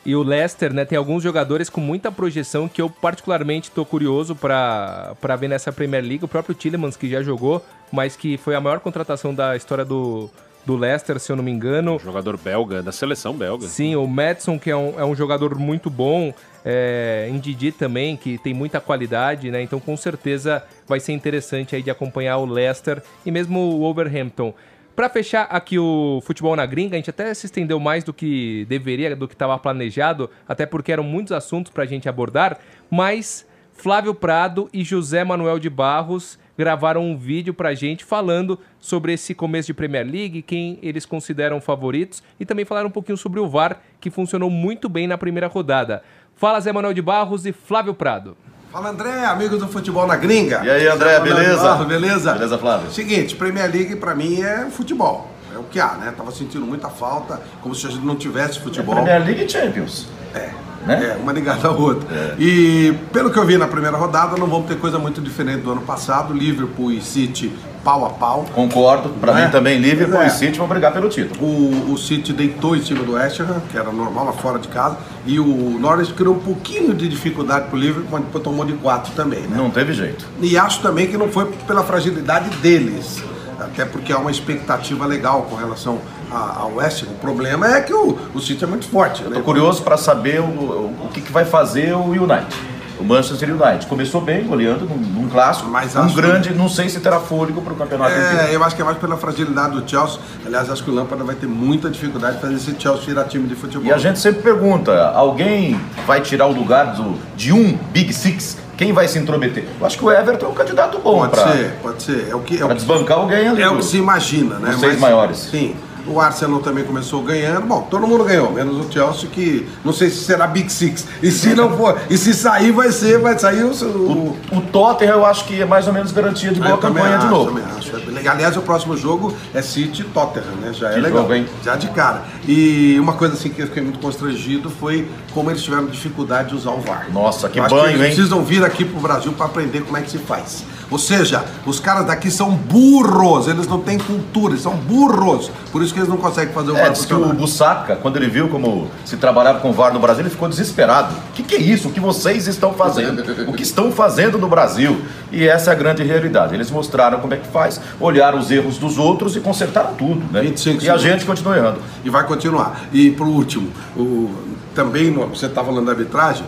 E 0.04 0.16
o 0.16 0.22
Leicester, 0.22 0.72
né, 0.72 0.84
tem 0.84 0.98
alguns 0.98 1.22
jogadores 1.22 1.70
com 1.70 1.80
muita 1.80 2.10
projeção 2.10 2.68
que 2.68 2.82
eu 2.82 2.90
particularmente 2.90 3.68
estou 3.68 3.86
curioso 3.86 4.34
para 4.34 5.36
ver 5.38 5.48
nessa 5.48 5.72
Premier 5.72 6.02
League. 6.02 6.24
O 6.24 6.28
próprio 6.28 6.54
Tillemans, 6.54 6.96
que 6.96 7.08
já 7.08 7.22
jogou, 7.22 7.64
mas 7.92 8.16
que 8.16 8.36
foi 8.36 8.54
a 8.56 8.60
maior 8.60 8.80
contratação 8.80 9.32
da 9.32 9.54
história 9.54 9.84
do, 9.84 10.28
do 10.66 10.76
Leicester, 10.76 11.20
se 11.20 11.30
eu 11.30 11.36
não 11.36 11.44
me 11.44 11.52
engano. 11.52 12.00
Jogador 12.02 12.36
belga, 12.36 12.82
da 12.82 12.90
seleção 12.90 13.34
belga. 13.34 13.66
Sim, 13.68 13.94
o 13.94 14.06
Madison, 14.06 14.58
que 14.58 14.70
é 14.70 14.76
um, 14.76 14.98
é 14.98 15.04
um 15.04 15.14
jogador 15.14 15.56
muito 15.56 15.88
bom. 15.88 16.34
É, 16.64 17.28
Ndidi 17.32 17.72
também, 17.72 18.16
que 18.16 18.38
tem 18.38 18.54
muita 18.54 18.80
qualidade, 18.80 19.50
né? 19.50 19.62
Então, 19.62 19.80
com 19.80 19.96
certeza, 19.96 20.64
vai 20.86 21.00
ser 21.00 21.12
interessante 21.12 21.74
aí 21.74 21.82
de 21.82 21.90
acompanhar 21.90 22.38
o 22.38 22.44
Leicester 22.44 23.02
e 23.26 23.30
mesmo 23.30 23.58
o 23.58 23.78
Wolverhampton. 23.80 24.54
Para 25.02 25.08
fechar 25.08 25.48
aqui 25.50 25.80
o 25.80 26.20
futebol 26.22 26.54
na 26.54 26.64
gringa, 26.64 26.94
a 26.94 26.96
gente 26.96 27.10
até 27.10 27.34
se 27.34 27.46
estendeu 27.46 27.80
mais 27.80 28.04
do 28.04 28.14
que 28.14 28.64
deveria, 28.68 29.16
do 29.16 29.26
que 29.26 29.34
estava 29.34 29.58
planejado, 29.58 30.30
até 30.46 30.64
porque 30.64 30.92
eram 30.92 31.02
muitos 31.02 31.32
assuntos 31.32 31.72
para 31.72 31.82
a 31.82 31.86
gente 31.86 32.08
abordar, 32.08 32.56
mas 32.88 33.44
Flávio 33.72 34.14
Prado 34.14 34.70
e 34.72 34.84
José 34.84 35.24
Manuel 35.24 35.58
de 35.58 35.68
Barros 35.68 36.38
gravaram 36.56 37.02
um 37.02 37.16
vídeo 37.16 37.52
pra 37.52 37.74
gente 37.74 38.04
falando 38.04 38.56
sobre 38.78 39.12
esse 39.12 39.34
começo 39.34 39.66
de 39.66 39.74
Premier 39.74 40.06
League, 40.06 40.40
quem 40.40 40.78
eles 40.80 41.04
consideram 41.04 41.60
favoritos 41.60 42.22
e 42.38 42.46
também 42.46 42.64
falaram 42.64 42.86
um 42.86 42.92
pouquinho 42.92 43.18
sobre 43.18 43.40
o 43.40 43.48
VAR, 43.48 43.82
que 44.00 44.08
funcionou 44.08 44.48
muito 44.48 44.88
bem 44.88 45.08
na 45.08 45.18
primeira 45.18 45.48
rodada. 45.48 46.04
Fala 46.36 46.60
Zé 46.60 46.70
Manuel 46.70 46.94
de 46.94 47.02
Barros 47.02 47.44
e 47.44 47.50
Flávio 47.50 47.92
Prado. 47.92 48.36
Fala 48.72 48.88
André, 48.88 49.26
amigos 49.26 49.58
do 49.58 49.68
futebol 49.68 50.06
na 50.06 50.16
gringa. 50.16 50.62
E 50.64 50.70
aí, 50.70 50.88
André, 50.88 51.20
beleza? 51.20 51.74
beleza? 51.84 52.32
Beleza, 52.32 52.58
Flávio? 52.58 52.90
Seguinte, 52.90 53.36
Premier 53.36 53.70
League 53.70 53.96
pra 53.96 54.14
mim 54.14 54.40
é 54.40 54.66
futebol. 54.70 55.28
É 55.54 55.58
o 55.58 55.64
que 55.64 55.78
há, 55.78 55.92
né? 55.94 56.12
Tava 56.16 56.30
sentindo 56.32 56.64
muita 56.64 56.88
falta, 56.88 57.42
como 57.60 57.74
se 57.74 57.86
a 57.86 57.90
gente 57.90 58.04
não 58.04 58.16
tivesse 58.16 58.58
futebol. 58.60 58.94
Premier 58.94 59.22
League 59.22 59.44
e 59.44 59.48
Champions. 59.48 60.06
É. 60.34 60.48
Né? 60.86 61.14
É, 61.14 61.16
uma 61.22 61.32
ligada 61.32 61.68
à 61.68 61.70
outra. 61.70 62.34
E 62.38 62.94
pelo 63.12 63.30
que 63.30 63.38
eu 63.38 63.44
vi 63.44 63.58
na 63.58 63.68
primeira 63.68 63.96
rodada, 63.96 64.36
não 64.38 64.46
vamos 64.46 64.66
ter 64.66 64.78
coisa 64.78 64.98
muito 64.98 65.20
diferente 65.20 65.60
do 65.60 65.70
ano 65.72 65.82
passado. 65.82 66.32
Liverpool 66.32 66.90
e 66.92 67.00
City 67.02 67.52
pau 67.84 68.06
a 68.06 68.10
pau. 68.10 68.46
Concordo. 68.54 69.10
Pra 69.10 69.32
Não 69.32 69.38
é? 69.40 69.44
mim 69.44 69.50
também, 69.52 69.78
Liverpool 69.78 70.20
É. 70.22 70.26
e 70.28 70.30
City 70.30 70.58
vão 70.58 70.66
brigar 70.66 70.92
pelo 70.92 71.08
título. 71.10 71.44
O, 71.44 71.92
o 71.92 71.98
City 71.98 72.32
deitou 72.32 72.74
em 72.74 72.82
cima 72.82 73.04
do 73.04 73.12
West 73.12 73.38
Ham, 73.40 73.60
que 73.70 73.76
era 73.76 73.92
normal 73.92 74.24
lá 74.24 74.32
fora 74.32 74.58
de 74.58 74.66
casa, 74.68 74.96
e 75.24 75.38
o 75.38 75.78
Norwich 75.78 76.12
criou 76.14 76.34
um 76.34 76.40
pouquinho 76.40 76.94
de 76.94 77.08
dificuldade 77.08 77.68
pro 77.68 77.78
Liverpool, 77.78 78.08
mas 78.10 78.22
depois 78.22 78.42
tomou 78.42 78.64
de 78.64 78.72
4 78.74 79.14
também, 79.14 79.42
né? 79.42 79.56
Não 79.56 79.70
teve 79.70 79.92
jeito. 79.92 80.26
E 80.40 80.56
acho 80.58 80.80
também 80.80 81.06
que 81.06 81.16
não 81.16 81.28
foi 81.28 81.46
pela 81.66 81.84
fragilidade 81.84 82.50
deles, 82.56 83.22
até 83.58 83.84
porque 83.84 84.12
há 84.12 84.18
uma 84.18 84.30
expectativa 84.30 85.06
legal 85.06 85.42
com 85.42 85.54
relação 85.54 86.00
ao 86.30 86.74
West. 86.74 87.04
O 87.04 87.14
problema 87.20 87.76
é 87.76 87.80
que 87.80 87.92
o, 87.92 88.18
o 88.34 88.40
City 88.40 88.64
é 88.64 88.66
muito 88.66 88.86
forte, 88.86 89.22
né? 89.22 89.36
Tô 89.36 89.42
curioso 89.42 89.82
pra 89.82 89.96
saber 89.96 90.40
o, 90.40 90.44
o, 90.44 91.06
o 91.06 91.08
que, 91.12 91.20
que 91.20 91.30
vai 91.30 91.44
fazer 91.44 91.94
o 91.94 92.06
United. 92.06 92.71
O 93.02 93.04
Manchester 93.04 93.50
United. 93.50 93.86
Começou 93.86 94.20
bem, 94.20 94.44
goleando 94.44 94.84
num, 94.84 94.96
num 94.96 95.28
clássico. 95.28 95.68
Mas 95.68 95.96
um 95.96 96.14
grande, 96.14 96.54
não 96.54 96.68
sei 96.68 96.88
se 96.88 97.00
terá 97.00 97.18
fôlego 97.18 97.60
pro 97.60 97.74
campeonato 97.74 98.12
inteiro. 98.12 98.38
É, 98.38 98.54
eu 98.54 98.62
acho 98.62 98.76
que 98.76 98.82
é 98.82 98.84
mais 98.84 98.98
pela 98.98 99.16
fragilidade 99.16 99.78
do 99.78 99.88
Chelsea. 99.88 100.20
Aliás, 100.46 100.70
acho 100.70 100.84
que 100.84 100.90
o 100.90 100.94
Lampard 100.94 101.24
vai 101.24 101.34
ter 101.34 101.46
muita 101.46 101.90
dificuldade 101.90 102.36
de 102.36 102.42
fazer 102.42 102.54
esse 102.54 102.74
Chelsea 102.78 103.06
virar 103.06 103.24
time 103.24 103.48
de 103.48 103.54
futebol. 103.54 103.86
E 103.86 103.92
a 103.92 103.98
gente 103.98 104.18
sempre 104.18 104.42
pergunta: 104.42 105.10
alguém 105.10 105.80
vai 106.06 106.20
tirar 106.20 106.46
o 106.46 106.52
lugar 106.52 106.94
do, 106.94 107.18
de 107.36 107.52
um 107.52 107.76
Big 107.92 108.12
Six? 108.12 108.58
Quem 108.76 108.92
vai 108.92 109.06
se 109.06 109.18
intrometer? 109.18 109.64
Eu 109.78 109.86
acho 109.86 109.98
que 109.98 110.04
o 110.04 110.10
Everton 110.10 110.46
é 110.46 110.48
um 110.48 110.54
candidato 110.54 110.98
bom 110.98 111.20
Pode 111.20 111.30
pra, 111.32 111.52
ser, 111.52 111.78
pode 111.82 112.02
ser. 112.02 112.28
É 112.30 112.34
o 112.34 112.40
que, 112.40 112.60
é 112.60 112.64
o 112.64 112.68
que 112.68 112.74
desbancar 112.74 113.18
alguém 113.18 113.48
ali. 113.48 113.62
É 113.62 113.68
o 113.68 113.76
que 113.76 113.84
se 113.84 113.98
imagina, 113.98 114.58
né? 114.58 114.70
Os 114.70 114.80
seis 114.80 114.98
maiores. 114.98 115.36
Sim. 115.38 115.76
O 116.06 116.20
Arsenal 116.20 116.60
também 116.60 116.84
começou 116.84 117.22
ganhando. 117.22 117.66
Bom, 117.66 117.86
todo 117.90 118.06
mundo 118.06 118.24
ganhou, 118.24 118.50
menos 118.52 118.84
o 118.84 118.92
Chelsea, 118.92 119.28
que 119.30 119.68
não 119.84 119.92
sei 119.92 120.10
se 120.10 120.24
será 120.24 120.46
Big 120.46 120.70
Six. 120.72 121.06
E 121.22 121.30
se 121.30 121.54
não 121.54 121.76
for, 121.76 121.98
e 122.10 122.18
se 122.18 122.34
sair, 122.34 122.72
vai 122.72 122.90
ser, 122.90 123.18
vai 123.18 123.38
sair 123.38 123.62
o. 123.64 123.70
o 123.70 124.36
O 124.52 124.60
Tottenham 124.72 125.14
eu 125.16 125.26
acho 125.26 125.44
que 125.44 125.60
é 125.60 125.64
mais 125.64 125.86
ou 125.86 125.92
menos 125.92 126.12
garantia 126.12 126.50
de 126.52 126.60
boa 126.60 126.72
eu 126.72 126.76
também 126.78 127.02
campanha 127.02 127.18
de 127.18 127.24
acho, 127.26 127.34
novo. 127.34 127.50
também 127.50 127.64
acho. 127.76 127.92
Aliás, 128.30 128.56
o 128.56 128.62
próximo 128.62 128.96
jogo 128.96 129.34
é 129.54 129.60
City 129.62 130.04
Tottenham, 130.04 130.56
né? 130.60 130.72
Já 130.72 130.90
é 130.90 130.94
Que 130.94 131.00
legal. 131.00 131.28
jogo? 131.28 131.44
Já 131.62 131.76
de 131.76 131.88
cara. 131.88 132.22
E 132.46 132.96
uma 133.00 133.14
coisa 133.14 133.34
assim 133.34 133.48
que 133.50 133.60
eu 133.62 133.66
fiquei 133.66 133.82
muito 133.82 133.98
constrangido 133.98 134.70
foi 134.70 135.08
como 135.32 135.50
eles 135.50 135.62
tiveram 135.62 135.86
dificuldade 135.86 136.50
de 136.50 136.54
usar 136.54 136.70
o 136.70 136.80
VAR. 136.80 137.06
Nossa, 137.12 137.48
que 137.48 137.58
Eu 137.58 137.68
banho, 137.68 137.86
eles 137.90 138.00
hein? 138.00 138.06
precisam 138.14 138.42
vir 138.44 138.64
aqui 138.64 138.84
pro 138.84 139.00
Brasil 139.00 139.32
para 139.32 139.46
aprender 139.46 139.82
como 139.82 139.96
é 139.96 140.00
que 140.02 140.10
se 140.10 140.18
faz. 140.18 140.64
Ou 140.92 140.98
seja, 140.98 141.42
os 141.64 141.80
caras 141.80 142.06
daqui 142.06 142.30
são 142.30 142.50
burros, 142.50 143.48
eles 143.48 143.66
não 143.66 143.80
têm 143.80 143.98
cultura, 143.98 144.52
eles 144.52 144.62
são 144.62 144.76
burros. 144.76 145.50
Por 145.72 145.82
isso 145.82 145.94
que 145.94 145.98
eles 145.98 146.08
não 146.08 146.18
conseguem 146.18 146.52
fazer 146.52 146.70
o 146.70 146.76
É, 146.76 146.82
VAR 146.82 146.92
diz 146.92 147.06
que 147.06 147.14
o. 147.14 147.32
Bussaca, 147.32 147.96
quando 147.96 148.16
ele 148.18 148.28
viu 148.28 148.48
como 148.48 148.90
se 149.04 149.16
trabalhava 149.16 149.60
com 149.60 149.72
VAR 149.72 149.92
no 149.92 149.98
Brasil, 149.98 150.22
ele 150.22 150.30
ficou 150.30 150.48
desesperado. 150.48 151.14
O 151.30 151.32
que, 151.32 151.42
que 151.42 151.54
é 151.56 151.60
isso? 151.60 151.88
O 151.88 151.92
que 151.92 151.98
vocês 151.98 152.46
estão 152.46 152.74
fazendo? 152.74 153.22
O 153.48 153.54
que 153.54 153.62
estão 153.62 153.90
fazendo 153.90 154.36
no 154.36 154.48
Brasil? 154.48 155.00
E 155.30 155.48
essa 155.48 155.70
é 155.70 155.72
a 155.72 155.76
grande 155.76 156.02
realidade. 156.02 156.54
Eles 156.54 156.70
mostraram 156.70 157.20
como 157.20 157.32
é 157.32 157.38
que 157.38 157.48
faz, 157.48 157.80
olharam 157.98 158.38
os 158.38 158.50
erros 158.50 158.76
dos 158.76 158.98
outros 158.98 159.34
e 159.34 159.40
consertaram 159.40 159.94
tudo. 159.94 160.22
Né? 160.30 160.42
25 160.42 160.84
e 160.84 160.90
a 160.90 160.98
gente 160.98 161.24
continua 161.24 161.56
errando. 161.56 161.78
E 162.04 162.10
vai 162.10 162.26
continuar. 162.26 162.82
E 162.92 163.10
por 163.12 163.26
último, 163.26 163.70
o, 163.96 164.30
também 164.74 165.10
você 165.12 165.46
está 165.46 165.64
falando 165.64 165.86
da 165.86 165.92
arbitragem, 165.92 166.44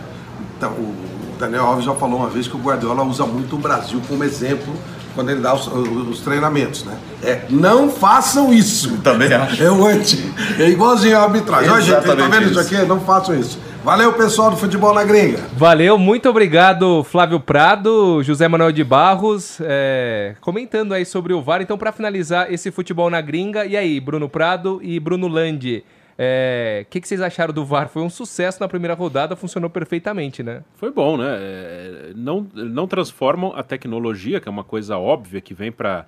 então, 0.57 0.71
o 0.71 1.04
Daniel 1.37 1.65
Alves 1.65 1.85
já 1.85 1.93
falou 1.93 2.19
uma 2.19 2.29
vez 2.29 2.47
que 2.47 2.55
o 2.55 2.59
Guardiola 2.59 3.03
usa 3.03 3.25
muito 3.25 3.55
o 3.55 3.59
Brasil 3.59 4.01
como 4.07 4.23
exemplo 4.23 4.73
quando 5.15 5.31
ele 5.31 5.39
dá 5.39 5.53
os, 5.53 5.67
os 5.67 6.19
treinamentos, 6.19 6.83
né? 6.83 6.97
É, 7.23 7.41
não 7.49 7.89
façam 7.89 8.53
isso. 8.53 8.97
Também 8.97 9.33
acho. 9.33 9.63
É 9.63 9.71
o 9.71 9.85
anti. 9.85 10.21
É 10.59 10.69
igualzinho 10.69 11.17
a 11.17 11.23
arbitragem. 11.23 11.69
Olha, 11.69 11.81
gente, 11.81 11.95
tá 11.95 12.01
Exatamente 12.03 12.31
vendo 12.31 12.51
isso 12.51 12.59
isso. 12.59 12.75
aqui? 12.75 12.85
Não 12.85 12.99
façam 12.99 13.39
isso. 13.39 13.57
Valeu, 13.85 14.11
pessoal 14.13 14.49
do 14.49 14.57
Futebol 14.57 14.95
na 14.95 15.03
Gringa. 15.03 15.39
Valeu, 15.55 15.95
muito 15.95 16.27
obrigado, 16.27 17.03
Flávio 17.03 17.39
Prado, 17.39 18.23
José 18.23 18.47
Manuel 18.47 18.71
de 18.71 18.83
Barros, 18.83 19.59
é, 19.61 20.33
comentando 20.41 20.91
aí 20.91 21.05
sobre 21.05 21.33
o 21.33 21.41
VAR. 21.41 21.61
Então, 21.61 21.77
para 21.77 21.91
finalizar 21.91 22.51
esse 22.51 22.71
futebol 22.71 23.11
na 23.11 23.21
gringa, 23.21 23.63
e 23.63 23.77
aí, 23.77 23.99
Bruno 23.99 24.27
Prado 24.27 24.79
e 24.81 24.99
Bruno 24.99 25.27
Landi, 25.27 25.83
o 26.17 26.85
que, 26.89 27.01
que 27.01 27.07
vocês 27.07 27.21
acharam 27.21 27.53
do 27.53 27.65
VAR? 27.65 27.89
Foi 27.89 28.01
um 28.01 28.09
sucesso 28.09 28.59
na 28.59 28.67
primeira 28.67 28.93
rodada, 28.93 29.35
funcionou 29.35 29.69
perfeitamente, 29.69 30.41
né? 30.41 30.63
Foi 30.75 30.91
bom, 30.91 31.17
né? 31.17 31.25
É, 31.37 32.13
não, 32.15 32.47
não 32.53 32.87
transformam 32.87 33.53
a 33.55 33.61
tecnologia, 33.63 34.39
que 34.39 34.47
é 34.47 34.51
uma 34.51 34.63
coisa 34.63 34.97
óbvia 34.97 35.41
que 35.41 35.53
vem 35.53 35.71
para 35.71 36.05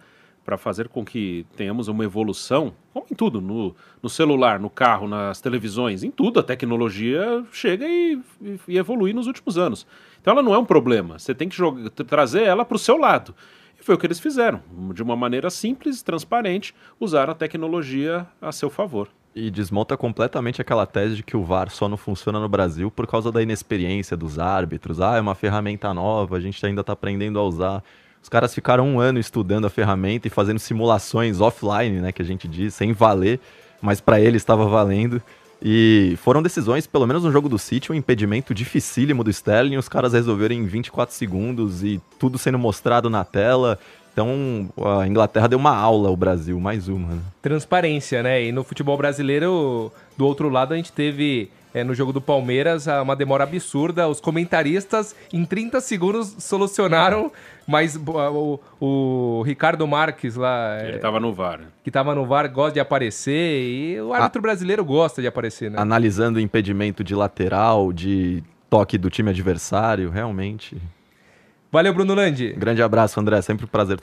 fazer 0.57 0.87
com 0.87 1.03
que 1.03 1.45
tenhamos 1.57 1.89
uma 1.89 2.05
evolução, 2.05 2.73
como 2.93 3.05
em 3.11 3.15
tudo, 3.15 3.41
no, 3.41 3.75
no 4.01 4.09
celular, 4.09 4.59
no 4.61 4.69
carro, 4.69 5.07
nas 5.09 5.41
televisões, 5.41 6.03
em 6.03 6.09
tudo 6.11 6.39
a 6.39 6.43
tecnologia 6.43 7.43
chega 7.51 7.85
e, 7.85 8.17
e- 8.41 8.59
e 8.69 8.77
evolui 8.77 9.11
nos 9.11 9.27
últimos 9.27 9.57
anos. 9.57 9.85
Então 10.21 10.31
ela 10.31 10.41
não 10.41 10.53
é 10.53 10.57
um 10.57 10.63
problema, 10.65 11.19
você 11.19 11.35
tem 11.35 11.49
que 11.49 11.55
jogar, 11.57 11.89
trazer 11.89 12.43
ela 12.43 12.63
para 12.63 12.75
o 12.77 12.79
seu 12.79 12.95
lado. 12.97 13.35
E 13.79 13.83
foi 13.83 13.93
o 13.93 13.97
que 13.97 14.07
eles 14.07 14.19
fizeram, 14.21 14.61
de 14.93 15.03
uma 15.03 15.15
maneira 15.17 15.49
simples, 15.49 16.01
transparente, 16.01 16.73
usar 16.99 17.29
a 17.29 17.35
tecnologia 17.35 18.25
a 18.41 18.51
seu 18.53 18.69
favor. 18.69 19.09
E 19.39 19.51
desmonta 19.51 19.95
completamente 19.95 20.59
aquela 20.59 20.87
tese 20.87 21.17
de 21.17 21.21
que 21.21 21.37
o 21.37 21.43
VAR 21.43 21.69
só 21.69 21.87
não 21.87 21.95
funciona 21.95 22.39
no 22.39 22.49
Brasil 22.49 22.89
por 22.89 23.05
causa 23.05 23.31
da 23.31 23.39
inexperiência 23.39 24.17
dos 24.17 24.39
árbitros. 24.39 24.99
Ah, 24.99 25.17
é 25.17 25.21
uma 25.21 25.35
ferramenta 25.35 25.93
nova, 25.93 26.37
a 26.37 26.39
gente 26.39 26.65
ainda 26.65 26.81
está 26.81 26.93
aprendendo 26.93 27.37
a 27.37 27.43
usar. 27.43 27.83
Os 28.19 28.29
caras 28.29 28.51
ficaram 28.51 28.87
um 28.87 28.99
ano 28.99 29.19
estudando 29.19 29.65
a 29.65 29.69
ferramenta 29.69 30.27
e 30.27 30.31
fazendo 30.31 30.57
simulações 30.57 31.39
offline, 31.39 32.01
né, 32.01 32.11
que 32.11 32.23
a 32.23 32.25
gente 32.25 32.47
diz, 32.47 32.73
sem 32.73 32.93
valer, 32.93 33.39
mas 33.79 34.01
para 34.01 34.19
eles 34.19 34.41
estava 34.41 34.65
valendo. 34.65 35.21
E 35.61 36.17
foram 36.17 36.41
decisões, 36.41 36.87
pelo 36.87 37.05
menos 37.05 37.23
no 37.23 37.31
jogo 37.31 37.47
do 37.47 37.59
City, 37.59 37.91
um 37.91 37.95
impedimento 37.95 38.55
dificílimo 38.55 39.23
do 39.23 39.29
Sterling, 39.29 39.77
os 39.77 39.87
caras 39.87 40.13
resolveram 40.13 40.55
em 40.55 40.65
24 40.65 41.13
segundos 41.13 41.83
e 41.83 42.01
tudo 42.17 42.39
sendo 42.39 42.57
mostrado 42.57 43.07
na 43.07 43.23
tela. 43.23 43.77
Então, 44.17 44.67
a 44.99 45.05
Inglaterra 45.07 45.47
deu 45.47 45.59
uma 45.59 45.75
aula 45.77 46.09
ao 46.09 46.17
Brasil, 46.17 46.59
mais 46.59 46.87
uma. 46.87 47.13
Né? 47.13 47.21
Transparência, 47.39 48.23
né? 48.23 48.43
E 48.45 48.51
no 48.51 48.63
futebol 48.63 48.97
brasileiro, 48.97 49.91
do 50.17 50.25
outro 50.25 50.49
lado, 50.49 50.73
a 50.73 50.75
gente 50.75 50.91
teve 50.91 51.51
é, 51.71 51.83
no 51.83 51.93
jogo 51.93 52.11
do 52.11 52.19
Palmeiras 52.19 52.87
a- 52.87 53.03
uma 53.03 53.15
demora 53.15 53.43
absurda. 53.43 54.07
Os 54.07 54.19
comentaristas, 54.19 55.15
em 55.31 55.45
30 55.45 55.79
segundos, 55.81 56.35
solucionaram, 56.39 57.31
mas 57.67 57.95
o, 57.95 58.59
o 58.81 59.43
Ricardo 59.45 59.85
Marques 59.85 60.35
lá, 60.35 60.79
é, 60.81 60.87
Ele 60.87 60.95
estava 60.95 61.19
no 61.19 61.31
VAR. 61.31 61.59
que 61.83 61.91
tava 61.91 62.15
no 62.15 62.25
VAR, 62.25 62.51
gosta 62.51 62.73
de 62.73 62.79
aparecer 62.79 63.61
e 63.61 64.01
o 64.01 64.13
árbitro 64.13 64.41
brasileiro 64.41 64.83
gosta 64.83 65.21
de 65.21 65.27
aparecer, 65.27 65.69
né? 65.69 65.77
analisando 65.79 66.39
o 66.39 66.41
impedimento 66.41 67.03
de 67.03 67.13
lateral, 67.13 67.93
de 67.93 68.43
toque 68.67 68.97
do 68.97 69.11
time 69.11 69.29
adversário, 69.29 70.09
realmente. 70.09 70.75
Valeu, 71.71 71.93
Bruno 71.93 72.13
Landi. 72.13 72.53
Grande 72.53 72.81
abraço, 72.81 73.19
André. 73.19 73.41
Sempre 73.41 73.65
um 73.65 73.69
prazer 73.69 73.99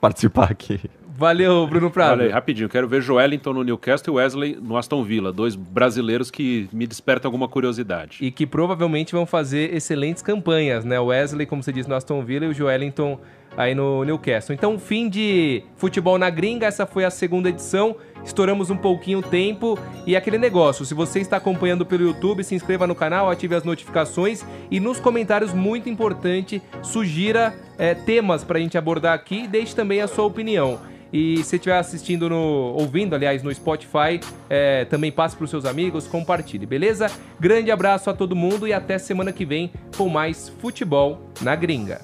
participar 0.00 0.50
aqui. 0.50 0.80
Valeu, 1.16 1.64
Bruno 1.68 1.90
Prado. 1.92 2.14
Olha 2.14 2.24
aí, 2.24 2.30
rapidinho, 2.30 2.68
quero 2.68 2.88
ver 2.88 3.00
Joelinton 3.00 3.52
no 3.52 3.62
Newcastle 3.62 4.14
e 4.14 4.16
Wesley 4.16 4.58
no 4.60 4.76
Aston 4.76 5.04
Villa, 5.04 5.32
dois 5.32 5.54
brasileiros 5.54 6.28
que 6.28 6.68
me 6.72 6.88
despertam 6.88 7.28
alguma 7.28 7.46
curiosidade. 7.46 8.18
E 8.20 8.32
que 8.32 8.44
provavelmente 8.44 9.12
vão 9.12 9.24
fazer 9.24 9.72
excelentes 9.72 10.24
campanhas, 10.24 10.84
né? 10.84 10.98
O 10.98 11.06
Wesley, 11.06 11.46
como 11.46 11.62
você 11.62 11.72
disse, 11.72 11.88
no 11.88 11.94
Aston 11.94 12.24
Villa 12.24 12.46
e 12.46 12.48
o 12.48 12.52
Joelinton 12.52 13.20
aí 13.56 13.74
no 13.74 14.04
Newcastle. 14.04 14.54
Então, 14.54 14.78
fim 14.78 15.08
de 15.08 15.62
futebol 15.76 16.18
na 16.18 16.30
gringa, 16.30 16.66
essa 16.66 16.86
foi 16.86 17.04
a 17.04 17.10
segunda 17.10 17.48
edição. 17.48 17.96
Estouramos 18.24 18.70
um 18.70 18.76
pouquinho 18.76 19.18
o 19.18 19.22
tempo 19.22 19.78
e 20.06 20.16
aquele 20.16 20.38
negócio. 20.38 20.84
Se 20.84 20.94
você 20.94 21.20
está 21.20 21.36
acompanhando 21.36 21.84
pelo 21.84 22.04
YouTube, 22.04 22.42
se 22.42 22.54
inscreva 22.54 22.86
no 22.86 22.94
canal, 22.94 23.30
ative 23.30 23.54
as 23.54 23.64
notificações 23.64 24.44
e 24.70 24.80
nos 24.80 24.98
comentários, 24.98 25.52
muito 25.52 25.88
importante, 25.88 26.62
sugira 26.82 27.54
eh, 27.78 27.94
temas 27.94 28.42
para 28.42 28.58
a 28.58 28.60
gente 28.60 28.78
abordar 28.78 29.14
aqui 29.14 29.44
e 29.44 29.48
deixe 29.48 29.74
também 29.74 30.00
a 30.00 30.08
sua 30.08 30.24
opinião. 30.24 30.80
E 31.14 31.44
se 31.44 31.54
estiver 31.54 31.78
assistindo 31.78 32.28
no. 32.28 32.74
ouvindo, 32.76 33.14
aliás, 33.14 33.40
no 33.40 33.54
Spotify, 33.54 34.18
é, 34.50 34.84
também 34.86 35.12
passe 35.12 35.36
para 35.36 35.44
os 35.44 35.50
seus 35.50 35.64
amigos, 35.64 36.08
compartilhe, 36.08 36.66
beleza? 36.66 37.08
Grande 37.38 37.70
abraço 37.70 38.10
a 38.10 38.12
todo 38.12 38.34
mundo 38.34 38.66
e 38.66 38.72
até 38.72 38.98
semana 38.98 39.32
que 39.32 39.44
vem 39.44 39.70
com 39.96 40.08
mais 40.08 40.48
futebol 40.48 41.30
na 41.40 41.54
gringa. 41.54 42.00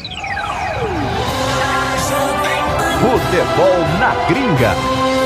Futebol 3.01 3.81
na 3.99 4.13
gringa. 4.29 5.20